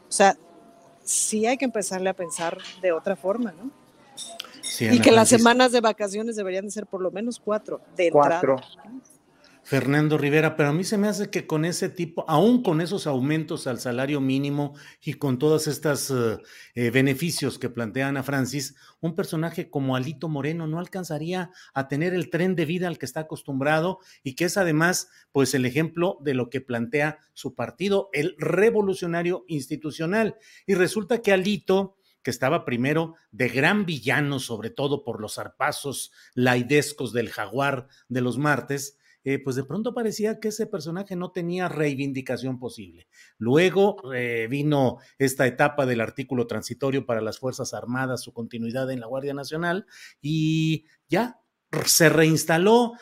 o 0.09 0.11
sea, 0.11 0.37
sí 1.03 1.45
hay 1.45 1.57
que 1.57 1.65
empezarle 1.65 2.09
a 2.09 2.13
pensar 2.13 2.57
de 2.81 2.91
otra 2.91 3.15
forma, 3.15 3.51
¿no? 3.51 3.69
Sí, 4.61 4.87
Y 4.91 5.01
que 5.01 5.11
las 5.11 5.29
semanas 5.29 5.71
de 5.71 5.81
vacaciones 5.81 6.35
deberían 6.35 6.65
de 6.65 6.71
ser 6.71 6.87
por 6.87 7.01
lo 7.01 7.11
menos 7.11 7.39
cuatro 7.39 7.81
de 7.95 8.07
entrada. 8.07 8.41
Cuatro. 8.41 8.57
Fernando 9.63 10.17
Rivera, 10.17 10.57
pero 10.57 10.69
a 10.69 10.73
mí 10.73 10.83
se 10.83 10.97
me 10.97 11.07
hace 11.07 11.29
que 11.29 11.47
con 11.47 11.63
ese 11.63 11.87
tipo, 11.87 12.25
aún 12.27 12.63
con 12.63 12.81
esos 12.81 13.07
aumentos 13.07 13.65
al 13.65 13.79
salario 13.79 14.19
mínimo 14.19 14.75
y 15.01 15.13
con 15.13 15.39
todos 15.39 15.67
estos 15.67 16.11
eh, 16.11 16.37
eh, 16.75 16.89
beneficios 16.89 17.57
que 17.57 17.69
plantea 17.69 18.09
Ana 18.09 18.23
Francis, 18.23 18.75
un 18.99 19.15
personaje 19.15 19.69
como 19.69 19.95
Alito 19.95 20.27
Moreno 20.27 20.67
no 20.67 20.79
alcanzaría 20.79 21.51
a 21.73 21.87
tener 21.87 22.13
el 22.13 22.29
tren 22.29 22.55
de 22.55 22.65
vida 22.65 22.89
al 22.89 22.97
que 22.97 23.05
está 23.05 23.21
acostumbrado 23.21 23.99
y 24.21 24.35
que 24.35 24.45
es 24.45 24.57
además 24.57 25.09
pues 25.31 25.53
el 25.53 25.65
ejemplo 25.65 26.17
de 26.21 26.33
lo 26.33 26.49
que 26.49 26.59
plantea 26.59 27.19
su 27.33 27.55
partido, 27.55 28.09
el 28.11 28.35
revolucionario 28.37 29.45
institucional. 29.47 30.35
Y 30.67 30.73
resulta 30.73 31.21
que 31.21 31.31
Alito 31.31 31.95
que 32.21 32.31
estaba 32.31 32.65
primero 32.65 33.15
de 33.31 33.49
gran 33.49 33.85
villano, 33.85 34.39
sobre 34.39 34.69
todo 34.69 35.03
por 35.03 35.21
los 35.21 35.35
zarpazos 35.35 36.11
laidescos 36.33 37.13
del 37.13 37.29
jaguar 37.29 37.87
de 38.07 38.21
los 38.21 38.37
martes, 38.37 38.97
eh, 39.23 39.39
pues 39.39 39.55
de 39.55 39.63
pronto 39.63 39.93
parecía 39.93 40.39
que 40.39 40.49
ese 40.49 40.67
personaje 40.67 41.15
no 41.15 41.31
tenía 41.31 41.69
reivindicación 41.69 42.59
posible. 42.59 43.07
Luego 43.37 44.13
eh, 44.13 44.47
vino 44.49 44.97
esta 45.17 45.47
etapa 45.47 45.85
del 45.85 46.01
artículo 46.01 46.45
transitorio 46.45 47.05
para 47.05 47.21
las 47.21 47.39
Fuerzas 47.39 47.73
Armadas, 47.73 48.21
su 48.21 48.33
continuidad 48.33 48.91
en 48.91 48.99
la 48.99 49.07
Guardia 49.07 49.33
Nacional, 49.33 49.85
y 50.21 50.85
ya 51.07 51.39
se 51.85 52.09
reinstaló. 52.09 52.93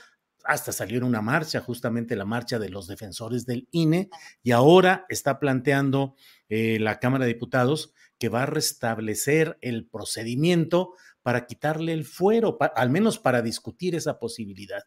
Hasta 0.43 0.71
salió 0.71 0.97
en 0.97 1.03
una 1.03 1.21
marcha, 1.21 1.61
justamente 1.61 2.15
la 2.15 2.25
marcha 2.25 2.57
de 2.57 2.69
los 2.69 2.87
defensores 2.87 3.45
del 3.45 3.67
INE, 3.71 4.09
y 4.41 4.51
ahora 4.51 5.05
está 5.09 5.39
planteando 5.39 6.15
eh, 6.49 6.79
la 6.79 6.99
Cámara 6.99 7.25
de 7.25 7.33
Diputados 7.33 7.93
que 8.17 8.29
va 8.29 8.43
a 8.43 8.47
restablecer 8.47 9.57
el 9.61 9.87
procedimiento 9.87 10.93
para 11.23 11.45
quitarle 11.45 11.93
el 11.93 12.05
fuero, 12.05 12.57
al 12.75 12.89
menos 12.89 13.19
para 13.19 13.41
discutir 13.41 13.95
esa 13.95 14.19
posibilidad. 14.19 14.83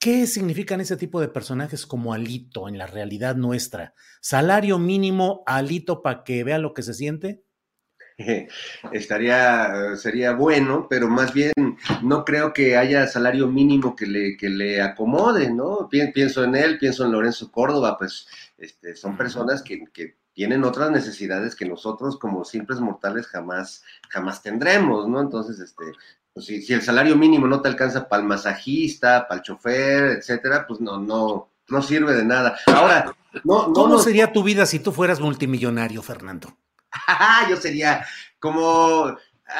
¿Qué 0.00 0.26
significan 0.26 0.80
ese 0.80 0.96
tipo 0.96 1.20
de 1.20 1.28
personajes 1.28 1.86
como 1.86 2.12
Alito 2.12 2.66
en 2.68 2.76
la 2.76 2.88
realidad 2.88 3.36
nuestra? 3.36 3.94
¿Salario 4.20 4.78
mínimo 4.80 5.44
a 5.46 5.58
Alito 5.58 6.02
para 6.02 6.24
que 6.24 6.42
vea 6.42 6.58
lo 6.58 6.74
que 6.74 6.82
se 6.82 6.94
siente? 6.94 7.44
Estaría, 8.92 9.96
sería 9.96 10.32
bueno, 10.32 10.86
pero 10.88 11.08
más 11.08 11.32
bien 11.32 11.52
no 12.02 12.24
creo 12.24 12.52
que 12.52 12.76
haya 12.76 13.06
salario 13.06 13.46
mínimo 13.46 13.96
que 13.96 14.06
le, 14.06 14.36
que 14.36 14.48
le 14.50 14.82
acomode, 14.82 15.50
¿no? 15.52 15.88
Pi- 15.90 16.12
Pienso 16.12 16.44
en 16.44 16.54
él, 16.56 16.78
pienso 16.78 17.04
en 17.04 17.12
Lorenzo 17.12 17.50
Córdoba, 17.50 17.96
pues 17.98 18.26
este, 18.58 18.94
son 18.96 19.16
personas 19.16 19.62
que, 19.62 19.86
que 19.92 20.16
tienen 20.34 20.64
otras 20.64 20.90
necesidades 20.90 21.56
que 21.56 21.64
nosotros 21.66 22.18
como 22.18 22.44
simples 22.44 22.80
mortales 22.80 23.26
jamás, 23.26 23.82
jamás 24.10 24.42
tendremos, 24.42 25.08
¿no? 25.08 25.20
Entonces, 25.20 25.58
este, 25.60 25.84
pues 26.32 26.46
si, 26.46 26.62
si 26.62 26.72
el 26.72 26.82
salario 26.82 27.16
mínimo 27.16 27.46
no 27.46 27.60
te 27.60 27.68
alcanza 27.68 28.08
para 28.08 28.22
el 28.22 28.28
masajista, 28.28 29.26
para 29.26 29.40
el 29.40 29.44
chofer, 29.44 30.18
etcétera, 30.18 30.66
pues 30.66 30.80
no, 30.80 30.98
no, 30.98 31.50
no 31.68 31.82
sirve 31.82 32.14
de 32.14 32.24
nada. 32.24 32.56
Ahora, 32.66 33.12
no, 33.44 33.68
no 33.68 33.72
¿Cómo 33.72 33.98
sería 33.98 34.32
tu 34.32 34.42
vida 34.42 34.66
si 34.66 34.78
tú 34.78 34.92
fueras 34.92 35.20
multimillonario, 35.20 36.02
Fernando? 36.02 36.56
yo 37.48 37.56
sería 37.56 38.04
como, 38.38 39.16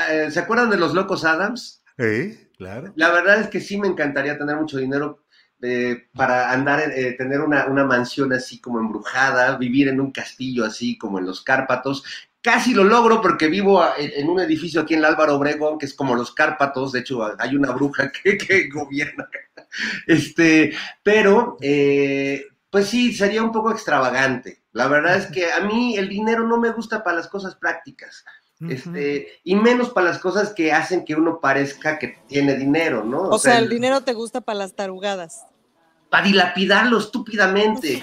eh, 0.09 0.31
¿se 0.31 0.41
acuerdan 0.41 0.71
de 0.71 0.77
los 0.77 0.95
locos 0.95 1.25
Adams? 1.25 1.83
¿Eh? 1.99 2.49
Claro. 2.57 2.93
La 2.97 3.11
verdad 3.11 3.41
es 3.41 3.49
que 3.49 3.61
sí 3.61 3.79
me 3.79 3.89
encantaría 3.89 4.39
tener 4.39 4.57
mucho 4.57 4.79
dinero 4.79 5.25
eh, 5.63 6.09
para 6.15 6.51
andar, 6.51 6.91
eh, 6.91 7.13
tener 7.13 7.41
una, 7.41 7.67
una 7.67 7.85
mansión 7.85 8.33
así 8.33 8.61
como 8.61 8.81
embrujada, 8.81 9.57
vivir 9.57 9.89
en 9.89 10.01
un 10.01 10.11
castillo 10.11 10.65
así 10.65 10.97
como 10.97 11.19
en 11.19 11.27
los 11.27 11.43
Cárpatos. 11.43 12.03
Casi 12.43 12.73
lo 12.73 12.85
logro 12.85 13.21
porque 13.21 13.49
vivo 13.49 13.85
en, 13.99 14.29
un 14.29 14.41
edificio 14.41 14.81
aquí 14.81 14.95
en 14.95 15.01
el 15.01 15.07
Álvaro 15.07 15.37
Obregón, 15.37 15.79
que 15.79 15.87
es 15.87 15.95
como 15.95 16.15
los 16.15 16.33
Cárpatos. 16.33 16.93
De 16.93 17.01
hecho, 17.01 17.21
hay 17.39 17.55
una 17.55 17.73
bruja 17.73 18.11
que, 18.23 18.39
que 18.39 18.69
gobierna. 18.69 19.29
Este, 20.07 20.73
pero, 21.03 21.59
eh, 21.61 22.47
pues 22.71 22.87
sí, 22.87 23.13
sería 23.13 23.43
un 23.43 23.53
poco 23.53 23.71
extravagante. 23.71 24.63
La 24.73 24.89
verdad 24.89 25.17
es 25.17 25.27
que 25.27 25.53
a 25.53 25.61
mí 25.61 25.97
el 25.97 26.09
dinero 26.09 26.47
no 26.47 26.59
me 26.59 26.71
gusta 26.71 27.03
para 27.03 27.17
las 27.17 27.29
cosas 27.29 27.57
prácticas. 27.57 28.25
Este, 28.69 29.41
y 29.43 29.55
menos 29.57 29.89
para 29.89 30.11
las 30.11 30.19
cosas 30.19 30.53
que 30.53 30.71
hacen 30.71 31.07
que 31.07 31.15
uno 31.15 31.41
parezca 31.41 31.99
que 31.99 32.19
tiene 32.29 32.57
dinero, 32.57 33.03
¿no? 33.03 33.23
O 33.23 33.39
sea, 33.39 33.59
el 33.59 33.71
dinero 33.71 34.03
te 34.03 34.13
gusta 34.13 34.43
para 34.43 34.59
las 34.59 34.75
tarugadas. 34.75 35.47
Para 36.11 36.25
dilapidarlo 36.25 36.99
estúpidamente, 36.99 38.03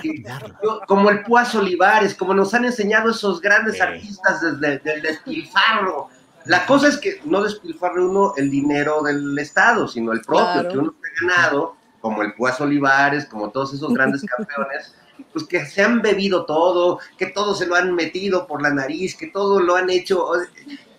como 0.88 1.10
el 1.10 1.24
Puaz 1.24 1.54
Olivares, 1.56 2.16
como 2.16 2.34
nos 2.34 2.54
han 2.54 2.64
enseñado 2.66 3.12
esos 3.12 3.42
grandes 3.42 3.76
Sí. 3.76 3.82
artistas 3.82 4.42
desde 4.42 4.80
del 4.80 5.02
despilfarro. 5.02 6.08
La 6.46 6.66
cosa 6.66 6.88
es 6.88 6.98
que 6.98 7.20
no 7.26 7.44
despilfarre 7.44 8.02
uno 8.06 8.34
el 8.38 8.50
dinero 8.50 9.02
del 9.04 9.38
Estado, 9.38 9.88
sino 9.90 10.14
el 10.14 10.22
propio, 10.22 10.54
Claro. 10.54 10.70
que 10.70 10.78
uno 10.78 10.94
ha 10.96 11.22
ganado, 11.26 11.76
como 12.00 12.22
el 12.22 12.34
Puaz 12.34 12.62
Olivares, 12.62 13.26
como 13.26 13.50
todos 13.50 13.74
esos 13.74 13.94
grandes 13.94 14.22
campeones, 14.38 14.96
pues 15.34 15.44
que 15.46 15.66
se 15.66 15.84
han 15.84 16.02
bebido 16.02 16.46
todo, 16.46 17.00
que 17.18 17.26
todo 17.26 17.54
se 17.56 17.66
lo 17.66 17.76
han 17.76 17.94
metido 17.94 18.48
por 18.48 18.62
la 18.62 18.70
nariz, 18.70 19.18
que 19.18 19.28
todo 19.28 19.60
lo 19.60 19.76
han 19.76 19.90
hecho. 19.90 20.30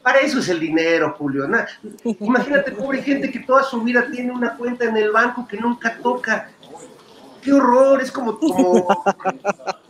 Para 0.02 0.20
eso 0.20 0.40
es 0.40 0.48
el 0.48 0.60
dinero, 0.60 1.14
Julio. 1.18 1.48
¿no? 1.48 1.58
Imagínate, 2.20 2.72
pobre 2.72 3.02
gente 3.02 3.30
que 3.30 3.40
toda 3.40 3.62
su 3.62 3.82
vida 3.82 4.06
tiene 4.10 4.30
una 4.32 4.56
cuenta 4.56 4.84
en 4.84 4.96
el 4.96 5.10
banco 5.10 5.46
que 5.48 5.56
nunca 5.58 5.96
toca. 6.02 6.50
Qué 7.42 7.52
horror, 7.52 8.00
es 8.00 8.10
como, 8.10 8.38
como, 8.38 8.88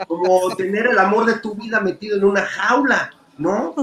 como 0.06 0.56
tener 0.56 0.86
el 0.86 0.98
amor 0.98 1.26
de 1.26 1.38
tu 1.40 1.54
vida 1.54 1.80
metido 1.80 2.16
en 2.16 2.24
una 2.24 2.42
jaula, 2.42 3.10
¿no? 3.38 3.74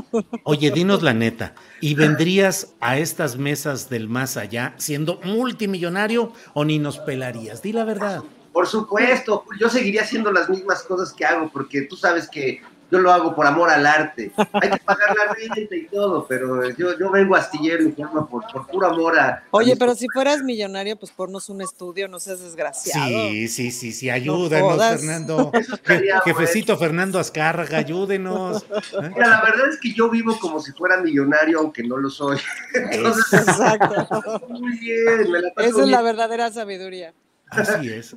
Oye, 0.44 0.72
dinos 0.72 1.02
la 1.02 1.14
neta, 1.14 1.56
¿y 1.82 1.96
vendrías 1.96 2.74
a 2.80 2.98
estas 2.98 3.38
mesas 3.38 3.90
del 3.90 4.08
más 4.08 4.38
allá 4.38 4.74
siendo 4.78 5.20
multimillonario 5.24 6.32
o 6.54 6.66
ni 6.66 6.80
nos 6.80 7.00
pelarías? 7.00 7.62
Di 7.62 7.74
la 7.74 7.86
verdad. 7.86 8.24
Por 8.54 8.68
supuesto, 8.68 9.44
yo 9.60 9.70
seguiría 9.70 10.04
haciendo 10.04 10.32
las 10.32 10.50
mismas 10.50 10.84
cosas 10.84 11.12
que 11.12 11.26
hago, 11.26 11.50
porque 11.52 11.82
tú 11.82 11.98
sabes 11.98 12.30
que 12.30 12.62
yo 12.92 13.00
lo 13.00 13.12
hago 13.12 13.36
por 13.36 13.46
amor 13.46 13.70
al 13.70 13.86
arte. 13.86 14.32
Hay 14.54 14.70
que 14.70 14.78
pagar 14.78 15.16
la 15.16 15.34
renta 15.34 15.76
y 15.76 15.88
todo, 15.88 16.26
pero 16.28 16.70
yo, 16.72 16.98
yo 16.98 17.12
vengo 17.12 17.36
astillero 17.36 17.84
y 17.84 17.92
forma 17.92 18.28
por, 18.28 18.46
por 18.52 18.68
puro 18.68 18.88
amor 18.88 19.18
a... 19.18 19.44
Oye, 19.52 19.76
pero 19.76 19.96
si 19.96 20.08
fueras 20.14 20.44
millonario, 20.44 20.98
pues 20.98 21.12
ponnos 21.12 21.50
un 21.50 21.62
estudio, 21.62 22.08
no 22.08 22.20
seas 22.20 22.42
desgraciado. 22.42 23.08
Sí, 23.08 23.48
sí, 23.48 23.72
sí, 23.72 23.92
sí, 23.92 24.10
ayúdanos, 24.10 24.78
Fernando. 24.78 25.52
Jefecito 26.26 26.78
Fernando 26.78 27.20
Azcárraga, 27.20 27.78
ayúdenos. 27.78 28.66
Mira, 29.14 29.28
la 29.28 29.42
verdad 29.42 29.70
es 29.70 29.80
que 29.80 29.94
yo 29.94 30.10
vivo 30.10 30.38
como 30.40 30.60
si 30.60 30.72
fuera 30.72 30.98
millonario, 31.02 31.60
aunque 31.60 31.84
no 31.84 31.98
lo 31.98 32.10
soy. 32.10 32.38
Exacto. 32.74 34.48
Muy 34.50 34.78
bien, 34.78 35.32
me 35.32 35.42
la 35.42 35.50
Esa 35.58 35.82
es 35.82 35.88
la 35.88 36.02
verdadera 36.02 36.52
sabiduría. 36.52 37.14
Así 37.50 37.90
es. 37.90 38.16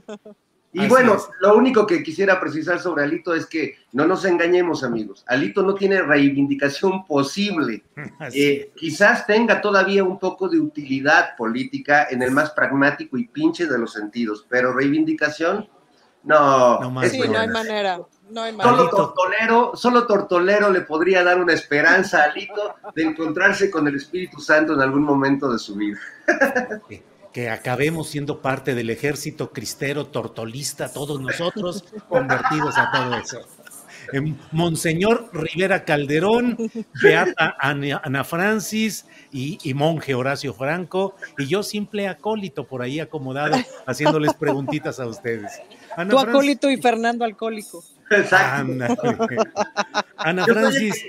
Y 0.73 0.87
bueno, 0.87 1.17
lo 1.41 1.57
único 1.57 1.87
que 1.87 2.03
quisiera 2.03 2.39
precisar 2.39 2.79
sobre 2.79 3.03
Alito 3.03 3.35
es 3.35 3.47
que 3.47 3.77
no 3.93 4.07
nos 4.07 4.25
engañemos, 4.27 4.85
amigos. 4.85 5.25
Alito 5.27 5.63
no 5.63 5.75
tiene 5.75 6.03
reivindicación 6.03 7.05
posible. 7.07 7.85
Eh, 8.35 8.73
quizás 8.77 9.27
tenga 9.27 9.61
todavía 9.61 10.05
un 10.05 10.19
poco 10.19 10.49
de 10.49 10.59
utilidad 10.59 11.37
política 11.37 12.09
en 12.11 12.23
el 12.23 12.31
más 12.31 12.51
pragmático 12.51 13.17
y 13.17 13.27
pinche 13.27 13.67
de 13.67 13.79
los 13.79 13.93
sentidos, 13.93 14.45
pero 14.49 14.73
reivindicación, 14.73 15.69
no. 16.25 16.81
no 16.81 17.03
sí, 17.09 17.21
no 17.21 17.39
hay 17.39 17.49
manera. 17.49 18.01
No 18.31 18.43
hay 18.43 18.53
manera. 18.53 18.77
Solo 18.77 18.91
tortolero, 18.91 19.73
solo 19.75 20.07
tortolero 20.07 20.71
le 20.71 20.83
podría 20.83 21.25
dar 21.25 21.41
una 21.41 21.55
esperanza 21.55 22.23
a 22.23 22.25
Alito 22.25 22.75
de 22.95 23.03
encontrarse 23.03 23.71
con 23.71 23.89
el 23.89 23.97
Espíritu 23.97 24.41
Santo 24.41 24.75
en 24.75 24.81
algún 24.81 25.05
momento 25.05 25.51
de 25.51 25.59
su 25.59 25.75
vida 25.75 25.99
que 27.39 27.49
acabemos 27.49 28.09
siendo 28.09 28.43
parte 28.43 28.75
del 28.75 28.91
ejército 28.91 29.53
cristero 29.53 30.07
tortolista, 30.07 30.93
todos 30.93 31.21
nosotros 31.21 31.85
convertidos 32.09 32.77
a 32.77 32.91
todo 32.91 33.15
eso. 33.17 33.39
Monseñor 34.51 35.31
Rivera 35.33 35.85
Calderón, 35.85 36.57
Beata 37.01 37.57
Ana, 37.61 38.25
Francis 38.25 39.07
y, 39.31 39.73
monje 39.73 40.17
Horacio 40.17 40.53
Franco, 40.53 41.15
y 41.39 41.47
yo 41.47 41.63
simple 41.63 42.09
acólito 42.09 42.67
por 42.67 42.83
ahí 42.83 42.99
acomodado, 42.99 43.57
haciéndoles 43.87 44.35
preguntitas 44.35 44.99
a 44.99 45.07
ustedes. 45.07 45.63
Ana 45.97 46.21
acólito 46.21 46.69
y 46.69 46.79
Fernando 46.79 47.25
alcohólico. 47.25 47.85
Exacto. 48.11 48.73
Ana 50.17 50.45
Francis. 50.45 51.05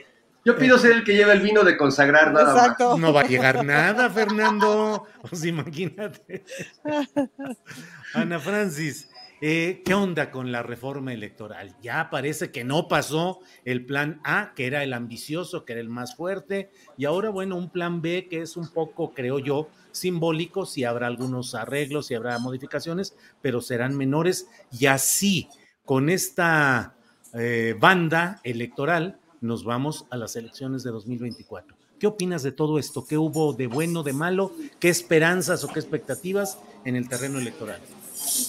Yo 0.45 0.57
pido 0.57 0.77
ser 0.77 0.91
el 0.91 1.03
que 1.03 1.15
lleva 1.15 1.33
el 1.33 1.41
vino 1.41 1.63
de 1.63 1.77
consagrar 1.77 2.31
nada 2.31 2.53
Exacto. 2.53 2.97
No 2.97 3.11
va 3.11 3.21
a 3.21 3.27
llegar 3.27 3.63
nada, 3.63 4.09
Fernando. 4.09 5.05
Pues 5.29 5.43
imagínate. 5.45 6.43
Ana 8.13 8.39
Francis, 8.39 9.09
eh, 9.41 9.83
¿qué 9.85 9.93
onda 9.93 10.31
con 10.31 10.51
la 10.51 10.63
reforma 10.63 11.13
electoral? 11.13 11.75
Ya 11.81 12.09
parece 12.09 12.51
que 12.51 12.63
no 12.63 12.87
pasó 12.87 13.39
el 13.63 13.85
plan 13.85 14.19
A, 14.23 14.53
que 14.55 14.65
era 14.65 14.83
el 14.83 14.93
ambicioso, 14.93 15.65
que 15.65 15.73
era 15.73 15.81
el 15.81 15.89
más 15.89 16.15
fuerte, 16.15 16.71
y 16.97 17.05
ahora, 17.05 17.29
bueno, 17.29 17.55
un 17.55 17.69
plan 17.69 18.01
B 18.01 18.27
que 18.29 18.41
es 18.41 18.57
un 18.57 18.67
poco, 18.73 19.13
creo 19.13 19.39
yo, 19.39 19.69
simbólico, 19.91 20.65
si 20.65 20.83
habrá 20.83 21.07
algunos 21.07 21.55
arreglos, 21.55 22.07
si 22.07 22.15
habrá 22.15 22.37
modificaciones, 22.39 23.15
pero 23.41 23.61
serán 23.61 23.95
menores, 23.95 24.47
y 24.71 24.87
así, 24.87 25.47
con 25.85 26.09
esta 26.09 26.95
eh, 27.33 27.75
banda 27.79 28.41
electoral, 28.43 29.18
nos 29.41 29.63
vamos 29.63 30.05
a 30.09 30.17
las 30.17 30.35
elecciones 30.35 30.83
de 30.83 30.91
2024. 30.91 31.75
¿Qué 31.99 32.07
opinas 32.07 32.43
de 32.43 32.51
todo 32.51 32.79
esto? 32.79 33.05
¿Qué 33.05 33.17
hubo 33.17 33.53
de 33.53 33.67
bueno, 33.67 34.03
de 34.03 34.13
malo? 34.13 34.53
¿Qué 34.79 34.89
esperanzas 34.89 35.63
o 35.63 35.67
qué 35.67 35.79
expectativas 35.79 36.57
en 36.85 36.95
el 36.95 37.09
terreno 37.09 37.39
electoral? 37.39 37.81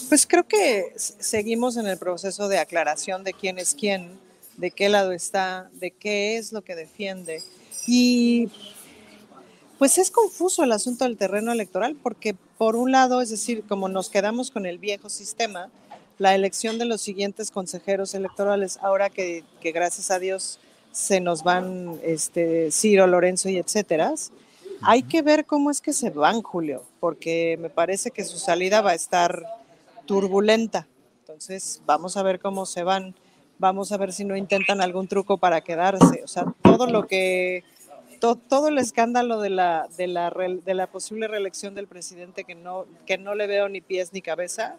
Pues 0.08 0.26
creo 0.26 0.46
que 0.46 0.92
seguimos 0.96 1.76
en 1.76 1.86
el 1.86 1.98
proceso 1.98 2.48
de 2.48 2.58
aclaración 2.58 3.24
de 3.24 3.32
quién 3.32 3.58
es 3.58 3.74
quién, 3.74 4.10
de 4.56 4.70
qué 4.70 4.88
lado 4.88 5.12
está, 5.12 5.68
de 5.74 5.90
qué 5.90 6.36
es 6.36 6.52
lo 6.52 6.62
que 6.62 6.76
defiende. 6.76 7.42
Y 7.86 8.50
pues 9.78 9.98
es 9.98 10.10
confuso 10.10 10.62
el 10.62 10.72
asunto 10.72 11.04
del 11.04 11.16
terreno 11.16 11.52
electoral 11.52 11.96
porque 12.00 12.34
por 12.58 12.76
un 12.76 12.92
lado, 12.92 13.20
es 13.20 13.30
decir, 13.30 13.64
como 13.66 13.88
nos 13.88 14.10
quedamos 14.10 14.50
con 14.50 14.66
el 14.66 14.78
viejo 14.78 15.08
sistema, 15.08 15.70
la 16.18 16.34
elección 16.34 16.78
de 16.78 16.84
los 16.84 17.00
siguientes 17.00 17.50
consejeros 17.50 18.14
electorales, 18.14 18.78
ahora 18.82 19.08
que, 19.08 19.42
que 19.60 19.72
gracias 19.72 20.10
a 20.10 20.18
Dios 20.18 20.60
se 20.92 21.20
nos 21.20 21.42
van 21.42 22.00
este, 22.02 22.70
Ciro, 22.70 23.06
Lorenzo 23.06 23.48
y 23.48 23.58
etcétera. 23.58 24.14
Hay 24.82 25.02
que 25.02 25.22
ver 25.22 25.44
cómo 25.44 25.70
es 25.70 25.80
que 25.80 25.92
se 25.92 26.10
van, 26.10 26.42
Julio, 26.42 26.82
porque 27.00 27.58
me 27.60 27.70
parece 27.70 28.10
que 28.10 28.24
su 28.24 28.38
salida 28.38 28.80
va 28.80 28.90
a 28.90 28.94
estar 28.94 29.44
turbulenta. 30.06 30.86
Entonces, 31.20 31.82
vamos 31.86 32.16
a 32.16 32.22
ver 32.22 32.40
cómo 32.40 32.66
se 32.66 32.82
van. 32.82 33.14
Vamos 33.58 33.92
a 33.92 33.98
ver 33.98 34.12
si 34.12 34.24
no 34.24 34.36
intentan 34.36 34.80
algún 34.80 35.06
truco 35.06 35.36
para 35.36 35.60
quedarse. 35.60 36.22
O 36.24 36.28
sea, 36.28 36.46
todo 36.62 36.86
lo 36.86 37.06
que, 37.06 37.62
todo 38.48 38.68
el 38.68 38.78
escándalo 38.78 39.40
de 39.40 39.50
la, 39.50 39.86
de 39.98 40.06
la, 40.06 40.30
de 40.30 40.74
la 40.74 40.86
posible 40.86 41.28
reelección 41.28 41.74
del 41.74 41.86
presidente 41.86 42.44
que 42.44 42.54
no, 42.54 42.86
que 43.06 43.18
no 43.18 43.34
le 43.34 43.46
veo 43.46 43.68
ni 43.68 43.82
pies 43.82 44.14
ni 44.14 44.22
cabeza, 44.22 44.76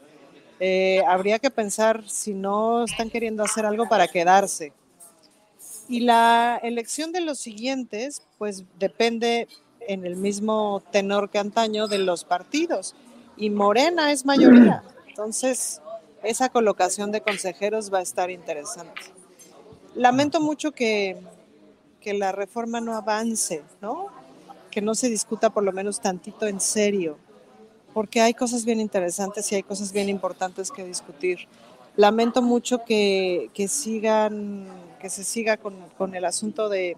eh, 0.60 1.04
habría 1.08 1.38
que 1.38 1.52
pensar 1.52 2.04
si 2.10 2.34
no 2.34 2.84
están 2.84 3.12
queriendo 3.12 3.44
hacer 3.44 3.68
algo 3.68 3.88
para 3.88 4.08
quedarse 4.08 4.74
y 5.92 6.00
la 6.00 6.58
elección 6.64 7.12
de 7.12 7.20
los 7.20 7.38
siguientes, 7.38 8.24
pues 8.38 8.64
depende 8.80 9.50
en 9.82 10.06
el 10.06 10.16
mismo 10.16 10.82
tenor 10.90 11.30
que 11.30 11.38
antaño 11.38 11.90
de 11.90 11.98
los 11.98 12.24
partidos. 12.24 12.96
Y 13.36 13.50
Morena 13.50 14.14
es 14.14 14.26
mayoría. 14.26 14.84
Entonces, 15.10 15.82
esa 16.24 16.48
colocación 16.48 17.12
de 17.12 17.20
consejeros 17.20 17.94
va 17.94 17.98
a 17.98 18.04
estar 18.04 18.32
interesante. 18.32 19.02
Lamento 19.94 20.40
mucho 20.40 20.72
que, 20.72 21.18
que 22.00 22.14
la 22.14 22.32
reforma 22.32 22.80
no 22.80 22.96
avance, 22.96 23.62
¿no? 23.82 24.08
Que 24.72 24.80
no 24.80 24.96
se 24.96 25.10
discuta 25.10 25.50
por 25.50 25.66
lo 25.66 25.74
menos 25.74 26.00
tantito 26.00 26.48
en 26.48 26.62
serio, 26.62 27.18
porque 27.94 28.22
hay 28.22 28.34
cosas 28.34 28.64
bien 28.64 28.80
interesantes 28.80 29.52
y 29.52 29.56
hay 29.56 29.64
cosas 29.64 29.92
bien 29.92 30.08
importantes 30.08 30.72
que 30.72 30.86
discutir. 30.86 31.50
Lamento 31.98 32.42
mucho 32.42 32.86
que, 32.86 33.50
que 33.54 33.68
sigan 33.68 34.68
que 35.02 35.10
se 35.10 35.24
siga 35.24 35.58
con, 35.58 36.16
el 36.16 36.26
asunto 36.26 36.70
de, 36.70 36.96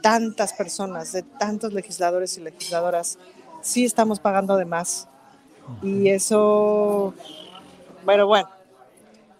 tantas 0.00 0.52
personas, 0.52 1.12
de 1.12 1.22
tantos 1.22 1.72
legisladores 1.72 2.38
y 2.38 2.40
legisladoras. 2.40 3.18
Sí 3.60 3.84
estamos 3.84 4.20
pagando 4.20 4.56
de 4.56 4.64
más. 4.64 5.08
Y 5.82 6.08
eso, 6.08 7.12
bueno, 8.04 8.26
bueno, 8.26 8.48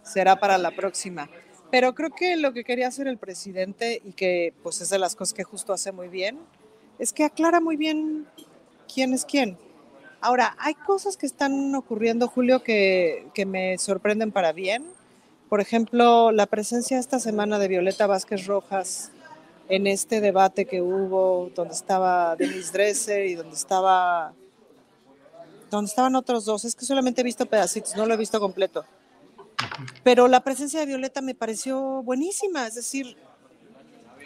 será 0.02 0.36
para 0.36 0.58
la 0.58 0.72
próxima. 0.72 1.30
Pero 1.70 1.94
creo 1.94 2.10
que 2.10 2.36
lo 2.36 2.52
que 2.52 2.64
quería 2.64 2.88
hacer 2.88 3.06
el 3.06 3.18
presidente 3.18 4.02
y 4.04 4.12
que 4.12 4.52
pues 4.62 4.80
es 4.80 4.90
de 4.90 4.98
las 4.98 5.14
cosas 5.14 5.32
que 5.32 5.44
justo 5.44 5.72
hace 5.72 5.92
muy 5.92 6.08
bien, 6.08 6.38
es 6.98 7.12
que 7.12 7.24
aclara 7.24 7.60
muy 7.60 7.76
bien 7.76 8.26
quién 8.92 9.14
es 9.14 9.24
quién. 9.24 9.56
Ahora, 10.20 10.56
hay 10.58 10.74
cosas 10.74 11.16
que 11.16 11.26
están 11.26 11.72
ocurriendo, 11.76 12.26
Julio, 12.26 12.64
que, 12.64 13.28
que 13.32 13.46
me 13.46 13.78
sorprenden 13.78 14.32
para 14.32 14.52
bien 14.52 14.97
por 15.48 15.60
ejemplo, 15.60 16.30
la 16.32 16.46
presencia 16.46 16.98
esta 16.98 17.18
semana 17.18 17.58
de 17.58 17.68
Violeta 17.68 18.06
Vázquez 18.06 18.46
Rojas 18.46 19.10
en 19.68 19.86
este 19.86 20.20
debate 20.20 20.66
que 20.66 20.82
hubo, 20.82 21.50
donde 21.54 21.74
estaba 21.74 22.36
Denise 22.36 22.72
Dresser 22.72 23.26
y 23.26 23.34
donde 23.34 23.54
estaba 23.54 24.32
donde 25.70 25.88
estaban 25.88 26.16
otros 26.16 26.46
dos, 26.46 26.64
es 26.64 26.74
que 26.74 26.86
solamente 26.86 27.20
he 27.20 27.24
visto 27.24 27.44
pedacitos, 27.44 27.94
no 27.94 28.06
lo 28.06 28.14
he 28.14 28.16
visto 28.16 28.40
completo. 28.40 28.84
Pero 30.02 30.28
la 30.28 30.40
presencia 30.40 30.80
de 30.80 30.86
Violeta 30.86 31.20
me 31.20 31.34
pareció 31.34 32.02
buenísima, 32.02 32.66
es 32.66 32.74
decir, 32.74 33.16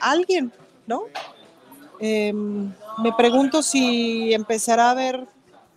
alguien, 0.00 0.52
¿no? 0.86 1.04
Em, 1.98 2.72
me 2.98 3.12
pregunto 3.16 3.62
si 3.62 4.32
empezará 4.32 4.88
a 4.88 4.90
haber 4.90 5.26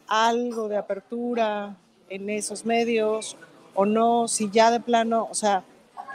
algo 0.08 0.68
de 0.68 0.78
apertura 0.78 1.76
en 2.10 2.30
esos 2.30 2.66
medios 2.66 3.36
o 3.76 3.86
no, 3.86 4.28
si 4.28 4.50
ya 4.50 4.72
de 4.72 4.80
plano, 4.80 5.28
o 5.30 5.36
sea, 5.36 5.64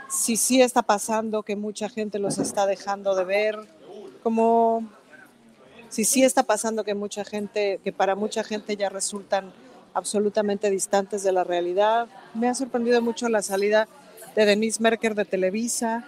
si 0.09 0.35
sí 0.35 0.61
está 0.61 0.81
pasando 0.81 1.43
que 1.43 1.55
mucha 1.55 1.87
gente 1.87 2.19
los 2.19 2.37
está 2.37 2.65
dejando 2.65 3.15
de 3.15 3.23
ver, 3.23 3.55
como 4.23 4.83
si 5.89 6.03
sí 6.03 6.23
está 6.23 6.43
pasando 6.43 6.83
que 6.83 6.95
mucha 6.95 7.23
gente, 7.23 7.79
que 7.83 7.93
para 7.93 8.15
mucha 8.15 8.43
gente 8.43 8.75
ya 8.75 8.89
resultan 8.89 9.53
absolutamente 9.93 10.69
distantes 10.69 11.23
de 11.23 11.31
la 11.31 11.43
realidad. 11.43 12.07
Me 12.33 12.49
ha 12.49 12.55
sorprendido 12.55 13.01
mucho 13.01 13.29
la 13.29 13.41
salida 13.41 13.87
de 14.35 14.45
Denise 14.45 14.81
Merker 14.81 15.15
de 15.15 15.25
Televisa. 15.25 16.05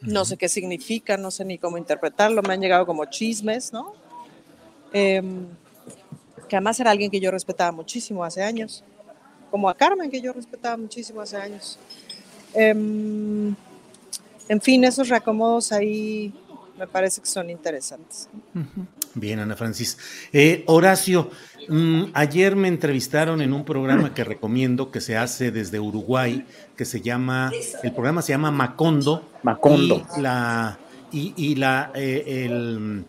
No 0.00 0.24
sé 0.24 0.36
qué 0.36 0.48
significa, 0.48 1.16
no 1.16 1.30
sé 1.30 1.44
ni 1.44 1.58
cómo 1.58 1.78
interpretarlo. 1.78 2.42
Me 2.42 2.54
han 2.54 2.60
llegado 2.60 2.84
como 2.84 3.04
chismes, 3.06 3.72
¿no? 3.72 3.94
Em, 4.92 5.46
que 6.48 6.56
además 6.56 6.78
era 6.80 6.90
alguien 6.90 7.10
que 7.10 7.20
yo 7.20 7.30
respetaba 7.30 7.72
muchísimo 7.72 8.24
hace 8.24 8.42
años 8.42 8.84
como 9.50 9.68
a 9.68 9.74
Carmen, 9.74 10.10
que 10.10 10.20
yo 10.20 10.32
respetaba 10.32 10.76
muchísimo 10.76 11.20
hace 11.20 11.36
años. 11.36 11.78
Em, 12.54 13.54
en 14.48 14.60
fin, 14.60 14.84
esos 14.84 15.08
reacomodos 15.08 15.72
ahí 15.72 16.32
me 16.78 16.86
parece 16.86 17.20
que 17.20 17.26
son 17.26 17.50
interesantes. 17.50 18.28
Bien, 19.14 19.38
Ana 19.38 19.56
Francis. 19.56 19.96
Eh, 20.32 20.62
Horacio, 20.66 21.30
mm, 21.68 22.04
ayer 22.12 22.54
me 22.54 22.68
entrevistaron 22.68 23.40
en 23.40 23.52
un 23.52 23.64
programa 23.64 24.12
que 24.12 24.24
recomiendo 24.24 24.90
que 24.90 25.00
se 25.00 25.16
hace 25.16 25.50
desde 25.50 25.80
Uruguay, 25.80 26.44
que 26.76 26.84
se 26.84 27.00
llama, 27.00 27.50
el 27.82 27.92
programa 27.92 28.20
se 28.22 28.32
llama 28.32 28.50
Macondo. 28.50 29.26
Macondo. 29.42 30.06
Y 30.16 30.20
la, 30.20 30.78
y, 31.12 31.34
y 31.36 31.54
la, 31.54 31.92
eh, 31.94 32.44
el, 32.44 33.04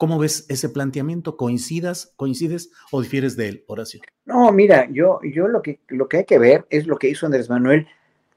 ¿Cómo 0.00 0.18
ves 0.18 0.46
ese 0.48 0.70
planteamiento? 0.70 1.36
¿Coincidas, 1.36 2.14
coincides 2.16 2.70
o 2.90 3.02
difieres 3.02 3.36
de 3.36 3.48
él, 3.48 3.64
Horacio? 3.66 4.00
No, 4.24 4.50
mira, 4.50 4.88
yo, 4.90 5.20
yo 5.22 5.46
lo, 5.46 5.60
que, 5.60 5.80
lo 5.88 6.08
que 6.08 6.16
hay 6.16 6.24
que 6.24 6.38
ver 6.38 6.66
es 6.70 6.86
lo 6.86 6.96
que 6.96 7.10
hizo 7.10 7.26
Andrés 7.26 7.50
Manuel 7.50 7.86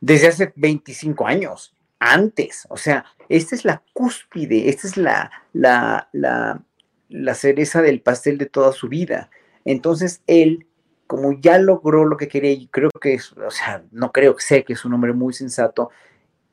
desde 0.01 0.28
hace 0.28 0.51
25 0.57 1.26
años, 1.26 1.74
antes. 1.99 2.68
O 2.70 2.76
sea, 2.76 3.05
esta 3.30 3.55
es 3.55 3.64
la 3.64 3.82
cúspide, 3.93 4.68
esta 4.68 4.88
es 4.88 4.97
la, 4.97 5.32
la, 5.53 6.09
la, 6.11 6.61
la 7.07 7.34
cereza 7.34 7.82
del 7.82 8.01
pastel 8.01 8.38
de 8.38 8.47
toda 8.47 8.74
su 8.74 8.89
vida. 8.89 9.30
Entonces 9.64 10.22
él, 10.28 10.68
como 11.07 11.39
ya 11.39 11.59
logró 11.59 12.03
lo 12.03 12.18
que 12.18 12.28
quería, 12.28 12.51
y 12.51 12.68
creo 12.68 12.89
que 12.89 13.14
es, 13.14 13.32
o 13.32 13.51
sea, 13.51 13.86
no 13.89 14.11
creo 14.11 14.36
que 14.36 14.43
sé 14.43 14.66
que 14.66 14.74
es 14.74 14.84
un 14.84 14.95
hombre 14.95 15.14
muy 15.14 15.32
sensato, 15.32 15.91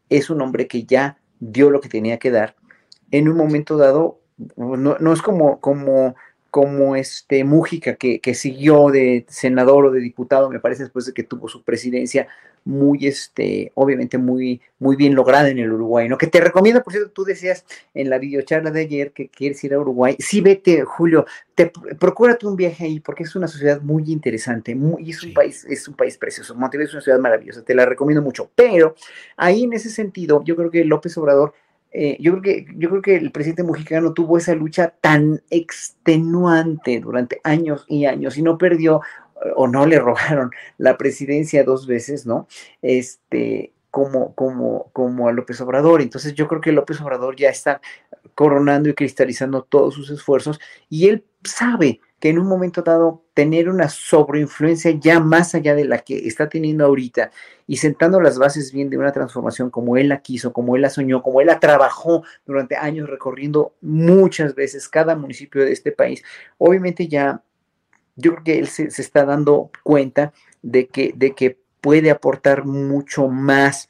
es 0.09 0.31
un 0.31 0.41
hombre 0.41 0.69
que 0.69 0.85
ya 0.85 1.19
dio 1.41 1.69
lo 1.69 1.81
que 1.81 1.89
tenía 1.89 2.21
que 2.21 2.31
dar. 2.31 2.55
En 3.11 3.29
un 3.29 3.37
momento 3.37 3.77
dado, 3.77 4.20
no, 4.57 4.77
no 4.99 5.13
es 5.13 5.23
como, 5.23 5.61
como 5.61 6.15
como 6.51 6.97
este 6.97 7.45
Mújica, 7.45 7.95
que, 7.95 8.21
que, 8.21 8.35
siguió 8.35 8.89
de 8.89 9.25
senador 9.29 9.87
o 9.87 9.91
de 9.93 10.01
diputado, 10.01 10.51
me 10.51 10.59
parece, 10.59 10.83
después 10.83 11.07
de 11.07 11.15
que 11.15 11.23
tuvo 11.23 11.49
su 11.49 11.63
presidencia 11.63 12.27
muy, 12.65 13.07
este, 13.07 13.73
obviamente 13.75 14.19
muy, 14.19 14.61
muy 14.79 14.97
bien 14.97 15.15
lograda 15.15 15.49
en 15.49 15.59
el 15.59 15.73
Uruguay, 15.73 16.09
¿no? 16.09 16.19
Que 16.19 16.27
te 16.27 16.41
recomiendo, 16.41 16.83
por 16.83 16.93
cierto, 16.93 17.11
tú 17.11 17.25
decías 17.25 17.65
en 17.95 18.11
la 18.11 18.19
videocharla 18.19 18.71
de 18.71 18.81
ayer 18.83 19.13
que 19.13 19.29
quieres 19.29 19.63
ir 19.65 19.73
a 19.75 19.79
Uruguay. 19.79 20.17
Sí, 20.19 20.41
vete, 20.41 20.83
Julio, 20.83 21.25
te, 21.55 21.73
procúrate 21.99 22.47
un 22.47 22.57
viaje 22.57 22.85
ahí, 22.85 23.01
porque 23.01 23.23
es 23.23 23.35
una 23.35 23.49
sociedad 23.49 23.81
muy 23.81 24.11
interesante, 24.11 24.75
muy, 24.75 25.05
y 25.05 25.11
es 25.11 25.23
un 25.23 25.33
país, 25.33 25.65
es 25.65 25.89
un 25.89 25.95
país 25.95 26.19
precioso. 26.19 26.55
Montevideo 26.55 26.89
es 26.89 26.95
una 26.95 27.03
ciudad 27.03 27.19
maravillosa, 27.19 27.65
te 27.65 27.75
la 27.75 27.87
recomiendo 27.87 28.23
mucho. 28.23 28.51
Pero 28.55 28.95
ahí 29.37 29.65
en 29.65 29.73
ese 29.73 29.89
sentido, 29.89 30.43
yo 30.45 30.57
creo 30.57 30.71
que 30.71 30.85
López 30.85 31.17
Obrador 31.17 31.55
eh, 31.93 32.17
yo, 32.21 32.33
creo 32.33 32.43
que, 32.43 32.67
yo 32.77 32.89
creo 32.89 33.03
que 33.03 33.17
el 33.17 33.33
presidente 33.33 33.65
mexicano 33.65 34.13
tuvo 34.13 34.39
esa 34.39 34.55
lucha 34.55 34.95
tan 35.01 35.43
extenuante 35.51 37.01
durante 37.01 37.41
años 37.43 37.85
y 37.89 38.05
años 38.05 38.39
y 38.39 38.43
no 38.43 38.59
perdió 38.59 39.01
eh, 39.45 39.51
o 39.57 39.67
no 39.67 39.87
le 39.87 39.99
robaron 39.99 40.51
la 40.79 40.97
presidencia 40.97 41.65
dos 41.65 41.87
veces, 41.87 42.27
¿no? 42.27 42.47
Este, 42.81 43.73
como, 43.91 44.35
como, 44.35 44.91
como 44.93 45.29
a 45.29 45.33
López 45.33 45.61
Obrador. 45.61 46.01
Entonces 46.01 46.35
yo 46.35 46.47
creo 46.47 46.61
que 46.61 46.73
López 46.73 47.01
Obrador 47.01 47.35
ya 47.37 47.49
está 47.49 47.81
coronando 48.35 48.89
y 48.89 48.95
cristalizando 48.95 49.63
todos 49.63 49.95
sus 49.95 50.11
esfuerzos 50.11 50.61
y 50.89 51.09
él 51.09 51.25
sabe 51.43 52.01
que 52.21 52.29
en 52.29 52.39
un 52.39 52.47
momento 52.47 52.83
dado 52.83 53.25
tener 53.35 53.69
una 53.69 53.89
sobreinfluencia 53.89 54.93
ya 54.93 55.19
más 55.19 55.55
allá 55.55 55.75
de 55.75 55.87
la 55.87 55.99
que 55.99 56.29
está 56.29 56.49
teniendo 56.49 56.85
ahorita 56.85 57.31
y 57.67 57.79
sentando 57.79 58.21
las 58.21 58.39
bases 58.39 58.73
bien 58.73 58.91
de 58.91 58.99
una 58.99 59.11
transformación 59.11 59.71
como 59.71 59.97
él 59.97 60.09
la 60.09 60.21
quiso, 60.21 60.53
como 60.53 60.77
él 60.77 60.83
la 60.83 60.91
soñó, 60.91 61.23
como 61.23 61.41
él 61.41 61.47
la 61.47 61.59
trabajó 61.59 62.23
durante 62.47 62.77
años 62.77 63.09
recorriendo 63.09 63.75
muchas 63.81 64.55
veces 64.55 64.89
cada 64.89 65.17
municipio 65.17 65.65
de 65.65 65.73
este 65.73 65.93
país, 65.93 66.23
obviamente 66.59 67.09
ya 67.09 67.43
yo 68.17 68.33
creo 68.33 68.45
que 68.45 68.59
él 68.59 68.69
se, 68.69 68.91
se 68.91 69.01
está 69.01 69.25
dando 69.25 69.71
cuenta 69.83 70.33
de 70.61 70.89
que, 70.89 71.15
de 71.17 71.35
que 71.35 71.59
puede 71.81 72.11
aportar 72.11 72.67
mucho 72.67 73.29
más 73.29 73.89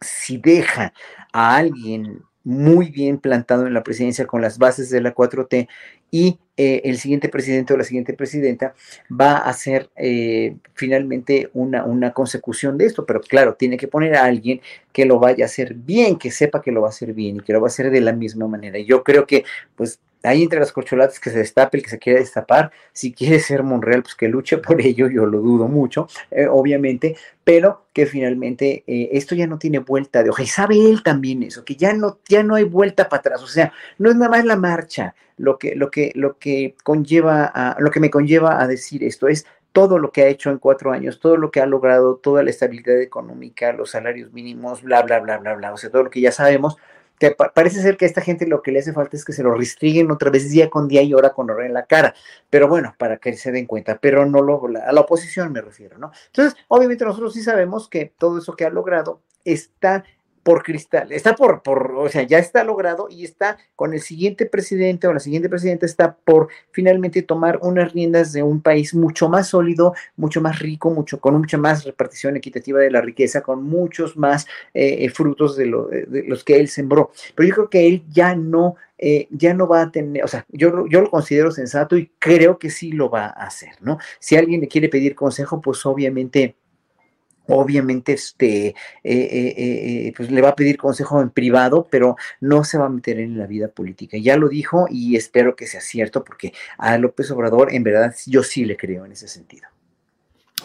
si 0.00 0.36
deja 0.36 0.92
a 1.32 1.56
alguien 1.56 2.22
muy 2.44 2.90
bien 2.90 3.18
plantado 3.18 3.66
en 3.66 3.74
la 3.74 3.82
presidencia 3.82 4.26
con 4.26 4.42
las 4.42 4.58
bases 4.58 4.90
de 4.90 5.00
la 5.00 5.14
4T 5.14 5.68
y 6.12 6.38
eh, 6.58 6.82
el 6.84 6.98
siguiente 6.98 7.30
presidente 7.30 7.72
o 7.72 7.78
la 7.78 7.84
siguiente 7.84 8.12
presidenta 8.12 8.74
va 9.10 9.38
a 9.38 9.48
hacer 9.48 9.88
eh, 9.96 10.56
finalmente 10.74 11.48
una, 11.54 11.84
una 11.84 12.12
consecución 12.12 12.76
de 12.76 12.84
esto, 12.84 13.06
pero 13.06 13.22
claro, 13.22 13.54
tiene 13.54 13.78
que 13.78 13.88
poner 13.88 14.14
a 14.14 14.26
alguien 14.26 14.60
que 14.92 15.06
lo 15.06 15.18
vaya 15.18 15.44
a 15.44 15.46
hacer 15.46 15.72
bien, 15.74 16.18
que 16.18 16.30
sepa 16.30 16.60
que 16.60 16.70
lo 16.70 16.82
va 16.82 16.88
a 16.88 16.90
hacer 16.90 17.14
bien 17.14 17.36
y 17.36 17.40
que 17.40 17.54
lo 17.54 17.60
va 17.62 17.68
a 17.68 17.68
hacer 17.68 17.90
de 17.90 18.02
la 18.02 18.12
misma 18.12 18.46
manera. 18.46 18.78
Yo 18.78 19.02
creo 19.02 19.26
que 19.26 19.44
pues 19.74 19.98
ahí 20.22 20.42
entre 20.42 20.60
las 20.60 20.72
corcholatas 20.72 21.18
que 21.20 21.30
se 21.30 21.38
destape 21.38 21.78
el 21.78 21.84
que 21.84 21.90
se 21.90 21.98
quiera 21.98 22.20
destapar, 22.20 22.70
si 22.92 23.12
quiere 23.12 23.40
ser 23.40 23.62
Monreal, 23.62 24.02
pues 24.02 24.14
que 24.14 24.28
luche 24.28 24.58
por 24.58 24.80
ello, 24.80 25.08
yo 25.08 25.26
lo 25.26 25.38
dudo 25.40 25.68
mucho, 25.68 26.08
eh, 26.30 26.46
obviamente, 26.46 27.16
pero 27.44 27.86
que 27.92 28.06
finalmente 28.06 28.84
eh, 28.86 29.10
esto 29.12 29.34
ya 29.34 29.46
no 29.46 29.58
tiene 29.58 29.80
vuelta 29.80 30.22
de 30.22 30.30
hoja, 30.30 30.42
y 30.42 30.46
sabe 30.46 30.76
él 30.76 31.02
también 31.02 31.42
eso, 31.42 31.64
que 31.64 31.76
ya 31.76 31.92
no, 31.92 32.18
ya 32.28 32.42
no 32.42 32.54
hay 32.54 32.64
vuelta 32.64 33.08
para 33.08 33.20
atrás, 33.20 33.42
o 33.42 33.46
sea, 33.48 33.72
no 33.98 34.10
es 34.10 34.16
nada 34.16 34.30
más 34.30 34.44
la 34.44 34.56
marcha 34.56 35.14
lo 35.36 35.58
que, 35.58 35.74
lo 35.74 35.90
que, 35.90 36.12
lo 36.14 36.38
que 36.38 36.76
conlleva 36.84 37.44
a, 37.44 37.76
lo 37.80 37.90
que 37.90 38.00
me 38.00 38.10
conlleva 38.10 38.62
a 38.62 38.66
decir 38.66 39.02
esto, 39.02 39.28
es 39.28 39.46
todo 39.72 39.98
lo 39.98 40.12
que 40.12 40.22
ha 40.22 40.28
hecho 40.28 40.50
en 40.50 40.58
cuatro 40.58 40.92
años, 40.92 41.18
todo 41.18 41.36
lo 41.36 41.50
que 41.50 41.60
ha 41.60 41.66
logrado, 41.66 42.16
toda 42.16 42.42
la 42.42 42.50
estabilidad 42.50 43.00
económica, 43.00 43.72
los 43.72 43.90
salarios 43.90 44.32
mínimos, 44.32 44.82
bla, 44.82 45.02
bla, 45.02 45.18
bla, 45.18 45.38
bla, 45.38 45.54
bla, 45.54 45.72
o 45.72 45.76
sea, 45.76 45.90
todo 45.90 46.04
lo 46.04 46.10
que 46.10 46.20
ya 46.20 46.30
sabemos, 46.30 46.76
que 47.22 47.36
parece 47.54 47.80
ser 47.80 47.96
que 47.96 48.04
a 48.04 48.08
esta 48.08 48.20
gente 48.20 48.48
lo 48.48 48.62
que 48.62 48.72
le 48.72 48.80
hace 48.80 48.92
falta 48.92 49.16
es 49.16 49.24
que 49.24 49.32
se 49.32 49.44
lo 49.44 49.54
restringen 49.54 50.10
otra 50.10 50.28
vez 50.28 50.50
día 50.50 50.68
con 50.68 50.88
día 50.88 51.02
y 51.02 51.14
hora 51.14 51.32
con 51.32 51.48
hora 51.50 51.64
en 51.64 51.72
la 51.72 51.86
cara. 51.86 52.14
Pero 52.50 52.66
bueno, 52.66 52.96
para 52.98 53.18
que 53.18 53.36
se 53.36 53.52
den 53.52 53.66
cuenta, 53.66 53.98
pero 53.98 54.26
no 54.26 54.42
lo, 54.42 54.60
a 54.84 54.92
la 54.92 55.00
oposición 55.00 55.52
me 55.52 55.60
refiero, 55.60 55.98
¿no? 55.98 56.10
Entonces, 56.26 56.58
obviamente 56.66 57.04
nosotros 57.04 57.34
sí 57.34 57.42
sabemos 57.42 57.88
que 57.88 58.12
todo 58.18 58.38
eso 58.38 58.56
que 58.56 58.64
ha 58.64 58.70
logrado 58.70 59.20
está 59.44 60.04
por 60.42 60.62
cristal, 60.62 61.12
está 61.12 61.34
por, 61.34 61.62
por, 61.62 61.92
o 61.92 62.08
sea, 62.08 62.22
ya 62.22 62.38
está 62.38 62.64
logrado 62.64 63.06
y 63.08 63.24
está 63.24 63.58
con 63.76 63.94
el 63.94 64.00
siguiente 64.00 64.46
presidente 64.46 65.06
o 65.06 65.12
la 65.12 65.20
siguiente 65.20 65.48
presidenta 65.48 65.86
está 65.86 66.16
por 66.16 66.48
finalmente 66.72 67.22
tomar 67.22 67.60
unas 67.62 67.92
riendas 67.92 68.32
de 68.32 68.42
un 68.42 68.60
país 68.60 68.94
mucho 68.94 69.28
más 69.28 69.48
sólido, 69.48 69.94
mucho 70.16 70.40
más 70.40 70.58
rico, 70.58 70.90
mucho, 70.90 71.20
con 71.20 71.38
mucha 71.38 71.58
más 71.58 71.84
repartición 71.84 72.36
equitativa 72.36 72.80
de 72.80 72.90
la 72.90 73.00
riqueza, 73.00 73.42
con 73.42 73.62
muchos 73.62 74.16
más 74.16 74.46
eh, 74.74 75.08
frutos 75.10 75.56
de, 75.56 75.64
de, 76.08 76.24
los 76.24 76.42
que 76.44 76.58
él 76.58 76.68
sembró. 76.68 77.12
Pero 77.34 77.48
yo 77.48 77.54
creo 77.54 77.70
que 77.70 77.86
él 77.86 78.04
ya 78.10 78.34
no, 78.34 78.76
eh, 78.98 79.28
ya 79.30 79.54
no 79.54 79.68
va 79.68 79.82
a 79.82 79.92
tener, 79.92 80.24
o 80.24 80.28
sea, 80.28 80.44
yo, 80.48 80.86
yo 80.88 81.00
lo 81.02 81.10
considero 81.10 81.52
sensato 81.52 81.96
y 81.96 82.10
creo 82.18 82.58
que 82.58 82.70
sí 82.70 82.92
lo 82.92 83.10
va 83.10 83.26
a 83.26 83.46
hacer, 83.46 83.70
¿no? 83.80 83.98
Si 84.18 84.36
alguien 84.36 84.60
le 84.60 84.68
quiere 84.68 84.88
pedir 84.88 85.14
consejo, 85.14 85.60
pues 85.60 85.84
obviamente 85.86 86.56
obviamente 87.56 88.12
este, 88.12 88.68
eh, 88.68 88.74
eh, 89.04 89.54
eh, 89.56 90.12
pues 90.16 90.30
le 90.30 90.40
va 90.40 90.50
a 90.50 90.56
pedir 90.56 90.76
consejo 90.76 91.20
en 91.20 91.30
privado, 91.30 91.86
pero 91.90 92.16
no 92.40 92.64
se 92.64 92.78
va 92.78 92.86
a 92.86 92.90
meter 92.90 93.18
en 93.20 93.38
la 93.38 93.46
vida 93.46 93.68
política. 93.68 94.16
Ya 94.18 94.36
lo 94.36 94.48
dijo 94.48 94.86
y 94.90 95.16
espero 95.16 95.56
que 95.56 95.66
sea 95.66 95.80
cierto, 95.80 96.24
porque 96.24 96.52
a 96.78 96.98
López 96.98 97.30
Obrador, 97.30 97.72
en 97.74 97.82
verdad, 97.82 98.14
yo 98.26 98.42
sí 98.42 98.64
le 98.64 98.76
creo 98.76 99.04
en 99.04 99.12
ese 99.12 99.28
sentido. 99.28 99.68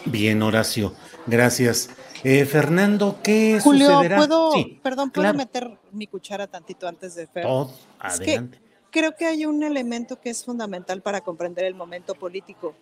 Bien, 0.04 0.40
Horacio, 0.42 0.94
gracias. 1.26 1.90
Eh, 2.24 2.44
Fernando, 2.44 3.18
¿qué 3.22 3.60
Julio, 3.62 3.88
sucederá? 3.90 4.16
¿puedo, 4.16 4.52
Sí, 4.52 4.80
perdón, 4.82 5.10
¿puedo 5.10 5.24
claro. 5.24 5.38
meter 5.38 5.78
mi 5.92 6.06
cuchara 6.06 6.46
tantito 6.46 6.88
antes 6.88 7.14
de 7.14 7.26
Fer? 7.26 7.44
Todo, 7.44 7.72
Es 8.04 8.18
que 8.20 8.32
adelante. 8.32 8.58
creo 8.90 9.14
que 9.16 9.26
hay 9.26 9.46
un 9.46 9.62
elemento 9.62 10.20
que 10.20 10.30
es 10.30 10.44
fundamental 10.44 11.02
para 11.02 11.20
comprender 11.20 11.64
el 11.64 11.74
momento 11.74 12.14
político, 12.14 12.74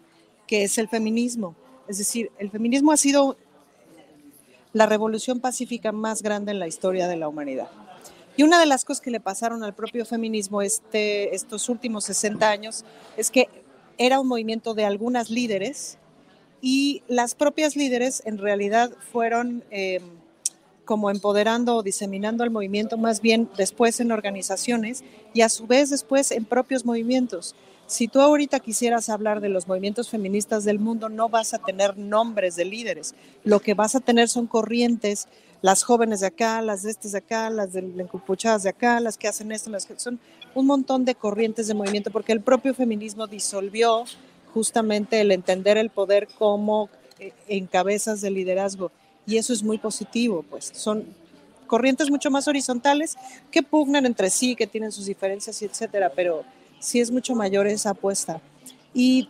que 0.46 0.64
es 0.64 0.78
el 0.78 0.88
feminismo. 0.88 1.54
Es 1.88 1.98
decir, 1.98 2.30
el 2.38 2.50
feminismo 2.50 2.92
ha 2.92 2.96
sido 2.96 3.36
la 4.77 4.85
revolución 4.85 5.41
pacífica 5.41 5.91
más 5.91 6.22
grande 6.22 6.53
en 6.53 6.59
la 6.59 6.66
historia 6.66 7.09
de 7.09 7.16
la 7.16 7.29
humanidad. 7.29 7.68
Y 8.37 8.43
una 8.43 8.61
de 8.61 8.66
las 8.66 8.85
cosas 8.85 9.01
que 9.01 9.11
le 9.11 9.20
pasaron 9.20 9.64
al 9.64 9.74
propio 9.74 10.05
feminismo 10.05 10.61
este, 10.61 11.35
estos 11.35 11.70
últimos 11.70 12.05
60 12.05 12.51
años 12.51 12.85
es 13.16 13.31
que 13.31 13.49
era 13.97 14.20
un 14.20 14.29
movimiento 14.29 14.74
de 14.74 14.85
algunas 14.85 15.31
líderes 15.31 15.97
y 16.61 17.03
las 17.09 17.35
propias 17.35 17.74
líderes 17.74 18.22
en 18.27 18.37
realidad 18.37 18.91
fueron 19.11 19.64
eh, 19.70 20.03
como 20.85 21.09
empoderando 21.09 21.77
o 21.77 21.83
diseminando 21.83 22.45
el 22.45 22.51
movimiento 22.51 22.99
más 22.99 23.22
bien 23.22 23.49
después 23.57 23.99
en 24.01 24.12
organizaciones 24.12 25.05
y 25.33 25.41
a 25.41 25.49
su 25.49 25.66
vez 25.66 25.89
después 25.89 26.33
en 26.33 26.45
propios 26.45 26.85
movimientos. 26.85 27.55
Si 27.87 28.09
tú 28.09 28.20
ahorita 28.20 28.59
quisieras 28.59 29.09
hablar 29.09 29.41
de 29.41 29.49
los 29.49 29.68
movimientos 29.68 30.11
feministas 30.11 30.64
del 30.64 30.80
mundo, 30.80 31.09
no 31.09 31.28
vas 31.28 31.55
a 31.55 31.59
tener 31.59 31.97
nombres 31.97 32.57
de 32.57 32.64
líderes. 32.64 33.14
Lo 33.45 33.61
que 33.61 33.74
vas 33.74 33.95
a 33.95 34.01
tener 34.01 34.28
son 34.28 34.49
corrientes, 34.49 35.28
las 35.62 35.84
jóvenes 35.84 36.18
de 36.20 36.26
acá, 36.26 36.61
las 36.62 36.82
de 36.82 36.91
estas 36.91 37.12
de 37.12 37.18
acá, 37.18 37.49
las 37.49 37.72
de 37.72 37.80
encapuchadas 37.80 38.64
de 38.64 38.70
acá, 38.70 38.99
las 38.99 39.16
que 39.16 39.28
hacen 39.28 39.53
esto, 39.53 39.70
las 39.70 39.87
que 39.87 39.99
son 40.01 40.18
un 40.57 40.66
montón 40.66 41.05
de 41.05 41.14
corrientes 41.14 41.68
de 41.68 41.74
movimiento, 41.74 42.11
porque 42.11 42.32
el 42.32 42.41
propio 42.41 42.74
feminismo 42.74 43.28
disolvió 43.28 44.05
justamente 44.53 45.20
el 45.20 45.30
entender 45.30 45.76
el 45.76 45.91
poder 45.91 46.26
como 46.39 46.91
eh, 47.20 47.32
en 47.47 47.66
cabezas 47.66 48.20
de 48.20 48.30
liderazgo. 48.30 48.91
Y 49.28 49.37
eso 49.37 49.53
es 49.53 49.62
muy 49.62 49.78
positivo, 49.78 50.45
pues 50.51 50.72
son 50.74 51.05
corrientes 51.68 52.11
mucho 52.11 52.32
más 52.32 52.49
horizontales 52.49 53.16
que 53.53 53.62
pugnan 53.62 54.07
entre 54.07 54.30
sí, 54.30 54.57
que 54.57 54.66
tienen 54.66 54.91
sus 54.91 55.07
diferencias, 55.07 55.62
y 55.62 55.66
etcétera, 55.66 56.11
pero 56.14 56.45
sí 56.79 57.01
es 57.01 57.11
mucho 57.11 57.35
mayor 57.35 57.66
esa 57.66 57.91
apuesta. 57.91 58.41
Y 58.95 59.29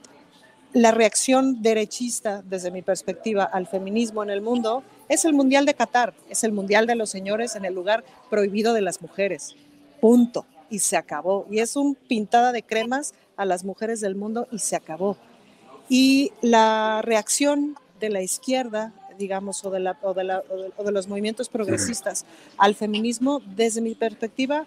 la 0.72 0.90
reacción 0.90 1.62
derechista, 1.62 2.42
desde 2.42 2.70
mi 2.70 2.82
perspectiva, 2.82 3.44
al 3.44 3.66
feminismo 3.66 4.22
en 4.22 4.30
el 4.30 4.42
mundo 4.42 4.82
es 5.08 5.24
el 5.24 5.32
Mundial 5.32 5.64
de 5.64 5.74
Qatar, 5.74 6.12
es 6.28 6.44
el 6.44 6.52
Mundial 6.52 6.86
de 6.86 6.96
los 6.96 7.10
señores 7.10 7.56
en 7.56 7.64
el 7.64 7.74
lugar 7.74 8.04
prohibido 8.28 8.74
de 8.74 8.82
las 8.82 9.00
mujeres. 9.00 9.56
Punto. 10.00 10.44
Y 10.68 10.80
se 10.80 10.96
acabó. 10.96 11.46
Y 11.50 11.60
es 11.60 11.76
un 11.76 11.94
pintada 11.94 12.52
de 12.52 12.62
cremas 12.62 13.14
a 13.36 13.44
las 13.44 13.64
mujeres 13.64 14.00
del 14.00 14.16
mundo 14.16 14.48
y 14.50 14.58
se 14.58 14.76
acabó. 14.76 15.16
Y 15.88 16.32
la 16.42 17.00
reacción 17.02 17.76
de 18.00 18.10
la 18.10 18.20
izquierda, 18.20 18.92
digamos, 19.16 19.64
o 19.64 19.70
de, 19.70 19.80
la, 19.80 19.96
o 20.02 20.12
de, 20.12 20.42
o 20.76 20.84
de 20.84 20.92
los 20.92 21.08
movimientos 21.08 21.48
progresistas 21.48 22.26
al 22.58 22.74
feminismo, 22.74 23.40
desde 23.56 23.80
mi 23.80 23.94
perspectiva, 23.94 24.66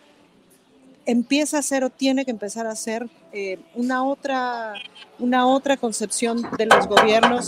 empieza 1.09 1.57
a 1.57 1.61
ser 1.63 1.83
o 1.83 1.89
tiene 1.89 2.23
que 2.23 2.31
empezar 2.31 2.67
a 2.67 2.75
ser 2.75 3.09
eh, 3.31 3.57
una, 3.73 4.03
otra, 4.03 4.75
una 5.17 5.47
otra 5.47 5.75
concepción 5.75 6.47
de 6.55 6.67
los 6.67 6.87
gobiernos, 6.87 7.47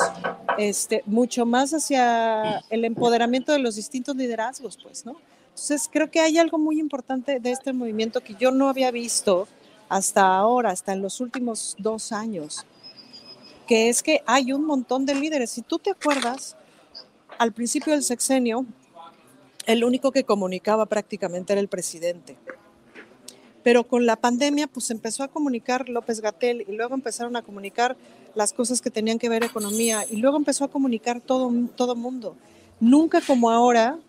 este, 0.58 1.04
mucho 1.06 1.46
más 1.46 1.72
hacia 1.72 2.60
el 2.72 2.86
empoderamiento 2.86 3.52
de 3.52 3.60
los 3.60 3.76
distintos 3.76 4.16
liderazgos, 4.16 4.80
pues, 4.82 5.06
¿no? 5.06 5.16
Entonces, 5.50 5.88
creo 5.92 6.10
que 6.10 6.20
hay 6.20 6.40
algo 6.40 6.58
muy 6.58 6.80
importante 6.80 7.40
de 7.40 7.52
este 7.52 7.72
movimiento 7.72 8.22
que 8.22 8.34
yo 8.34 8.50
no 8.50 8.68
había 8.68 8.90
visto 8.90 9.48
hasta 9.90 10.38
ahora, 10.38 10.72
hasta 10.72 10.94
en 10.94 11.04
los 11.04 11.20
últimos 11.20 11.76
dos 11.78 12.12
años, 12.12 12.66
que 13.68 13.90
es 13.90 14.02
que 14.02 14.24
hay 14.26 14.54
un 14.54 14.66
montón 14.66 15.06
de 15.06 15.14
líderes. 15.14 15.52
Si 15.52 15.62
tú 15.62 15.78
te 15.78 15.92
acuerdas, 15.92 16.56
al 17.38 17.52
principio 17.52 17.94
del 17.94 18.02
sexenio, 18.02 18.66
el 19.68 19.84
único 19.84 20.12
que 20.12 20.24
comunicaba 20.24 20.88
prácticamente 20.88 21.54
era 21.54 21.60
el 21.60 21.68
presidente. 21.68 22.38
Pero 23.64 23.88
con 23.88 24.06
la 24.06 24.16
pandemia, 24.16 24.68
pues 24.68 24.90
empezó 24.90 25.24
a 25.24 25.28
comunicar 25.28 25.88
López 25.88 26.22
Gatel 26.22 26.66
y 26.68 26.72
luego 26.72 26.96
empezaron 26.96 27.36
a 27.36 27.42
comunicar 27.42 27.96
las 28.34 28.54
cosas 28.54 28.82
que 28.82 28.90
tenían 28.90 29.20
que 29.20 29.30
ver 29.30 29.44
economía 29.44 30.06
y 30.10 30.18
luego 30.18 30.38
empezó 30.38 30.66
a 30.66 30.70
comunicar 30.70 31.22
todo 31.22 31.52
todo 31.76 31.96
mundo. 31.96 32.36
Nunca 32.80 33.22
como 33.22 33.52
ahora 33.52 34.00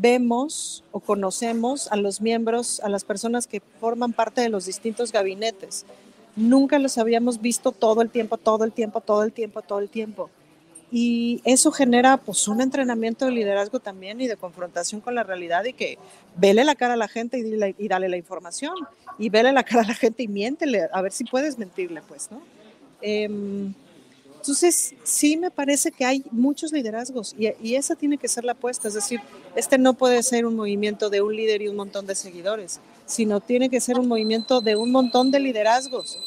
vemos 0.00 0.84
o 0.92 1.00
conocemos 1.00 1.90
a 1.90 1.96
los 1.96 2.20
miembros, 2.20 2.80
a 2.80 2.88
las 2.88 3.04
personas 3.04 3.46
que 3.46 3.60
forman 3.80 4.12
parte 4.12 4.40
de 4.40 4.48
los 4.48 4.66
distintos 4.66 5.12
gabinetes. 5.12 5.86
Nunca 6.34 6.78
los 6.78 6.98
habíamos 6.98 7.40
visto 7.40 7.72
todo 7.72 8.02
el 8.02 8.10
tiempo, 8.10 8.36
todo 8.36 8.64
el 8.64 8.72
tiempo, 8.72 9.00
todo 9.00 9.22
el 9.22 9.32
tiempo, 9.32 9.62
todo 9.62 9.78
el 9.78 9.88
tiempo. 9.88 10.30
Y 10.90 11.40
eso 11.44 11.72
genera 11.72 12.16
pues 12.16 12.46
un 12.46 12.60
entrenamiento 12.60 13.24
de 13.24 13.32
liderazgo 13.32 13.80
también 13.80 14.20
y 14.20 14.28
de 14.28 14.36
confrontación 14.36 15.00
con 15.00 15.14
la 15.14 15.24
realidad 15.24 15.64
y 15.64 15.72
que 15.72 15.98
vele 16.36 16.64
la 16.64 16.76
cara 16.76 16.94
a 16.94 16.96
la 16.96 17.08
gente 17.08 17.38
y, 17.38 17.42
dile, 17.42 17.74
y 17.76 17.88
dale 17.88 18.08
la 18.08 18.16
información 18.16 18.74
y 19.18 19.28
vele 19.28 19.52
la 19.52 19.64
cara 19.64 19.82
a 19.82 19.86
la 19.88 19.94
gente 19.94 20.22
y 20.22 20.28
miéntele, 20.28 20.88
a 20.92 21.02
ver 21.02 21.12
si 21.12 21.24
puedes 21.24 21.58
mentirle, 21.58 22.02
pues, 22.06 22.30
¿no? 22.30 22.40
Eh, 23.02 23.28
entonces, 24.36 24.94
sí 25.02 25.36
me 25.36 25.50
parece 25.50 25.90
que 25.90 26.04
hay 26.04 26.22
muchos 26.30 26.70
liderazgos 26.70 27.34
y, 27.36 27.48
y, 27.60 27.74
esa 27.74 27.96
tiene 27.96 28.16
que 28.16 28.28
ser 28.28 28.44
la 28.44 28.52
apuesta, 28.52 28.86
es 28.86 28.94
decir, 28.94 29.20
este 29.56 29.76
no 29.76 29.94
puede 29.94 30.22
ser 30.22 30.46
un 30.46 30.54
movimiento 30.54 31.10
de 31.10 31.20
un 31.20 31.34
líder 31.34 31.62
y 31.62 31.68
un 31.68 31.74
montón 31.74 32.06
de 32.06 32.14
seguidores, 32.14 32.78
sino 33.06 33.40
tiene 33.40 33.70
que 33.70 33.80
ser 33.80 33.98
un 33.98 34.06
movimiento 34.06 34.60
de 34.60 34.76
un 34.76 34.92
montón 34.92 35.32
de 35.32 35.40
liderazgos, 35.40 36.20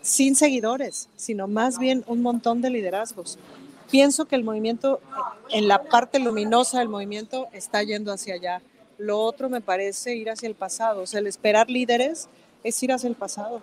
sin 0.00 0.36
seguidores, 0.36 1.08
sino 1.16 1.48
más 1.48 1.80
bien 1.80 2.04
un 2.06 2.22
montón 2.22 2.62
de 2.62 2.70
liderazgos 2.70 3.36
pienso 3.90 4.26
que 4.26 4.36
el 4.36 4.44
movimiento, 4.44 5.00
en 5.50 5.68
la 5.68 5.84
parte 5.84 6.18
luminosa 6.18 6.78
del 6.78 6.88
movimiento, 6.88 7.48
está 7.52 7.82
yendo 7.82 8.12
hacia 8.12 8.34
allá. 8.34 8.62
Lo 8.98 9.18
otro 9.20 9.48
me 9.48 9.60
parece 9.60 10.14
ir 10.14 10.30
hacia 10.30 10.48
el 10.48 10.54
pasado. 10.54 11.02
O 11.02 11.06
sea, 11.06 11.20
el 11.20 11.26
esperar 11.26 11.70
líderes 11.70 12.28
es 12.62 12.82
ir 12.82 12.92
hacia 12.92 13.08
el 13.08 13.14
pasado. 13.14 13.62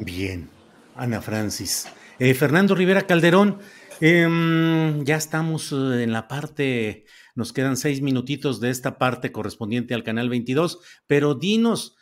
Bien, 0.00 0.48
Ana 0.96 1.20
Francis. 1.20 1.86
Eh, 2.18 2.34
Fernando 2.34 2.74
Rivera 2.74 3.06
Calderón, 3.06 3.58
eh, 4.00 5.00
ya 5.04 5.16
estamos 5.16 5.72
en 5.72 6.12
la 6.12 6.28
parte, 6.28 7.04
nos 7.34 7.52
quedan 7.52 7.76
seis 7.76 8.00
minutitos 8.00 8.60
de 8.60 8.70
esta 8.70 8.98
parte 8.98 9.32
correspondiente 9.32 9.94
al 9.94 10.04
Canal 10.04 10.28
22, 10.28 10.80
pero 11.06 11.34
dinos, 11.34 11.96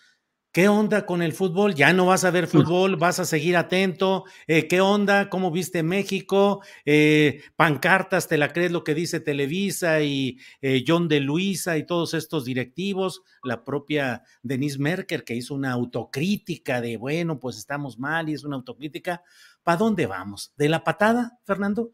¿Qué 0.53 0.69
onda 0.69 1.05
con 1.05 1.21
el 1.21 1.35
fútbol? 1.35 1.75
¿Ya 1.75 1.93
no 1.93 2.07
vas 2.07 2.25
a 2.25 2.31
ver 2.31 2.47
fútbol? 2.47 2.97
¿Vas 2.97 3.21
a 3.21 3.27
seguir 3.27 3.57
atento? 3.59 4.25
Eh, 4.47 4.69
¿Qué 4.69 4.81
onda? 4.81 5.29
¿Cómo 5.29 5.51
viste 5.51 5.83
México? 5.83 6.63
Eh, 6.87 7.43
pancartas, 7.57 8.27
¿te 8.27 8.39
la 8.39 8.53
crees 8.53 8.73
lo 8.73 8.83
que 8.83 8.95
dice 8.95 9.21
Televisa 9.21 10.01
y 10.01 10.39
eh, 10.63 10.83
John 10.87 11.09
de 11.09 11.21
Luisa 11.21 11.77
y 11.77 11.85
todos 11.85 12.15
estos 12.15 12.47
directivos? 12.47 13.23
La 13.43 13.65
propia 13.65 14.23
Denise 14.43 14.79
Merker 14.79 15.25
que 15.25 15.35
hizo 15.35 15.55
una 15.55 15.73
autocrítica 15.73 16.81
de, 16.81 16.97
bueno, 16.97 17.39
pues 17.39 17.59
estamos 17.59 17.99
mal 17.99 18.31
y 18.31 18.33
es 18.33 18.43
una 18.43 18.57
autocrítica. 18.57 19.23
¿Para 19.63 19.77
dónde 19.77 20.07
vamos? 20.07 20.55
¿De 20.57 20.71
la 20.71 20.83
patada, 20.83 21.39
Fernando? 21.45 21.93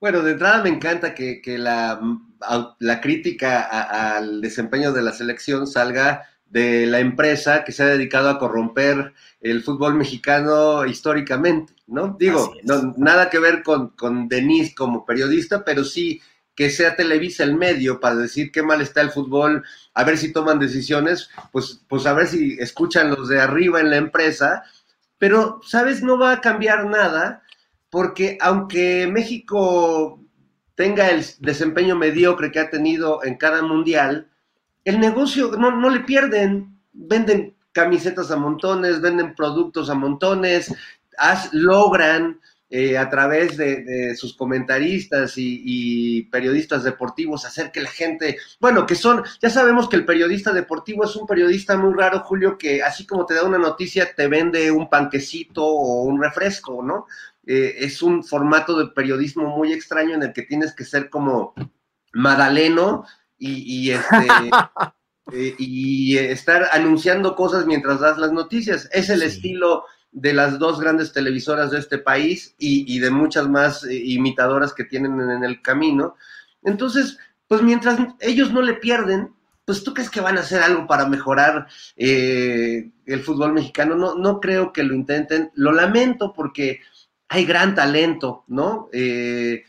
Bueno, 0.00 0.22
de 0.22 0.32
entrada 0.32 0.62
me 0.62 0.68
encanta 0.68 1.12
que, 1.12 1.42
que 1.42 1.58
la, 1.58 2.00
la, 2.78 3.00
crítica 3.00 3.62
a, 3.62 4.16
al 4.16 4.40
desempeño 4.40 4.92
de 4.92 5.02
la 5.02 5.12
selección 5.12 5.66
salga 5.66 6.22
de 6.50 6.86
la 6.86 7.00
empresa 7.00 7.64
que 7.64 7.72
se 7.72 7.82
ha 7.82 7.86
dedicado 7.86 8.28
a 8.30 8.38
corromper 8.38 9.12
el 9.40 9.62
fútbol 9.62 9.94
mexicano 9.94 10.84
históricamente, 10.86 11.74
¿no? 11.86 12.16
Digo, 12.18 12.54
no, 12.64 12.94
nada 12.96 13.30
que 13.30 13.38
ver 13.38 13.62
con, 13.62 13.90
con 13.90 14.28
Denise 14.28 14.74
como 14.74 15.04
periodista, 15.04 15.64
pero 15.64 15.84
sí 15.84 16.20
que 16.54 16.70
sea 16.70 16.96
Televisa 16.96 17.44
el 17.44 17.54
medio 17.54 18.00
para 18.00 18.16
decir 18.16 18.50
qué 18.50 18.64
mal 18.64 18.80
está 18.80 19.00
el 19.00 19.10
fútbol, 19.10 19.62
a 19.94 20.02
ver 20.02 20.18
si 20.18 20.32
toman 20.32 20.58
decisiones, 20.58 21.30
pues, 21.52 21.84
pues 21.88 22.04
a 22.04 22.12
ver 22.14 22.26
si 22.26 22.56
escuchan 22.58 23.10
los 23.10 23.28
de 23.28 23.40
arriba 23.40 23.80
en 23.80 23.90
la 23.90 23.96
empresa, 23.96 24.64
pero, 25.18 25.60
¿sabes? 25.62 26.02
No 26.02 26.18
va 26.18 26.32
a 26.32 26.40
cambiar 26.40 26.86
nada, 26.86 27.44
porque 27.90 28.38
aunque 28.40 29.06
México 29.06 30.20
tenga 30.74 31.10
el 31.10 31.24
desempeño 31.38 31.94
mediocre 31.96 32.50
que 32.50 32.60
ha 32.60 32.70
tenido 32.70 33.22
en 33.24 33.36
cada 33.36 33.62
mundial, 33.62 34.28
el 34.88 35.00
negocio 35.00 35.50
no, 35.58 35.70
no, 35.70 35.90
le 35.90 36.00
pierden, 36.00 36.80
venden 36.92 37.54
camisetas 37.72 38.30
a 38.30 38.36
montones, 38.36 39.02
venden 39.02 39.34
productos 39.34 39.90
a 39.90 39.94
montones, 39.94 40.74
logran 41.52 42.40
eh, 42.70 42.96
a 42.96 43.10
través 43.10 43.58
de, 43.58 44.16
sus 44.16 44.34
comentaristas 44.34 45.36
y, 45.36 45.60
y, 45.62 46.22
periodistas 46.30 46.84
deportivos 46.84 47.44
hacer 47.44 47.70
que 47.70 47.82
la 47.82 47.90
gente, 47.90 48.38
bueno, 48.60 48.86
que 48.86 48.94
son, 48.94 49.22
ya 49.42 49.50
sabemos 49.50 49.90
que 49.90 49.96
el 49.96 50.06
periodista 50.06 50.54
deportivo 50.54 51.04
es 51.04 51.14
un 51.16 51.26
periodista 51.26 51.76
muy 51.76 51.92
raro, 51.92 52.20
Julio, 52.20 52.56
que 52.56 52.82
así 52.82 53.06
como 53.06 53.26
te 53.26 53.34
da 53.34 53.44
una 53.44 53.58
noticia, 53.58 54.14
te 54.14 54.26
vende 54.26 54.70
un 54.70 54.88
panquecito 54.88 55.66
o 55.66 56.04
un 56.04 56.22
refresco, 56.22 56.82
¿no? 56.82 57.06
Eh, 57.46 57.76
es 57.80 58.00
un 58.00 58.24
formato 58.24 58.78
de 58.78 58.86
periodismo 58.88 59.54
muy 59.54 59.74
extraño 59.74 60.14
en 60.14 60.22
el 60.22 60.32
que 60.32 60.42
tienes 60.44 60.74
que 60.74 60.84
ser 60.84 61.10
como 61.10 61.52
Madaleno 62.14 63.04
y, 63.38 63.88
y, 63.88 63.90
este, 63.92 64.16
eh, 65.32 65.54
y, 65.58 66.16
estar 66.16 66.68
anunciando 66.72 67.36
cosas 67.36 67.66
mientras 67.66 68.00
das 68.00 68.18
las 68.18 68.32
noticias. 68.32 68.88
Es 68.92 69.10
el 69.10 69.20
sí. 69.20 69.26
estilo 69.26 69.84
de 70.10 70.32
las 70.32 70.58
dos 70.58 70.80
grandes 70.80 71.12
televisoras 71.12 71.70
de 71.70 71.78
este 71.78 71.98
país 71.98 72.54
y, 72.58 72.92
y 72.94 72.98
de 72.98 73.10
muchas 73.10 73.48
más 73.48 73.84
eh, 73.84 73.94
imitadoras 73.94 74.72
que 74.72 74.84
tienen 74.84 75.20
en, 75.20 75.30
en 75.30 75.44
el 75.44 75.62
camino. 75.62 76.16
Entonces, 76.62 77.18
pues 77.46 77.62
mientras 77.62 77.98
ellos 78.20 78.52
no 78.52 78.62
le 78.62 78.74
pierden, 78.74 79.32
pues 79.68 79.84
tú 79.84 79.92
crees 79.92 80.08
que 80.08 80.22
van 80.22 80.38
a 80.38 80.40
hacer 80.40 80.62
algo 80.62 80.86
para 80.86 81.06
mejorar 81.06 81.66
eh, 81.94 82.90
el 83.04 83.20
fútbol 83.20 83.52
mexicano. 83.52 83.96
No, 83.96 84.14
no 84.14 84.40
creo 84.40 84.72
que 84.72 84.82
lo 84.82 84.94
intenten. 84.94 85.50
Lo 85.56 85.72
lamento 85.72 86.32
porque 86.32 86.80
hay 87.28 87.44
gran 87.44 87.74
talento, 87.74 88.44
¿no? 88.48 88.88
Eh, 88.94 89.64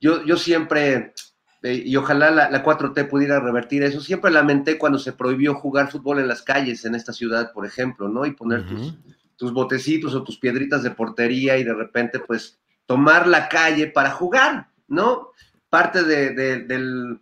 yo, 0.00 0.24
yo 0.24 0.36
siempre, 0.36 1.14
eh, 1.62 1.82
y 1.84 1.96
ojalá 1.96 2.30
la, 2.30 2.50
la 2.50 2.62
4T 2.64 3.08
pudiera 3.08 3.40
revertir 3.40 3.82
eso, 3.82 4.00
siempre 4.00 4.30
lamenté 4.30 4.78
cuando 4.78 4.98
se 4.98 5.12
prohibió 5.12 5.54
jugar 5.54 5.90
fútbol 5.90 6.18
en 6.20 6.28
las 6.28 6.42
calles 6.42 6.84
en 6.84 6.94
esta 6.94 7.12
ciudad, 7.12 7.52
por 7.52 7.66
ejemplo, 7.66 8.08
¿no? 8.08 8.24
Y 8.26 8.32
poner 8.32 8.64
tus, 8.66 8.94
tus 9.36 9.52
botecitos 9.52 10.14
o 10.14 10.22
tus 10.24 10.38
piedritas 10.38 10.82
de 10.82 10.90
portería 10.92 11.56
y 11.58 11.64
de 11.64 11.74
repente, 11.74 12.20
pues, 12.20 12.58
tomar 12.86 13.26
la 13.26 13.48
calle 13.48 13.88
para 13.88 14.10
jugar, 14.10 14.70
¿no? 14.86 15.30
Parte 15.68 16.02
de, 16.04 16.30
de- 16.30 16.60
del- 16.64 17.20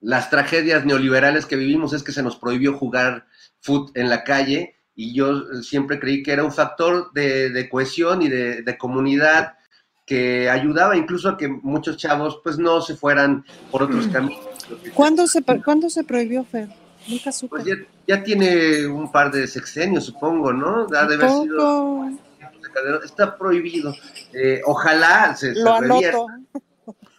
las 0.00 0.28
tragedias 0.28 0.84
neoliberales 0.84 1.46
que 1.46 1.56
vivimos 1.56 1.92
es 1.94 2.02
que 2.02 2.12
se 2.12 2.22
nos 2.22 2.36
prohibió 2.36 2.74
jugar 2.76 3.26
fútbol 3.60 3.92
en 3.94 4.10
la 4.10 4.22
calle 4.24 4.76
y 4.94 5.14
yo 5.14 5.62
siempre 5.62 5.98
creí 5.98 6.22
que 6.22 6.32
era 6.32 6.44
un 6.44 6.52
factor 6.52 7.10
de, 7.14 7.48
de 7.50 7.68
cohesión 7.70 8.20
y 8.22 8.28
de, 8.28 8.62
de 8.62 8.76
comunidad 8.78 9.54
que 10.04 10.50
ayudaba 10.50 10.96
incluso 10.96 11.28
a 11.28 11.36
que 11.36 11.48
muchos 11.48 11.96
chavos 11.96 12.40
pues 12.42 12.58
no 12.58 12.80
se 12.80 12.94
fueran 12.96 13.44
por 13.70 13.82
otros 13.84 14.06
caminos. 14.08 14.40
¿Cuándo 14.94 15.26
se, 15.26 15.42
¿cuándo 15.64 15.88
se 15.90 16.04
prohibió, 16.04 16.44
Fer? 16.44 16.68
Nunca 17.08 17.32
supe. 17.32 17.50
Pues 17.50 17.64
ya, 17.64 17.74
ya 18.06 18.22
tiene 18.22 18.86
un 18.86 19.10
par 19.10 19.30
de 19.30 19.46
sexenios, 19.46 20.04
supongo, 20.04 20.52
¿no? 20.52 20.86
Ha 20.94 21.06
de 21.06 21.14
haber 21.14 21.30
sido 21.30 21.56
Poco. 21.58 22.10
está 23.04 23.36
prohibido. 23.36 23.94
Eh, 24.32 24.60
ojalá 24.64 25.34
se, 25.36 25.54
se 25.54 25.60
Lo 25.60 25.80
revierta. 25.80 26.18
anoto. 26.18 26.26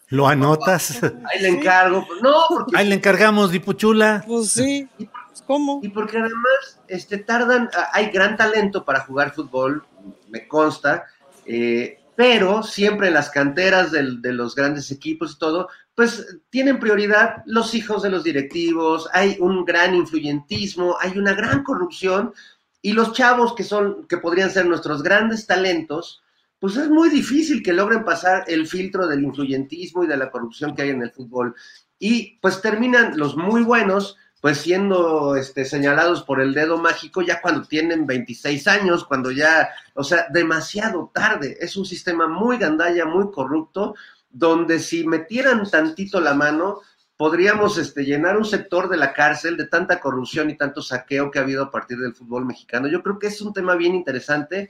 ¿Lo 0.10 0.28
anotas? 0.28 1.02
Ahí 1.04 1.42
le 1.42 1.50
encargo. 1.50 2.06
No, 2.22 2.34
porque 2.50 2.78
Ahí 2.78 2.88
le 2.88 2.96
encargamos, 2.96 3.52
Dipuchula. 3.52 4.24
Pues 4.28 4.50
sí. 4.52 4.88
Pues, 4.98 5.10
¿Cómo? 5.46 5.80
Y 5.84 5.90
porque 5.90 6.18
además 6.18 6.80
este, 6.88 7.18
tardan, 7.18 7.70
ah, 7.76 7.90
hay 7.94 8.10
gran 8.10 8.38
talento 8.38 8.86
para 8.86 9.02
jugar 9.02 9.34
fútbol, 9.34 9.84
me 10.30 10.48
consta, 10.48 11.06
eh, 11.46 12.00
pero 12.16 12.64
siempre 12.64 13.08
en 13.08 13.14
las 13.14 13.30
canteras 13.30 13.92
de 13.92 14.34
los 14.34 14.56
grandes 14.56 14.92
equipos 14.92 15.34
y 15.34 15.40
todo, 15.40 15.70
pues 15.96 16.40
tienen 16.50 16.80
prioridad 16.80 17.44
los 17.46 17.74
hijos 17.74 18.04
de 18.04 18.10
los 18.10 18.24
directivos, 18.24 19.10
hay 19.14 19.38
un 19.40 19.66
gran 19.66 19.96
influyentismo, 19.96 20.98
hay 21.00 21.18
una 21.18 21.34
gran 21.34 21.64
corrupción, 21.64 22.34
y 22.82 22.94
los 22.94 23.14
chavos 23.14 23.56
que 23.56 23.64
son, 23.64 24.06
que 24.08 24.18
podrían 24.18 24.52
ser 24.52 24.68
nuestros 24.68 25.02
grandes 25.02 25.48
talentos, 25.48 26.22
pues 26.60 26.78
es 26.78 26.90
muy 26.90 27.10
difícil 27.10 27.64
que 27.64 27.74
logren 27.74 28.04
pasar 28.04 28.44
el 28.48 28.68
filtro 28.68 29.08
del 29.08 29.24
influyentismo 29.24 30.04
y 30.04 30.08
de 30.08 30.18
la 30.18 30.30
corrupción 30.30 30.76
que 30.76 30.84
hay 30.84 30.90
en 30.90 31.02
el 31.02 31.12
fútbol. 31.12 31.56
Y 31.98 32.38
pues 32.42 32.62
terminan 32.62 33.18
los 33.18 33.36
muy 33.36 33.64
buenos, 33.64 34.18
pues 34.46 34.60
siendo 34.60 35.36
este, 35.36 35.66
señalados 35.66 36.22
por 36.22 36.40
el 36.40 36.54
dedo 36.54 36.78
mágico 36.78 37.24
ya 37.24 37.42
cuando 37.42 37.68
tienen 37.68 38.06
26 38.06 38.68
años, 38.68 39.04
cuando 39.04 39.32
ya, 39.32 39.70
o 39.96 40.04
sea, 40.04 40.28
demasiado 40.30 41.10
tarde. 41.12 41.58
Es 41.60 41.76
un 41.76 41.84
sistema 41.84 42.28
muy 42.28 42.60
gandalla, 42.60 43.08
muy 43.08 43.32
corrupto, 43.32 43.96
donde 44.30 44.78
si 44.78 45.08
metieran 45.08 45.68
tantito 45.68 46.22
la 46.22 46.36
mano, 46.36 46.82
podríamos 47.18 47.80
este, 47.80 48.06
llenar 48.06 48.38
un 48.38 48.46
sector 48.46 48.88
de 48.88 48.98
la 48.98 49.14
cárcel 49.14 49.58
de 49.58 49.66
tanta 49.66 50.00
corrupción 50.00 50.52
y 50.52 50.58
tanto 50.58 50.84
saqueo 50.84 51.32
que 51.32 51.40
ha 51.40 51.42
habido 51.42 51.64
a 51.64 51.72
partir 51.72 51.98
del 51.98 52.14
fútbol 52.14 52.46
mexicano. 52.46 52.88
Yo 52.88 53.02
creo 53.02 53.18
que 53.18 53.26
es 53.26 53.42
un 53.42 53.52
tema 53.52 53.74
bien 53.74 53.96
interesante, 53.96 54.70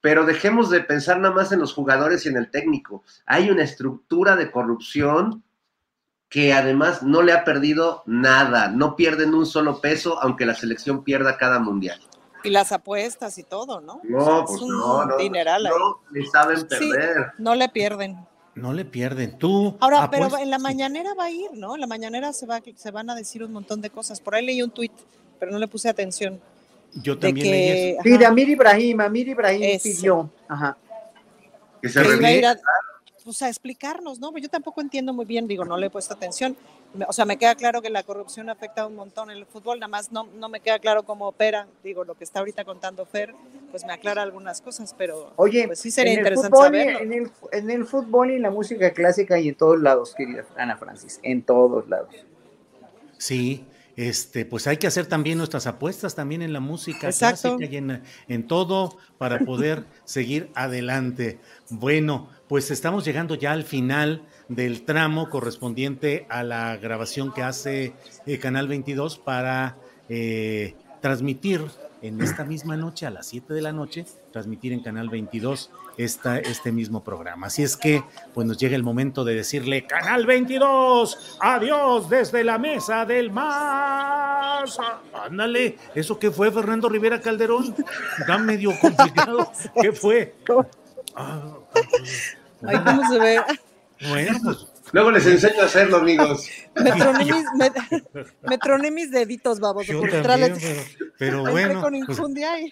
pero 0.00 0.24
dejemos 0.24 0.70
de 0.70 0.82
pensar 0.82 1.18
nada 1.18 1.34
más 1.34 1.50
en 1.50 1.58
los 1.58 1.74
jugadores 1.74 2.24
y 2.24 2.28
en 2.28 2.36
el 2.36 2.48
técnico. 2.48 3.02
Hay 3.26 3.50
una 3.50 3.64
estructura 3.64 4.36
de 4.36 4.52
corrupción 4.52 5.42
que 6.28 6.52
además 6.52 7.02
no 7.02 7.22
le 7.22 7.32
ha 7.32 7.44
perdido 7.44 8.02
nada, 8.06 8.68
no 8.68 8.96
pierden 8.96 9.34
un 9.34 9.46
solo 9.46 9.80
peso, 9.80 10.20
aunque 10.20 10.44
la 10.46 10.54
selección 10.54 11.04
pierda 11.04 11.36
cada 11.36 11.58
mundial. 11.58 12.00
Y 12.42 12.50
las 12.50 12.72
apuestas 12.72 13.38
y 13.38 13.42
todo, 13.42 13.80
¿no? 13.80 14.00
No, 14.04 14.18
O 14.18 14.24
sea, 14.24 14.44
pues 14.44 14.56
es 14.56 14.62
un 14.62 14.78
no, 14.78 15.04
no, 15.06 15.16
dineral 15.16 15.64
no 15.64 16.00
le 16.10 16.26
saben 16.26 16.58
Sí, 16.58 16.66
perder. 16.68 17.32
no 17.38 17.54
le 17.54 17.68
pierden. 17.68 18.16
No 18.54 18.72
le 18.72 18.84
pierden. 18.84 19.36
Tú. 19.38 19.76
Ahora, 19.80 20.08
pero 20.10 20.24
apuestas- 20.26 20.42
en 20.42 20.50
la 20.50 20.56
sí. 20.56 20.62
mañanera 20.62 21.14
va 21.14 21.24
a 21.24 21.30
ir, 21.30 21.50
¿no? 21.54 21.74
En 21.74 21.80
la 21.80 21.86
mañanera 21.86 22.32
se, 22.32 22.46
va, 22.46 22.60
se 22.74 22.90
van 22.90 23.10
a 23.10 23.14
decir 23.14 23.42
un 23.44 23.52
montón 23.52 23.80
de 23.80 23.90
cosas. 23.90 24.20
Por 24.20 24.34
ahí 24.34 24.46
leí 24.46 24.62
un 24.62 24.70
tuit, 24.70 24.92
pero 25.38 25.52
no 25.52 25.58
le 25.58 25.68
puse 25.68 25.88
atención. 25.88 26.40
Yo 26.94 27.18
también 27.18 27.50
leí 27.50 27.90
eso. 27.90 28.02
Sí, 28.02 28.16
de 28.16 28.26
Amir 28.26 28.48
Ibrahim, 28.48 29.00
Amir 29.00 29.28
Ibrahim 29.28 29.78
pidió. 29.82 30.30
Ajá. 30.48 30.76
Que 31.82 31.88
se 31.88 32.02
que 32.18 32.38
ir 32.38 32.46
a, 32.46 32.56
pues, 33.26 33.42
a 33.42 33.48
explicarnos, 33.48 34.20
¿no? 34.20 34.36
Yo 34.38 34.48
tampoco 34.48 34.80
entiendo 34.80 35.12
muy 35.12 35.24
bien, 35.24 35.48
digo, 35.48 35.64
no 35.64 35.76
le 35.76 35.86
he 35.86 35.90
puesto 35.90 36.14
atención. 36.14 36.56
O 37.08 37.12
sea, 37.12 37.24
me 37.24 37.36
queda 37.36 37.56
claro 37.56 37.82
que 37.82 37.90
la 37.90 38.04
corrupción 38.04 38.48
afecta 38.48 38.86
un 38.86 38.94
montón 38.94 39.32
en 39.32 39.38
el 39.38 39.46
fútbol, 39.46 39.80
nada 39.80 39.88
más 39.88 40.12
no, 40.12 40.28
no 40.38 40.48
me 40.48 40.60
queda 40.60 40.78
claro 40.78 41.02
cómo 41.02 41.26
opera. 41.26 41.66
Digo, 41.82 42.04
lo 42.04 42.14
que 42.14 42.22
está 42.22 42.38
ahorita 42.38 42.64
contando 42.64 43.04
Fer, 43.04 43.34
pues 43.72 43.84
me 43.84 43.92
aclara 43.92 44.22
algunas 44.22 44.60
cosas, 44.60 44.94
pero 44.96 45.32
Oye, 45.34 45.66
pues 45.66 45.80
sí 45.80 45.90
sería 45.90 46.12
en 46.12 46.20
el 46.20 46.24
interesante 46.24 46.56
fútbol 46.56 46.66
saberlo. 46.66 47.00
En 47.00 47.12
el, 47.12 47.30
en 47.50 47.70
el 47.70 47.84
fútbol 47.84 48.30
y 48.30 48.36
en 48.36 48.42
la 48.42 48.50
música 48.50 48.92
clásica 48.92 49.40
y 49.40 49.48
en 49.48 49.56
todos 49.56 49.80
lados, 49.80 50.14
querida 50.14 50.44
Ana 50.56 50.76
Francis, 50.76 51.18
en 51.24 51.42
todos 51.42 51.88
lados. 51.88 52.14
Sí, 53.18 53.66
este, 53.96 54.44
pues 54.44 54.66
hay 54.66 54.76
que 54.76 54.86
hacer 54.86 55.06
también 55.06 55.38
nuestras 55.38 55.66
apuestas 55.66 56.14
también 56.14 56.42
en 56.42 56.52
la 56.52 56.60
música 56.60 57.08
Exacto. 57.08 57.56
clásica 57.56 57.72
y 57.72 57.76
en, 57.76 58.02
en 58.28 58.46
todo 58.46 58.96
para 59.18 59.40
poder 59.40 59.84
seguir 60.04 60.50
adelante. 60.54 61.40
Bueno, 61.70 62.28
pues 62.48 62.70
estamos 62.70 63.04
llegando 63.04 63.34
ya 63.34 63.52
al 63.52 63.64
final 63.64 64.22
del 64.48 64.84
tramo 64.84 65.28
correspondiente 65.28 66.26
a 66.28 66.42
la 66.42 66.76
grabación 66.76 67.32
que 67.32 67.42
hace 67.42 67.94
eh, 68.26 68.38
Canal 68.38 68.68
22 68.68 69.18
para 69.18 69.76
eh, 70.08 70.74
transmitir 71.00 71.62
en 72.02 72.20
esta 72.20 72.44
misma 72.44 72.76
noche, 72.76 73.06
a 73.06 73.10
las 73.10 73.26
7 73.26 73.52
de 73.54 73.62
la 73.62 73.72
noche, 73.72 74.04
transmitir 74.30 74.72
en 74.72 74.80
Canal 74.80 75.08
22 75.08 75.70
esta, 75.96 76.38
este 76.38 76.70
mismo 76.70 77.02
programa. 77.02 77.48
Así 77.48 77.62
es 77.62 77.76
que, 77.76 78.04
pues 78.34 78.46
nos 78.46 78.58
llega 78.58 78.76
el 78.76 78.82
momento 78.82 79.24
de 79.24 79.34
decirle, 79.34 79.86
Canal 79.86 80.26
22, 80.26 81.38
adiós 81.40 82.08
desde 82.08 82.44
la 82.44 82.58
mesa 82.58 83.04
del 83.06 83.30
más. 83.32 84.78
Ah, 84.78 85.00
Ándale, 85.24 85.78
¿eso 85.94 86.18
qué 86.18 86.30
fue, 86.30 86.52
Fernando 86.52 86.88
Rivera 86.88 87.20
Calderón? 87.20 87.74
Está 88.18 88.38
medio 88.38 88.78
complicado. 88.78 89.50
¿Qué 89.80 89.92
fue? 89.92 90.34
Ah, 91.16 91.56
Ay, 92.66 92.78
¿cómo 92.84 93.08
se 93.08 93.18
ve? 93.18 93.40
bueno, 94.08 94.38
pues 94.44 94.66
Luego 94.92 95.10
les 95.10 95.26
enseño 95.26 95.62
a 95.62 95.64
hacerlo, 95.66 95.96
amigos. 95.98 96.48
Me 96.76 96.92
troné 96.92 97.24
mis, 97.24 97.44
me, 97.56 97.72
me 98.48 98.58
troné 98.58 98.90
mis 98.90 99.10
deditos, 99.10 99.58
babos, 99.58 99.86
yo 99.86 100.00
también, 100.00 100.56
pero, 101.18 101.42
bueno. 101.42 101.80
con 101.80 101.92
pues, 102.06 102.18
y- 102.60 102.70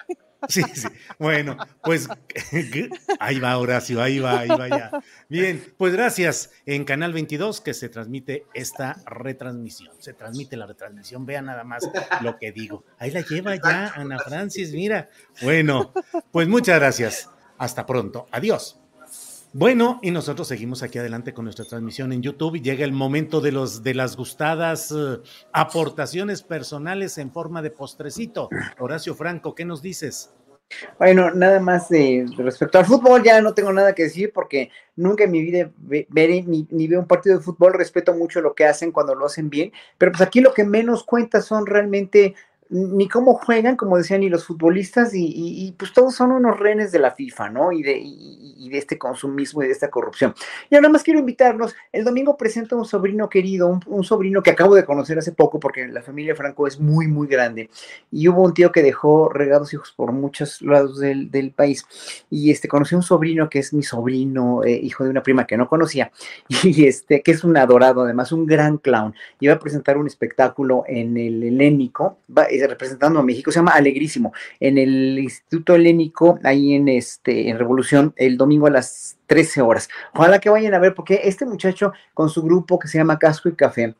Sí, 0.48 0.62
sí. 0.74 0.88
Bueno, 1.18 1.56
pues 1.82 2.06
ahí 3.18 3.40
va 3.40 3.56
Horacio, 3.56 4.02
ahí 4.02 4.18
va, 4.18 4.40
ahí 4.40 4.48
va 4.48 4.68
ya. 4.68 4.90
Bien, 5.28 5.72
pues 5.78 5.94
gracias 5.94 6.50
en 6.66 6.84
Canal 6.84 7.14
22 7.14 7.62
que 7.62 7.72
se 7.72 7.88
transmite 7.88 8.44
esta 8.52 8.96
retransmisión. 9.06 9.94
Se 10.00 10.12
transmite 10.12 10.56
la 10.58 10.66
retransmisión, 10.66 11.24
vean 11.24 11.46
nada 11.46 11.64
más 11.64 11.88
lo 12.20 12.36
que 12.38 12.52
digo. 12.52 12.84
Ahí 12.98 13.10
la 13.10 13.22
lleva 13.22 13.56
ya 13.56 13.92
Ana 13.96 14.18
Francis, 14.18 14.72
mira. 14.72 15.08
Bueno, 15.40 15.94
pues 16.30 16.46
muchas 16.46 16.78
gracias. 16.78 17.30
Hasta 17.56 17.86
pronto. 17.86 18.26
Adiós. 18.30 18.78
Bueno, 19.56 20.00
y 20.02 20.10
nosotros 20.10 20.48
seguimos 20.48 20.82
aquí 20.82 20.98
adelante 20.98 21.32
con 21.32 21.44
nuestra 21.44 21.64
transmisión 21.64 22.12
en 22.12 22.22
YouTube 22.22 22.56
y 22.56 22.60
llega 22.60 22.84
el 22.84 22.90
momento 22.90 23.40
de 23.40 23.52
los 23.52 23.84
de 23.84 23.94
las 23.94 24.16
gustadas 24.16 24.90
eh, 24.90 25.20
aportaciones 25.52 26.42
personales 26.42 27.18
en 27.18 27.30
forma 27.30 27.62
de 27.62 27.70
postrecito. 27.70 28.48
Horacio 28.80 29.14
Franco, 29.14 29.54
¿qué 29.54 29.64
nos 29.64 29.80
dices? 29.80 30.34
Bueno, 30.98 31.30
nada 31.30 31.60
más 31.60 31.88
de, 31.88 32.26
respecto 32.36 32.78
al 32.80 32.84
fútbol, 32.84 33.22
ya 33.22 33.40
no 33.40 33.54
tengo 33.54 33.72
nada 33.72 33.94
que 33.94 34.04
decir 34.04 34.32
porque 34.34 34.70
nunca 34.96 35.22
en 35.22 35.30
mi 35.30 35.40
vida 35.40 35.70
ve- 35.76 36.08
veré 36.10 36.42
ni, 36.42 36.66
ni 36.72 36.88
veo 36.88 36.98
un 36.98 37.06
partido 37.06 37.38
de 37.38 37.44
fútbol, 37.44 37.74
respeto 37.74 38.12
mucho 38.12 38.40
lo 38.40 38.54
que 38.56 38.64
hacen 38.64 38.90
cuando 38.90 39.14
lo 39.14 39.26
hacen 39.26 39.50
bien, 39.50 39.72
pero 39.98 40.10
pues 40.10 40.22
aquí 40.22 40.40
lo 40.40 40.52
que 40.52 40.64
menos 40.64 41.04
cuenta 41.04 41.42
son 41.42 41.66
realmente 41.66 42.34
ni 42.70 43.08
cómo 43.08 43.34
juegan, 43.34 43.76
como 43.76 43.98
decían, 43.98 44.20
ni 44.20 44.28
los 44.28 44.46
futbolistas, 44.46 45.10
y, 45.14 45.74
pues 45.78 45.92
todos 45.92 46.14
son 46.14 46.32
unos 46.32 46.58
renes 46.58 46.92
de 46.92 46.98
la 46.98 47.10
FIFA, 47.10 47.50
¿no? 47.50 47.72
Y 47.72 47.82
de, 47.82 48.76
este 48.76 48.98
consumismo 48.98 49.62
y 49.62 49.66
de 49.66 49.72
esta 49.72 49.88
corrupción. 49.88 50.34
Y 50.68 50.74
ahora 50.74 50.88
más 50.88 51.04
quiero 51.04 51.20
invitarlos, 51.20 51.76
el 51.92 52.04
domingo 52.04 52.36
presento 52.36 52.74
a 52.74 52.78
un 52.80 52.84
sobrino 52.84 53.28
querido, 53.28 53.80
un, 53.86 54.02
sobrino 54.02 54.42
que 54.42 54.50
acabo 54.50 54.74
de 54.74 54.84
conocer 54.84 55.16
hace 55.16 55.30
poco, 55.30 55.60
porque 55.60 55.86
la 55.86 56.02
familia 56.02 56.34
Franco 56.34 56.66
es 56.66 56.80
muy, 56.80 57.06
muy 57.06 57.28
grande, 57.28 57.70
y 58.10 58.26
hubo 58.26 58.42
un 58.42 58.52
tío 58.52 58.72
que 58.72 58.82
dejó 58.82 59.28
regados 59.28 59.72
hijos 59.72 59.92
por 59.96 60.10
muchos 60.10 60.60
lados 60.60 60.98
del, 60.98 61.52
país, 61.54 61.86
y 62.30 62.50
este, 62.50 62.66
conocí 62.66 62.96
a 62.96 62.98
un 62.98 63.04
sobrino 63.04 63.48
que 63.48 63.60
es 63.60 63.72
mi 63.72 63.84
sobrino, 63.84 64.64
eh, 64.64 64.72
hijo 64.72 65.04
de 65.04 65.10
una 65.10 65.22
prima 65.22 65.46
que 65.46 65.56
no 65.56 65.68
conocía, 65.68 66.10
y 66.64 66.86
este, 66.86 67.22
que 67.22 67.30
es 67.30 67.44
un 67.44 67.56
adorado, 67.56 68.02
además, 68.02 68.32
un 68.32 68.46
gran 68.46 68.78
clown, 68.78 69.14
y 69.38 69.46
va 69.46 69.54
a 69.54 69.58
presentar 69.60 69.98
un 69.98 70.08
espectáculo 70.08 70.82
en 70.88 71.16
el 71.16 71.42
Helénico, 71.44 72.18
representando 72.66 73.18
a 73.18 73.22
México, 73.22 73.50
se 73.50 73.58
llama 73.58 73.72
Alegrísimo, 73.72 74.32
en 74.60 74.78
el 74.78 75.18
Instituto 75.18 75.74
Helénico, 75.74 76.38
ahí 76.42 76.74
en, 76.74 76.88
este, 76.88 77.48
en 77.48 77.58
Revolución, 77.58 78.14
el 78.16 78.36
domingo 78.36 78.66
a 78.66 78.70
las 78.70 79.16
13 79.26 79.62
horas. 79.62 79.88
Ojalá 80.14 80.38
que 80.38 80.50
vayan 80.50 80.74
a 80.74 80.78
ver, 80.78 80.94
porque 80.94 81.20
este 81.24 81.46
muchacho 81.46 81.92
con 82.12 82.28
su 82.28 82.42
grupo 82.42 82.78
que 82.78 82.88
se 82.88 82.98
llama 82.98 83.18
Casco 83.18 83.48
y 83.48 83.54
Café, 83.54 83.94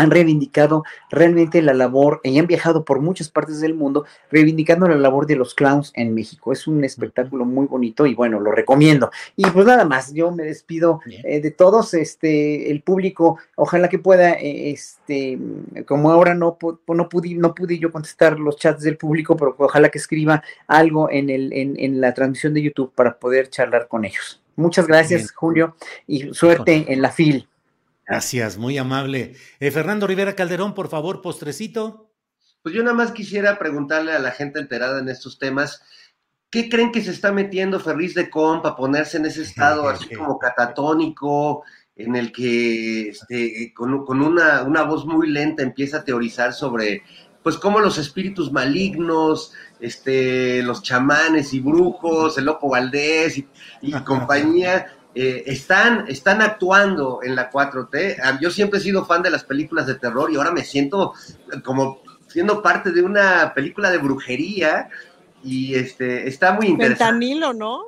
han 0.00 0.10
reivindicado 0.10 0.84
realmente 1.10 1.60
la 1.62 1.74
labor 1.74 2.20
y 2.24 2.38
han 2.38 2.46
viajado 2.46 2.84
por 2.84 3.00
muchas 3.00 3.28
partes 3.28 3.60
del 3.60 3.74
mundo 3.74 4.04
reivindicando 4.30 4.88
la 4.88 4.96
labor 4.96 5.26
de 5.26 5.36
los 5.36 5.54
clowns 5.54 5.92
en 5.94 6.14
México. 6.14 6.52
Es 6.52 6.66
un 6.66 6.82
espectáculo 6.84 7.44
muy 7.44 7.66
bonito 7.66 8.06
y 8.06 8.14
bueno, 8.14 8.40
lo 8.40 8.52
recomiendo. 8.52 9.10
Y 9.36 9.44
pues 9.46 9.66
nada 9.66 9.84
más, 9.84 10.12
yo 10.14 10.30
me 10.30 10.44
despido 10.44 11.00
eh, 11.24 11.40
de 11.40 11.50
todos, 11.50 11.94
este, 11.94 12.70
el 12.70 12.82
público, 12.82 13.38
ojalá 13.56 13.88
que 13.88 13.98
pueda, 13.98 14.32
eh, 14.32 14.70
este, 14.70 15.38
como 15.86 16.10
ahora 16.10 16.34
no, 16.34 16.56
no, 16.88 17.08
pude, 17.08 17.34
no 17.34 17.54
pude 17.54 17.78
yo 17.78 17.92
contestar 17.92 18.38
los 18.40 18.56
chats 18.56 18.82
del 18.82 18.96
público, 18.96 19.36
pero 19.36 19.54
ojalá 19.58 19.90
que 19.90 19.98
escriba 19.98 20.42
algo 20.66 21.10
en, 21.10 21.28
el, 21.28 21.52
en, 21.52 21.78
en 21.78 22.00
la 22.00 22.14
transmisión 22.14 22.54
de 22.54 22.62
YouTube 22.62 22.92
para 22.94 23.18
poder 23.18 23.50
charlar 23.50 23.86
con 23.88 24.04
ellos. 24.04 24.40
Muchas 24.56 24.86
gracias, 24.86 25.32
Julio, 25.32 25.74
y 26.06 26.34
suerte 26.34 26.84
en 26.88 27.00
la 27.00 27.10
FIL. 27.10 27.49
Gracias, 28.10 28.58
muy 28.58 28.76
amable. 28.76 29.36
Eh, 29.60 29.70
Fernando 29.70 30.04
Rivera 30.04 30.34
Calderón, 30.34 30.74
por 30.74 30.88
favor, 30.88 31.22
postrecito. 31.22 32.10
Pues 32.60 32.74
yo 32.74 32.82
nada 32.82 32.96
más 32.96 33.12
quisiera 33.12 33.56
preguntarle 33.56 34.12
a 34.12 34.18
la 34.18 34.32
gente 34.32 34.58
enterada 34.58 34.98
en 34.98 35.08
estos 35.08 35.38
temas, 35.38 35.80
¿qué 36.50 36.68
creen 36.68 36.90
que 36.90 37.02
se 37.02 37.12
está 37.12 37.30
metiendo 37.30 37.78
Ferriz 37.78 38.14
de 38.14 38.28
Com 38.28 38.62
para 38.62 38.74
ponerse 38.74 39.18
en 39.18 39.26
ese 39.26 39.42
estado 39.42 39.88
así 39.88 40.08
como 40.16 40.40
catatónico, 40.40 41.62
en 41.94 42.16
el 42.16 42.32
que 42.32 43.10
este, 43.10 43.72
con, 43.74 44.20
una, 44.20 44.64
una, 44.64 44.82
voz 44.82 45.06
muy 45.06 45.30
lenta 45.30 45.62
empieza 45.62 45.98
a 45.98 46.04
teorizar 46.04 46.52
sobre 46.52 47.04
pues 47.44 47.58
cómo 47.58 47.78
los 47.78 47.96
espíritus 47.96 48.50
malignos, 48.50 49.52
este, 49.78 50.64
los 50.64 50.82
chamanes 50.82 51.54
y 51.54 51.60
brujos, 51.60 52.36
el 52.38 52.46
Loco 52.46 52.70
Valdés 52.70 53.38
y 53.82 53.92
compañía 54.04 54.96
eh, 55.14 55.42
están, 55.46 56.06
están 56.08 56.40
actuando 56.40 57.20
en 57.22 57.34
la 57.34 57.50
4T. 57.50 58.18
Ah, 58.22 58.38
yo 58.40 58.50
siempre 58.50 58.78
he 58.78 58.82
sido 58.82 59.04
fan 59.04 59.22
de 59.22 59.30
las 59.30 59.44
películas 59.44 59.86
de 59.86 59.96
terror 59.96 60.30
y 60.30 60.36
ahora 60.36 60.52
me 60.52 60.64
siento 60.64 61.14
como 61.64 62.00
siendo 62.28 62.62
parte 62.62 62.92
de 62.92 63.02
una 63.02 63.52
película 63.54 63.90
de 63.90 63.98
brujería 63.98 64.88
y 65.42 65.74
este 65.74 66.28
está 66.28 66.52
muy 66.52 66.68
interesante. 66.68 67.04
Fentanilo, 67.04 67.52
¿no? 67.52 67.82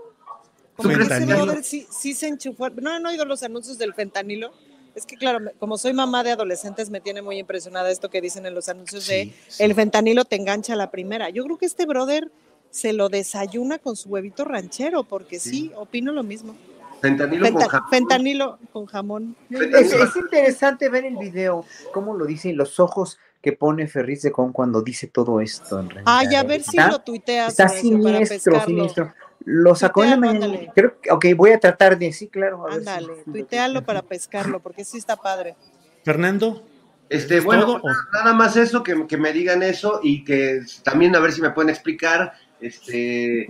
Como 0.74 0.90
fentanilo. 0.90 1.62
sí, 1.62 1.86
sí 1.90 2.14
se 2.14 2.26
enchufó. 2.26 2.70
No, 2.70 2.98
no 2.98 3.08
he 3.08 3.12
oído 3.12 3.24
los 3.24 3.42
anuncios 3.42 3.78
del 3.78 3.94
fentanilo. 3.94 4.52
Es 4.94 5.06
que 5.06 5.16
claro, 5.16 5.52
como 5.58 5.78
soy 5.78 5.92
mamá 5.92 6.22
de 6.24 6.32
adolescentes, 6.32 6.90
me 6.90 7.00
tiene 7.00 7.22
muy 7.22 7.38
impresionada 7.38 7.90
esto 7.90 8.10
que 8.10 8.20
dicen 8.20 8.44
en 8.46 8.54
los 8.54 8.68
anuncios 8.68 9.06
de 9.06 9.32
el 9.58 9.74
fentanilo 9.74 10.24
te 10.24 10.36
engancha 10.36 10.74
a 10.74 10.76
la 10.76 10.90
primera. 10.90 11.30
Yo 11.30 11.44
creo 11.44 11.56
que 11.56 11.66
este 11.66 11.86
brother 11.86 12.30
se 12.70 12.92
lo 12.92 13.08
desayuna 13.08 13.78
con 13.78 13.96
su 13.96 14.08
huevito 14.08 14.44
ranchero, 14.44 15.04
porque 15.04 15.38
sí 15.38 15.70
opino 15.76 16.12
lo 16.12 16.22
mismo. 16.22 16.56
Fentanilo 17.02 17.52
con 17.52 17.62
jamón. 17.62 17.90
Fentanilo 17.90 18.58
con 18.72 18.86
jamón. 18.86 19.36
Es, 19.50 20.16
interesante 20.16 20.88
ver 20.88 21.04
el 21.04 21.16
video, 21.16 21.66
cómo 21.92 22.16
lo 22.16 22.24
dicen 22.24 22.56
los 22.56 22.78
ojos 22.78 23.18
que 23.42 23.52
pone 23.52 23.88
Ferriz 23.88 24.22
de 24.22 24.30
Con 24.30 24.52
cuando 24.52 24.82
dice 24.82 25.08
todo 25.08 25.40
esto. 25.40 25.80
En 25.80 25.90
realidad. 25.90 26.14
Ay, 26.16 26.34
a 26.36 26.44
ver 26.44 26.62
si 26.62 26.76
lo 26.76 27.00
tuiteas. 27.00 27.48
Está 27.48 27.68
siniestro, 27.68 28.64
siniestro. 28.64 29.14
Lo 29.44 29.74
sacó 29.74 30.04
en 30.04 30.10
la 30.10 30.16
mañana. 30.16 30.58
Creo 30.72 31.00
que, 31.00 31.10
ok, 31.10 31.26
voy 31.36 31.50
a 31.50 31.58
tratar 31.58 31.98
de, 31.98 32.12
sí, 32.12 32.28
claro. 32.28 32.64
ándale, 32.70 33.24
tuitealo 33.24 33.84
para 33.84 34.02
pescarlo, 34.02 34.60
porque 34.60 34.84
sí 34.84 34.98
está 34.98 35.16
padre. 35.16 35.56
Fernando. 36.04 36.62
Este, 37.08 37.40
bueno, 37.40 37.82
nada 38.14 38.32
más 38.32 38.56
eso, 38.56 38.82
que, 38.82 39.06
que 39.06 39.18
me 39.18 39.32
digan 39.34 39.62
eso 39.62 40.00
y 40.02 40.24
que 40.24 40.60
también 40.82 41.14
a 41.14 41.18
ver 41.18 41.32
si 41.32 41.42
me 41.42 41.50
pueden 41.50 41.68
explicar 41.68 42.32
este, 42.62 43.48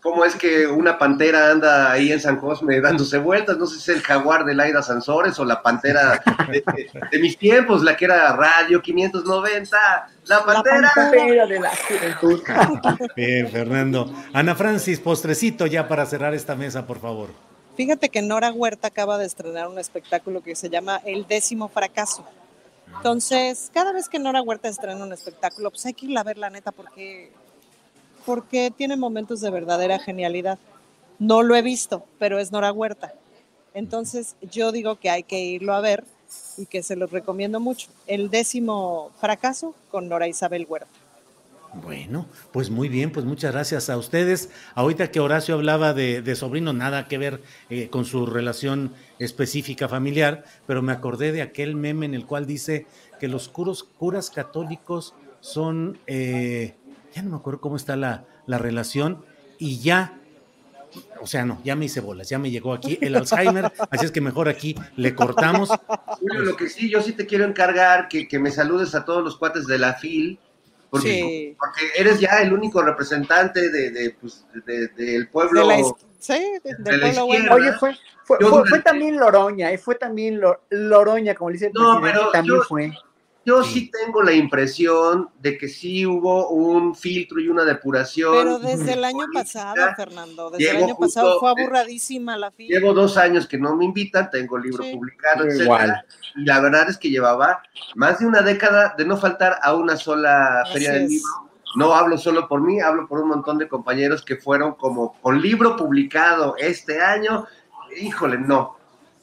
cómo 0.00 0.24
es 0.24 0.36
que 0.36 0.66
una 0.66 0.96
pantera 0.96 1.50
anda 1.50 1.90
ahí 1.90 2.12
en 2.12 2.20
San 2.20 2.38
Cosme 2.38 2.80
dándose 2.80 3.18
vueltas, 3.18 3.58
no 3.58 3.66
sé 3.66 3.80
si 3.80 3.90
es 3.90 3.96
el 3.96 4.02
jaguar 4.02 4.44
de 4.44 4.54
Laida 4.54 4.82
Sansores 4.82 5.38
o 5.38 5.44
la 5.44 5.60
pantera 5.60 6.22
de, 7.10 7.18
mis 7.18 7.36
tiempos, 7.36 7.82
la 7.82 7.96
que 7.96 8.04
era 8.04 8.34
Radio 8.36 8.80
590, 8.80 9.76
la 10.26 10.44
pantera, 10.44 10.92
de 11.46 11.60
la 11.60 11.70
juventud. 11.70 12.42
Bien, 13.16 13.48
Fernando. 13.48 14.14
Ana 14.32 14.54
Francis, 14.54 15.00
postrecito 15.00 15.66
ya 15.66 15.88
para 15.88 16.06
cerrar 16.06 16.32
esta 16.32 16.54
mesa, 16.54 16.86
por 16.86 17.00
favor. 17.00 17.30
Fíjate 17.76 18.08
que 18.08 18.22
Nora 18.22 18.52
Huerta 18.52 18.88
acaba 18.88 19.18
de 19.18 19.26
estrenar 19.26 19.68
un 19.68 19.78
espectáculo 19.78 20.42
que 20.42 20.54
se 20.54 20.70
llama 20.70 21.00
El 21.04 21.26
décimo 21.26 21.68
fracaso. 21.68 22.24
Entonces, 22.96 23.70
cada 23.74 23.92
vez 23.92 24.08
que 24.08 24.20
Nora 24.20 24.42
Huerta 24.42 24.68
estrena 24.68 25.04
un 25.04 25.12
espectáculo, 25.12 25.70
pues 25.70 25.84
hay 25.86 25.94
que 25.94 26.06
ir 26.06 26.16
a 26.16 26.22
ver 26.22 26.38
la 26.38 26.50
neta 26.50 26.70
porque 26.70 27.32
porque 28.24 28.72
tiene 28.76 28.96
momentos 28.96 29.40
de 29.40 29.50
verdadera 29.50 29.98
genialidad. 29.98 30.58
No 31.18 31.42
lo 31.42 31.54
he 31.56 31.62
visto, 31.62 32.04
pero 32.18 32.38
es 32.38 32.52
Nora 32.52 32.72
Huerta. 32.72 33.14
Entonces 33.72 34.36
yo 34.50 34.72
digo 34.72 34.96
que 34.96 35.10
hay 35.10 35.22
que 35.22 35.40
irlo 35.40 35.74
a 35.74 35.80
ver 35.80 36.04
y 36.56 36.66
que 36.66 36.82
se 36.82 36.96
los 36.96 37.10
recomiendo 37.10 37.60
mucho. 37.60 37.88
El 38.06 38.30
décimo 38.30 39.10
fracaso 39.20 39.74
con 39.90 40.08
Nora 40.08 40.28
Isabel 40.28 40.66
Huerta. 40.68 40.88
Bueno, 41.82 42.26
pues 42.52 42.70
muy 42.70 42.88
bien, 42.88 43.10
pues 43.10 43.26
muchas 43.26 43.52
gracias 43.52 43.90
a 43.90 43.98
ustedes. 43.98 44.48
Ahorita 44.76 45.10
que 45.10 45.18
Horacio 45.18 45.56
hablaba 45.56 45.92
de, 45.92 46.36
sobrino, 46.36 46.72
nada 46.72 47.08
que 47.08 47.18
ver 47.18 47.42
eh, 47.68 47.88
con 47.88 48.04
su 48.04 48.26
relación 48.26 48.92
específica 49.18 49.88
familiar, 49.88 50.44
pero 50.66 50.82
me 50.82 50.92
acordé 50.92 51.32
de 51.32 51.42
aquel 51.42 51.74
meme 51.74 52.06
en 52.06 52.14
el 52.14 52.26
cual 52.26 52.46
dice 52.46 52.86
que 53.18 53.26
los 53.26 53.48
curos, 53.48 53.82
curas 53.82 54.30
católicos 54.30 55.14
son 55.40 55.98
eh, 56.06 56.74
ya 57.14 57.22
no 57.22 57.30
me 57.30 57.36
acuerdo 57.36 57.60
cómo 57.60 57.76
está 57.76 57.96
la, 57.96 58.24
relación, 58.46 59.24
y 59.58 59.80
ya, 59.80 60.18
o 61.20 61.26
sea, 61.26 61.44
no, 61.44 61.60
ya 61.64 61.76
me 61.76 61.86
hice 61.86 62.00
bolas, 62.00 62.28
ya 62.28 62.38
me 62.38 62.50
llegó 62.50 62.72
aquí 62.72 62.98
el 63.00 63.14
Alzheimer, 63.16 63.72
así 63.90 64.04
es 64.04 64.12
que 64.12 64.20
mejor 64.20 64.48
aquí 64.48 64.74
le 64.96 65.14
cortamos. 65.14 65.70
Julio, 66.20 66.40
lo 66.40 66.56
que 66.56 66.68
sí, 66.68 66.90
yo 66.90 67.00
sí 67.02 67.12
te 67.12 67.26
quiero 67.26 67.44
encargar 67.44 68.08
que, 68.08 68.38
me 68.38 68.50
saludes 68.50 68.94
a 68.94 69.04
todos 69.04 69.22
los 69.22 69.36
cuates 69.36 69.66
de 69.66 69.78
la 69.78 69.94
FIL, 69.94 70.38
porque, 70.90 71.56
porque 71.58 71.80
eres 71.96 72.20
ya 72.20 72.40
el 72.40 72.52
único 72.52 72.82
representante 72.82 73.68
de, 73.70 73.90
de, 73.90 74.16
pues, 74.20 74.44
del 74.64 75.28
pueblo. 75.28 75.96
sí, 76.18 76.40
del 76.62 76.76
pueblo 76.76 77.26
Oye, 77.26 77.72
fue, 77.72 77.96
fue, 78.24 78.80
también 78.80 79.16
Loroña, 79.16 79.76
fue 79.78 79.96
también 79.96 80.40
Loroña, 80.70 81.34
como 81.34 81.50
le 81.50 81.54
dice 81.54 81.66
el 81.66 81.72
no, 81.74 82.00
presidente, 82.00 82.30
también 82.32 82.60
fue. 82.62 82.92
Yo 83.46 83.62
sí. 83.62 83.90
tengo 83.90 84.22
la 84.22 84.32
impresión 84.32 85.28
de 85.40 85.58
que 85.58 85.68
sí 85.68 86.06
hubo 86.06 86.48
un 86.48 86.94
filtro 86.94 87.40
y 87.40 87.48
una 87.48 87.64
depuración. 87.64 88.32
Pero 88.32 88.58
desde 88.58 88.94
el 88.94 89.04
año 89.04 89.26
pasado, 89.32 89.74
Fernando, 89.96 90.50
desde 90.50 90.70
el 90.70 90.84
año 90.84 90.96
pasado 90.96 91.38
fue 91.38 91.50
aburradísima 91.50 92.36
la 92.38 92.50
fila. 92.50 92.78
Llevo 92.78 92.94
dos 92.94 93.16
años 93.16 93.46
que 93.46 93.58
no 93.58 93.76
me 93.76 93.84
invitan, 93.84 94.30
tengo 94.30 94.58
libro 94.58 94.84
publicado, 94.90 95.44
etc. 95.44 95.94
Y 96.36 96.44
la 96.44 96.60
verdad 96.60 96.88
es 96.88 96.96
que 96.96 97.10
llevaba 97.10 97.62
más 97.94 98.18
de 98.18 98.26
una 98.26 98.40
década 98.40 98.94
de 98.96 99.04
no 99.04 99.16
faltar 99.16 99.58
a 99.62 99.74
una 99.74 99.96
sola 99.96 100.64
feria 100.72 100.92
del 100.92 101.08
libro. 101.08 101.28
No 101.76 101.92
hablo 101.92 102.16
solo 102.16 102.48
por 102.48 102.60
mí, 102.60 102.80
hablo 102.80 103.06
por 103.08 103.20
un 103.20 103.28
montón 103.28 103.58
de 103.58 103.68
compañeros 103.68 104.24
que 104.24 104.36
fueron 104.36 104.74
como 104.74 105.20
con 105.20 105.42
libro 105.42 105.76
publicado 105.76 106.54
este 106.56 107.00
año. 107.02 107.46
Híjole, 108.00 108.38
no. 108.38 108.76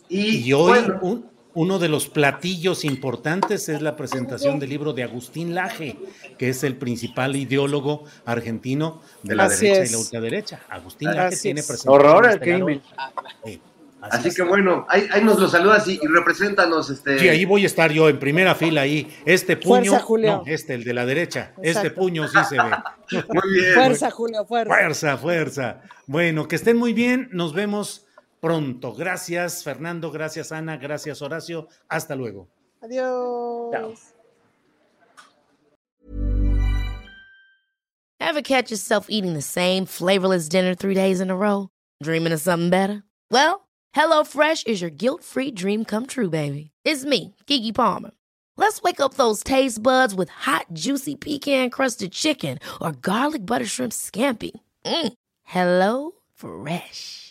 Y, 0.10 0.52
hoy 0.52 0.80
un, 1.02 1.32
uno 1.54 1.80
de 1.80 1.90
los 1.90 2.08
platillos 2.08 2.86
importantes 2.86 3.68
es 3.70 3.82
la 3.82 3.96
presentación 3.96 4.60
del 4.60 4.70
libro 4.70 4.94
de 4.94 5.04
Agustín 5.04 5.54
Laje, 5.54 5.98
que 6.38 6.50
es 6.50 6.64
el 6.64 6.76
principal 6.76 7.36
ideólogo 7.36 8.06
argentino 8.26 9.02
de 9.24 9.36
la 9.36 9.50
derecha 9.50 9.86
y 9.86 9.90
la 9.90 9.98
ultraderecha. 9.98 10.60
Agustín 10.70 11.14
Laje 11.14 11.38
tiene 11.38 11.62
presentación. 11.62 11.94
Horror 11.94 12.28
al 12.28 12.40
crimen. 12.40 12.82
así, 14.02 14.34
que 14.34 14.44
bueno, 14.44 14.86
ahí, 14.90 15.08
nos 15.24 15.40
lo 15.40 15.50
saludas 15.50 15.88
y, 15.88 16.00
y, 16.02 16.08
represéntanos. 16.08 16.90
Este... 16.90 17.20
Sí, 17.20 17.28
ahí 17.28 17.44
voy 17.44 17.64
a 17.64 17.68
estar 17.68 17.92
yo 17.92 18.08
en 18.08 18.18
primera 18.18 18.56
fila 18.56 18.82
ahí. 18.82 19.14
Este 19.26 19.58
puño, 19.58 20.00
no, 20.22 20.44
este, 20.46 20.76
el 20.76 20.84
de 20.84 20.94
la 20.94 21.06
derecha. 21.06 21.54
Este 21.62 21.92
puño 21.92 22.28
sí 22.28 22.38
se 22.48 22.56
ve. 22.56 22.70
Muy 23.28 23.60
bien. 23.60 23.74
Fuerza, 23.74 24.10
Julio, 24.10 24.46
fuerza. 24.46 24.74
Fuerza, 24.74 25.18
fuerza. 25.18 25.82
Bueno, 26.08 26.48
que 26.48 26.56
estén 26.56 26.78
muy 26.78 26.94
bien. 26.94 27.30
Nos 27.32 27.54
vemos 27.54 28.06
pronto. 28.42 28.94
Gracias, 28.94 29.64
Fernando. 29.64 30.12
Gracias, 30.12 30.52
Ana. 30.52 30.78
Gracias, 30.78 31.22
Horacio. 31.22 31.68
Hasta 31.90 32.16
luego. 32.16 32.48
Adiós. 32.84 33.72
Chao. 33.72 33.94
Ever 38.20 38.42
catch 38.42 38.72
yourself 38.72 39.08
eating 39.10 39.34
the 39.34 39.42
same 39.42 39.86
flavorless 39.86 40.48
dinner 40.50 40.74
three 40.76 40.94
days 40.94 41.20
in 41.22 41.30
a 41.30 41.36
row? 41.36 41.70
Dreaming 42.02 42.34
of 42.34 42.40
something 42.42 42.70
better? 42.70 43.04
Well, 43.30 43.68
HelloFresh 43.96 44.68
is 44.68 44.82
your 44.82 44.90
guilt-free 44.90 45.52
dream 45.52 45.86
come 45.86 46.06
true, 46.06 46.30
baby. 46.30 46.72
It's 46.86 47.04
me, 47.04 47.36
Kiki 47.46 47.72
Palmer. 47.72 48.12
Let's 48.58 48.82
wake 48.82 49.00
up 49.00 49.16
those 49.16 49.44
taste 49.44 49.82
buds 49.82 50.14
with 50.14 50.30
hot, 50.30 50.68
juicy 50.72 51.16
pecan-crusted 51.16 52.12
chicken 52.12 52.60
or 52.80 52.92
garlic 52.94 53.46
butter 53.46 53.66
shrimp 53.66 53.92
scampi. 53.92 54.52
Mm. 54.86 55.14
Hello 55.44 56.12
Fresh. 56.36 57.31